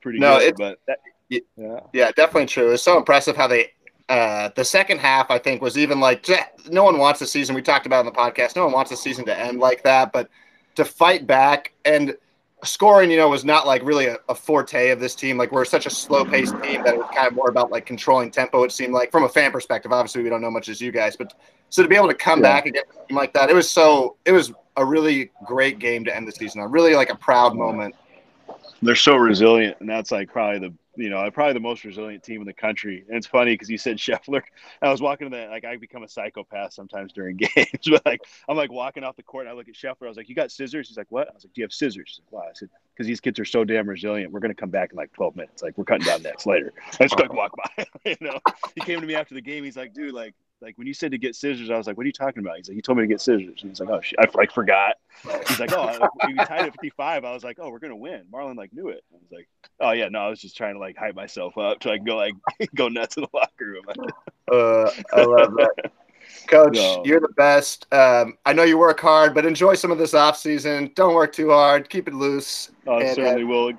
pretty 0.00 0.18
no, 0.18 0.38
good. 0.38 0.54
but 0.56 0.78
that, 0.86 0.98
yeah. 1.28 1.80
yeah, 1.92 2.10
definitely 2.12 2.46
true. 2.46 2.72
It's 2.72 2.82
so 2.82 2.96
impressive 2.96 3.36
how 3.36 3.46
they 3.46 3.72
uh, 4.10 4.50
the 4.56 4.64
second 4.64 4.98
half, 4.98 5.30
I 5.30 5.38
think, 5.38 5.62
was 5.62 5.78
even 5.78 6.00
like 6.00 6.26
no 6.68 6.82
one 6.82 6.98
wants 6.98 7.20
the 7.20 7.26
season. 7.26 7.54
We 7.54 7.62
talked 7.62 7.86
about 7.86 8.00
in 8.00 8.06
the 8.06 8.18
podcast. 8.18 8.56
No 8.56 8.64
one 8.64 8.72
wants 8.72 8.90
the 8.90 8.96
season 8.96 9.24
to 9.26 9.38
end 9.38 9.60
like 9.60 9.84
that, 9.84 10.12
but 10.12 10.28
to 10.74 10.84
fight 10.84 11.28
back 11.28 11.72
and 11.84 12.16
scoring, 12.64 13.10
you 13.10 13.16
know, 13.16 13.28
was 13.28 13.44
not 13.44 13.66
like 13.66 13.82
really 13.82 14.06
a, 14.06 14.18
a 14.28 14.34
forte 14.34 14.90
of 14.90 15.00
this 15.00 15.14
team. 15.14 15.36
Like 15.36 15.52
we're 15.52 15.64
such 15.64 15.86
a 15.86 15.90
slow 15.90 16.24
paced 16.24 16.54
team 16.62 16.82
that 16.84 16.94
it 16.94 16.98
was 16.98 17.10
kind 17.14 17.26
of 17.26 17.34
more 17.34 17.48
about 17.48 17.70
like 17.70 17.86
controlling 17.86 18.30
tempo. 18.30 18.64
It 18.64 18.72
seemed 18.72 18.92
like 18.92 19.10
from 19.10 19.24
a 19.24 19.28
fan 19.28 19.52
perspective. 19.52 19.92
Obviously, 19.92 20.22
we 20.22 20.28
don't 20.28 20.40
know 20.40 20.50
much 20.50 20.68
as 20.68 20.80
you 20.80 20.92
guys, 20.92 21.16
but 21.16 21.34
so 21.70 21.82
to 21.82 21.88
be 21.88 21.96
able 21.96 22.08
to 22.08 22.14
come 22.14 22.40
yeah. 22.40 22.54
back 22.54 22.66
again 22.66 22.82
like 23.10 23.32
that, 23.32 23.50
it 23.50 23.54
was 23.54 23.70
so 23.70 24.16
it 24.24 24.32
was 24.32 24.52
a 24.76 24.84
really 24.84 25.30
great 25.46 25.78
game 25.78 26.04
to 26.04 26.14
end 26.14 26.26
the 26.26 26.32
season 26.32 26.60
on. 26.60 26.70
Really 26.70 26.94
like 26.94 27.10
a 27.10 27.16
proud 27.16 27.56
moment. 27.56 27.94
They're 28.82 28.94
so 28.94 29.16
resilient, 29.16 29.76
and 29.80 29.88
that's 29.88 30.10
like 30.10 30.30
probably 30.30 30.68
the 30.68 30.74
you 30.96 31.08
know, 31.08 31.30
probably 31.30 31.52
the 31.52 31.60
most 31.60 31.84
resilient 31.84 32.22
team 32.22 32.40
in 32.40 32.46
the 32.46 32.52
country. 32.52 33.04
And 33.08 33.16
it's 33.16 33.26
funny 33.26 33.52
because 33.52 33.70
you 33.70 33.78
said 33.78 33.96
Scheffler. 33.98 34.42
I 34.82 34.90
was 34.90 35.00
walking 35.00 35.30
to 35.30 35.36
that, 35.36 35.50
like 35.50 35.64
I 35.64 35.76
become 35.76 36.02
a 36.02 36.08
psychopath 36.08 36.72
sometimes 36.72 37.12
during 37.12 37.36
games, 37.56 37.88
but 37.88 38.04
like 38.04 38.20
I'm 38.48 38.56
like 38.56 38.72
walking 38.72 39.04
off 39.04 39.16
the 39.16 39.22
court 39.22 39.46
and 39.46 39.52
I 39.52 39.56
look 39.56 39.68
at 39.68 39.74
Scheffler. 39.74 40.06
I 40.06 40.08
was 40.08 40.16
like, 40.16 40.28
"You 40.28 40.34
got 40.34 40.50
scissors?" 40.50 40.88
He's 40.88 40.96
like, 40.96 41.10
"What?" 41.10 41.28
I 41.28 41.34
was 41.34 41.44
like, 41.44 41.52
"Do 41.54 41.60
you 41.60 41.64
have 41.64 41.72
scissors?" 41.72 42.16
He's 42.16 42.20
like, 42.24 42.32
"Why?" 42.32 42.48
I 42.48 42.52
said, 42.54 42.68
"Because 42.94 43.06
these 43.06 43.20
kids 43.20 43.38
are 43.38 43.44
so 43.44 43.64
damn 43.64 43.88
resilient. 43.88 44.32
We're 44.32 44.40
gonna 44.40 44.54
come 44.54 44.70
back 44.70 44.92
in 44.92 44.96
like 44.96 45.12
12 45.12 45.36
minutes. 45.36 45.62
Like 45.62 45.76
we're 45.78 45.84
cutting 45.84 46.06
down 46.06 46.22
nets 46.22 46.46
later." 46.46 46.72
I 47.00 47.04
just 47.04 47.18
like 47.18 47.32
walk 47.32 47.54
by. 47.56 47.86
you 48.04 48.16
know, 48.20 48.38
he 48.74 48.80
came 48.80 49.00
to 49.00 49.06
me 49.06 49.14
after 49.14 49.34
the 49.34 49.42
game. 49.42 49.64
He's 49.64 49.76
like, 49.76 49.94
"Dude, 49.94 50.12
like 50.14 50.34
like 50.60 50.76
when 50.76 50.86
you 50.86 50.94
said 50.94 51.10
to 51.12 51.18
get 51.18 51.34
scissors, 51.34 51.70
I 51.70 51.76
was 51.76 51.86
like, 51.86 51.96
"What 51.96 52.04
are 52.04 52.08
you 52.08 52.12
talking 52.12 52.42
about?" 52.42 52.56
He's 52.56 52.68
like, 52.68 52.76
"He 52.76 52.82
told 52.82 52.98
me 52.98 53.04
to 53.04 53.08
get 53.08 53.20
scissors." 53.20 53.62
And 53.62 53.70
he's 53.70 53.80
like, 53.80 53.88
"Oh, 53.88 54.00
shit. 54.00 54.18
I 54.18 54.26
like 54.34 54.52
forgot." 54.52 54.96
He's 55.48 55.60
like, 55.60 55.72
"Oh, 55.72 56.08
we 56.26 56.34
tied 56.34 56.66
at 56.66 56.72
55." 56.72 57.24
I 57.24 57.32
was 57.32 57.44
like, 57.44 57.58
"Oh, 57.60 57.70
we're 57.70 57.78
gonna 57.78 57.96
win." 57.96 58.24
Marlon 58.32 58.56
like 58.56 58.72
knew 58.72 58.88
it. 58.88 59.02
I 59.12 59.16
was 59.16 59.32
like, 59.32 59.48
"Oh 59.80 59.92
yeah, 59.92 60.08
no, 60.08 60.20
I 60.20 60.28
was 60.28 60.40
just 60.40 60.56
trying 60.56 60.74
to 60.74 60.80
like 60.80 60.96
hype 60.96 61.14
myself 61.14 61.56
up 61.58 61.82
so 61.82 61.90
I 61.90 61.96
can 61.96 62.06
go 62.06 62.16
like 62.16 62.34
go 62.74 62.88
nuts 62.88 63.16
in 63.16 63.24
the 63.24 63.28
locker 63.32 63.66
room." 63.66 63.84
uh, 64.52 64.90
I 65.12 65.24
love 65.24 65.54
that. 65.54 65.92
Coach, 66.46 66.74
no. 66.74 67.02
you're 67.04 67.20
the 67.20 67.32
best. 67.36 67.86
Um, 67.92 68.38
I 68.46 68.52
know 68.52 68.62
you 68.62 68.78
work 68.78 69.00
hard, 69.00 69.34
but 69.34 69.44
enjoy 69.46 69.74
some 69.74 69.90
of 69.90 69.98
this 69.98 70.14
off 70.14 70.36
season. 70.36 70.90
Don't 70.94 71.14
work 71.14 71.32
too 71.32 71.50
hard. 71.50 71.88
Keep 71.88 72.08
it 72.08 72.14
loose. 72.14 72.70
Oh, 72.86 72.98
and, 72.98 73.14
certainly 73.14 73.42
uh, 73.42 73.46
will. 73.46 73.72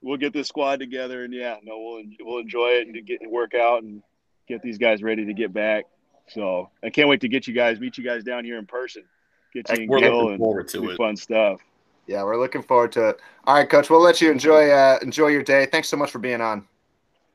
We'll 0.00 0.16
get 0.16 0.32
this 0.32 0.48
squad 0.48 0.80
together, 0.80 1.24
and 1.24 1.32
yeah, 1.32 1.56
no, 1.62 1.78
we'll 1.78 2.02
we'll 2.20 2.38
enjoy 2.38 2.68
it 2.70 2.88
and 2.88 3.06
get 3.06 3.20
work 3.30 3.54
out 3.54 3.82
and 3.82 4.02
get 4.48 4.62
these 4.62 4.78
guys 4.78 5.02
ready 5.02 5.24
to 5.24 5.32
get 5.32 5.52
back. 5.52 5.84
So 6.28 6.70
I 6.82 6.90
can't 6.90 7.08
wait 7.08 7.20
to 7.20 7.28
get 7.28 7.46
you 7.46 7.54
guys, 7.54 7.78
meet 7.80 7.98
you 7.98 8.04
guys 8.04 8.24
down 8.24 8.44
here 8.44 8.58
in 8.58 8.66
person. 8.66 9.04
Get 9.54 9.78
you 9.78 9.86
we're 9.88 10.00
Gil 10.00 10.24
looking 10.24 10.38
forward 10.38 10.68
to 10.68 10.90
it. 10.90 10.96
Fun 10.96 11.16
stuff. 11.16 11.60
Yeah, 12.06 12.24
we're 12.24 12.38
looking 12.38 12.62
forward 12.62 12.92
to 12.92 13.10
it. 13.10 13.20
All 13.44 13.54
right, 13.54 13.68
Coach. 13.68 13.90
We'll 13.90 14.00
let 14.00 14.20
you 14.20 14.30
enjoy 14.30 14.70
uh, 14.70 14.98
enjoy 15.02 15.28
your 15.28 15.42
day. 15.42 15.66
Thanks 15.66 15.88
so 15.88 15.96
much 15.96 16.10
for 16.10 16.18
being 16.18 16.40
on. 16.40 16.66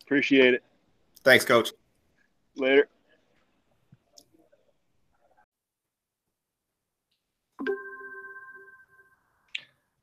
Appreciate 0.04 0.54
it. 0.54 0.64
Thanks, 1.24 1.46
Coach. 1.46 1.72
Later. 2.56 2.88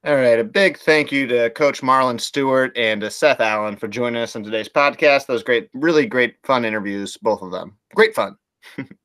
All 0.07 0.15
right. 0.17 0.39
A 0.39 0.45
big 0.45 0.79
thank 0.79 1.11
you 1.11 1.27
to 1.29 1.49
Coach 1.51 1.81
Marlon 1.81 2.21
Stewart 2.21 2.77
and 2.77 3.01
to 3.01 3.11
Seth 3.11 3.41
Allen 3.41 3.77
for 3.77 3.89
joining 3.89 4.23
us 4.23 4.37
on 4.37 4.45
today's 4.45 4.69
podcast. 4.69 5.27
Those 5.27 5.43
great, 5.43 5.71
really 5.73 6.05
great, 6.05 6.37
fun 6.45 6.67
interviews, 6.67 7.17
both 7.17 7.41
of 7.41 7.51
them. 7.51 7.79
Great 7.95 8.15
fun. 8.15 8.37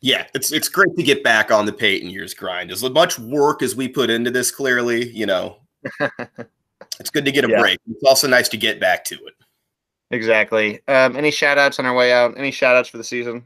yeah, 0.00 0.26
it's 0.34 0.52
it's 0.52 0.68
great 0.68 0.94
to 0.96 1.02
get 1.02 1.22
back 1.22 1.50
on 1.50 1.66
the 1.66 1.72
Payton 1.72 2.10
years 2.10 2.34
grind. 2.34 2.70
As 2.70 2.82
much 2.82 3.18
work 3.18 3.62
as 3.62 3.76
we 3.76 3.88
put 3.88 4.10
into 4.10 4.30
this, 4.30 4.50
clearly, 4.50 5.08
you 5.10 5.26
know, 5.26 5.58
it's 7.00 7.10
good 7.10 7.24
to 7.24 7.32
get 7.32 7.44
a 7.44 7.50
yeah. 7.50 7.60
break. 7.60 7.80
It's 7.90 8.04
also 8.04 8.28
nice 8.28 8.48
to 8.50 8.56
get 8.56 8.80
back 8.80 9.04
to 9.06 9.14
it. 9.14 9.34
Exactly. 10.10 10.80
Um, 10.88 11.16
any 11.16 11.30
shout 11.30 11.58
outs 11.58 11.78
on 11.78 11.86
our 11.86 11.94
way 11.94 12.12
out? 12.12 12.36
Any 12.36 12.50
shout 12.50 12.76
outs 12.76 12.88
for 12.88 12.98
the 12.98 13.04
season? 13.04 13.44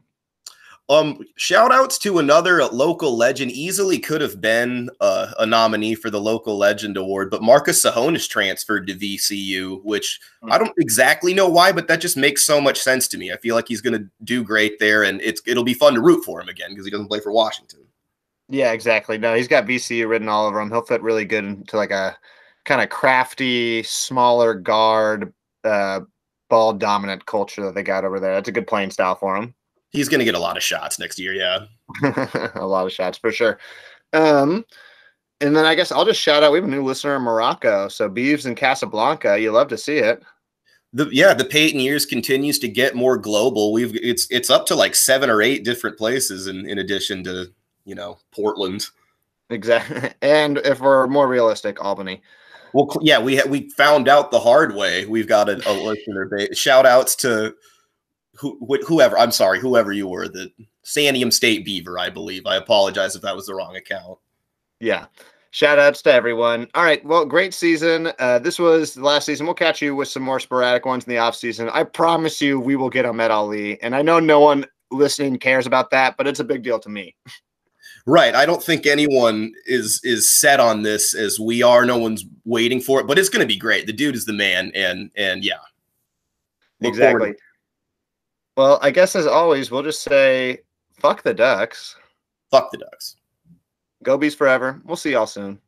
Um, 0.90 1.18
shout 1.36 1.72
outs 1.72 1.96
to 2.00 2.18
another 2.18 2.62
local 2.66 3.16
legend. 3.16 3.52
Easily 3.52 3.98
could 3.98 4.20
have 4.20 4.40
been 4.40 4.90
uh, 5.00 5.32
a 5.38 5.46
nominee 5.46 5.94
for 5.94 6.10
the 6.10 6.20
local 6.20 6.58
legend 6.58 6.98
award, 6.98 7.30
but 7.30 7.42
Marcus 7.42 7.82
Tsohonis 7.82 8.28
transferred 8.28 8.86
to 8.88 8.94
VCU, 8.94 9.82
which 9.82 10.20
mm-hmm. 10.42 10.52
I 10.52 10.58
don't 10.58 10.74
exactly 10.76 11.32
know 11.32 11.48
why, 11.48 11.72
but 11.72 11.88
that 11.88 12.02
just 12.02 12.18
makes 12.18 12.44
so 12.44 12.60
much 12.60 12.78
sense 12.78 13.08
to 13.08 13.18
me. 13.18 13.32
I 13.32 13.38
feel 13.38 13.54
like 13.54 13.66
he's 13.66 13.80
going 13.80 13.98
to 13.98 14.06
do 14.24 14.44
great 14.44 14.78
there, 14.78 15.04
and 15.04 15.22
it's 15.22 15.40
it'll 15.46 15.64
be 15.64 15.72
fun 15.72 15.94
to 15.94 16.02
root 16.02 16.22
for 16.22 16.38
him 16.38 16.50
again 16.50 16.70
because 16.70 16.84
he 16.84 16.90
doesn't 16.90 17.08
play 17.08 17.20
for 17.20 17.32
Washington. 17.32 17.80
Yeah, 18.50 18.72
exactly. 18.72 19.16
No, 19.16 19.34
he's 19.34 19.48
got 19.48 19.64
VCU 19.64 20.06
written 20.06 20.28
all 20.28 20.46
over 20.46 20.60
him. 20.60 20.70
He'll 20.70 20.82
fit 20.82 21.00
really 21.00 21.24
good 21.24 21.44
into 21.44 21.78
like 21.78 21.92
a 21.92 22.14
kind 22.66 22.82
of 22.82 22.90
crafty, 22.90 23.82
smaller 23.84 24.52
guard, 24.52 25.32
uh, 25.64 26.00
ball 26.50 26.74
dominant 26.74 27.24
culture 27.24 27.64
that 27.64 27.74
they 27.74 27.82
got 27.82 28.04
over 28.04 28.20
there. 28.20 28.34
That's 28.34 28.50
a 28.50 28.52
good 28.52 28.66
playing 28.66 28.90
style 28.90 29.14
for 29.14 29.34
him 29.34 29.54
he's 29.94 30.08
going 30.08 30.18
to 30.18 30.24
get 30.24 30.34
a 30.34 30.40
lot 30.40 30.58
of 30.58 30.62
shots 30.62 30.98
next 30.98 31.18
year. 31.18 31.32
Yeah, 31.32 31.66
a 32.54 32.66
lot 32.66 32.84
of 32.84 32.92
shots 32.92 33.16
for 33.16 33.32
sure. 33.32 33.58
Um, 34.12 34.66
and 35.40 35.56
then 35.56 35.64
I 35.64 35.74
guess 35.74 35.90
I'll 35.90 36.04
just 36.04 36.20
shout 36.20 36.42
out. 36.42 36.52
We 36.52 36.58
have 36.58 36.68
a 36.68 36.70
new 36.70 36.84
listener 36.84 37.16
in 37.16 37.22
Morocco, 37.22 37.88
so 37.88 38.08
Beeves 38.08 38.46
in 38.46 38.54
Casablanca. 38.54 39.40
You 39.40 39.52
love 39.52 39.68
to 39.68 39.78
see 39.78 39.98
it. 39.98 40.22
The, 40.92 41.08
yeah, 41.10 41.34
the 41.34 41.44
Payton 41.44 41.80
years 41.80 42.06
continues 42.06 42.58
to 42.60 42.68
get 42.68 42.94
more 42.94 43.16
global. 43.16 43.72
We've 43.72 43.96
it's 43.96 44.26
it's 44.30 44.50
up 44.50 44.66
to 44.66 44.74
like 44.74 44.94
seven 44.94 45.30
or 45.30 45.42
eight 45.42 45.64
different 45.64 45.96
places, 45.96 46.46
in 46.46 46.68
in 46.68 46.78
addition 46.78 47.24
to 47.24 47.46
you 47.84 47.94
know 47.94 48.18
Portland. 48.32 48.86
Exactly, 49.50 50.10
and 50.22 50.58
if 50.58 50.80
we're 50.80 51.06
more 51.06 51.28
realistic, 51.28 51.82
Albany. 51.82 52.22
Well, 52.72 52.90
yeah, 53.02 53.20
we 53.20 53.40
we 53.48 53.70
found 53.70 54.08
out 54.08 54.30
the 54.30 54.40
hard 54.40 54.74
way. 54.74 55.06
We've 55.06 55.28
got 55.28 55.48
a, 55.48 55.56
a 55.68 55.72
listener. 55.72 56.28
Shout 56.52 56.86
outs 56.86 57.14
to 57.16 57.54
who, 58.44 58.78
whoever 58.86 59.18
I'm 59.18 59.32
sorry, 59.32 59.58
whoever 59.58 59.92
you 59.92 60.06
were, 60.06 60.28
the 60.28 60.50
Santiam 60.84 61.32
State 61.32 61.64
Beaver, 61.64 61.98
I 61.98 62.10
believe. 62.10 62.46
I 62.46 62.56
apologize 62.56 63.16
if 63.16 63.22
that 63.22 63.34
was 63.34 63.46
the 63.46 63.54
wrong 63.54 63.76
account. 63.76 64.18
Yeah. 64.80 65.06
Shout 65.50 65.78
outs 65.78 66.02
to 66.02 66.12
everyone. 66.12 66.68
All 66.74 66.84
right. 66.84 67.04
Well, 67.04 67.24
great 67.24 67.54
season. 67.54 68.12
Uh, 68.18 68.38
this 68.38 68.58
was 68.58 68.94
the 68.94 69.04
last 69.04 69.24
season. 69.24 69.46
We'll 69.46 69.54
catch 69.54 69.80
you 69.80 69.94
with 69.94 70.08
some 70.08 70.22
more 70.22 70.40
sporadic 70.40 70.84
ones 70.84 71.04
in 71.04 71.10
the 71.10 71.18
off 71.18 71.36
season. 71.36 71.70
I 71.70 71.84
promise 71.84 72.42
you 72.42 72.60
we 72.60 72.76
will 72.76 72.90
get 72.90 73.06
Ahmed 73.06 73.30
Ali. 73.30 73.80
And 73.82 73.94
I 73.94 74.02
know 74.02 74.18
no 74.18 74.40
one 74.40 74.66
listening 74.90 75.38
cares 75.38 75.66
about 75.66 75.90
that, 75.90 76.16
but 76.16 76.26
it's 76.26 76.40
a 76.40 76.44
big 76.44 76.62
deal 76.62 76.78
to 76.80 76.88
me. 76.88 77.16
Right. 78.06 78.34
I 78.34 78.44
don't 78.44 78.62
think 78.62 78.86
anyone 78.86 79.54
is 79.64 79.98
is 80.04 80.30
set 80.30 80.60
on 80.60 80.82
this 80.82 81.14
as 81.14 81.40
we 81.40 81.62
are. 81.62 81.86
No 81.86 81.96
one's 81.96 82.26
waiting 82.44 82.78
for 82.78 83.00
it, 83.00 83.06
but 83.06 83.18
it's 83.18 83.30
gonna 83.30 83.46
be 83.46 83.56
great. 83.56 83.86
The 83.86 83.94
dude 83.94 84.14
is 84.14 84.26
the 84.26 84.34
man, 84.34 84.70
and 84.74 85.10
and 85.16 85.42
yeah. 85.42 85.54
Look 86.82 86.90
exactly. 86.90 87.34
Well, 88.56 88.78
I 88.82 88.90
guess 88.90 89.16
as 89.16 89.26
always, 89.26 89.70
we'll 89.70 89.82
just 89.82 90.02
say 90.02 90.60
fuck 90.92 91.22
the 91.22 91.34
Ducks. 91.34 91.96
Fuck 92.50 92.70
the 92.70 92.78
Ducks. 92.78 93.16
Go 94.02 94.16
Bees 94.16 94.34
forever. 94.34 94.80
We'll 94.84 94.96
see 94.96 95.12
y'all 95.12 95.26
soon. 95.26 95.60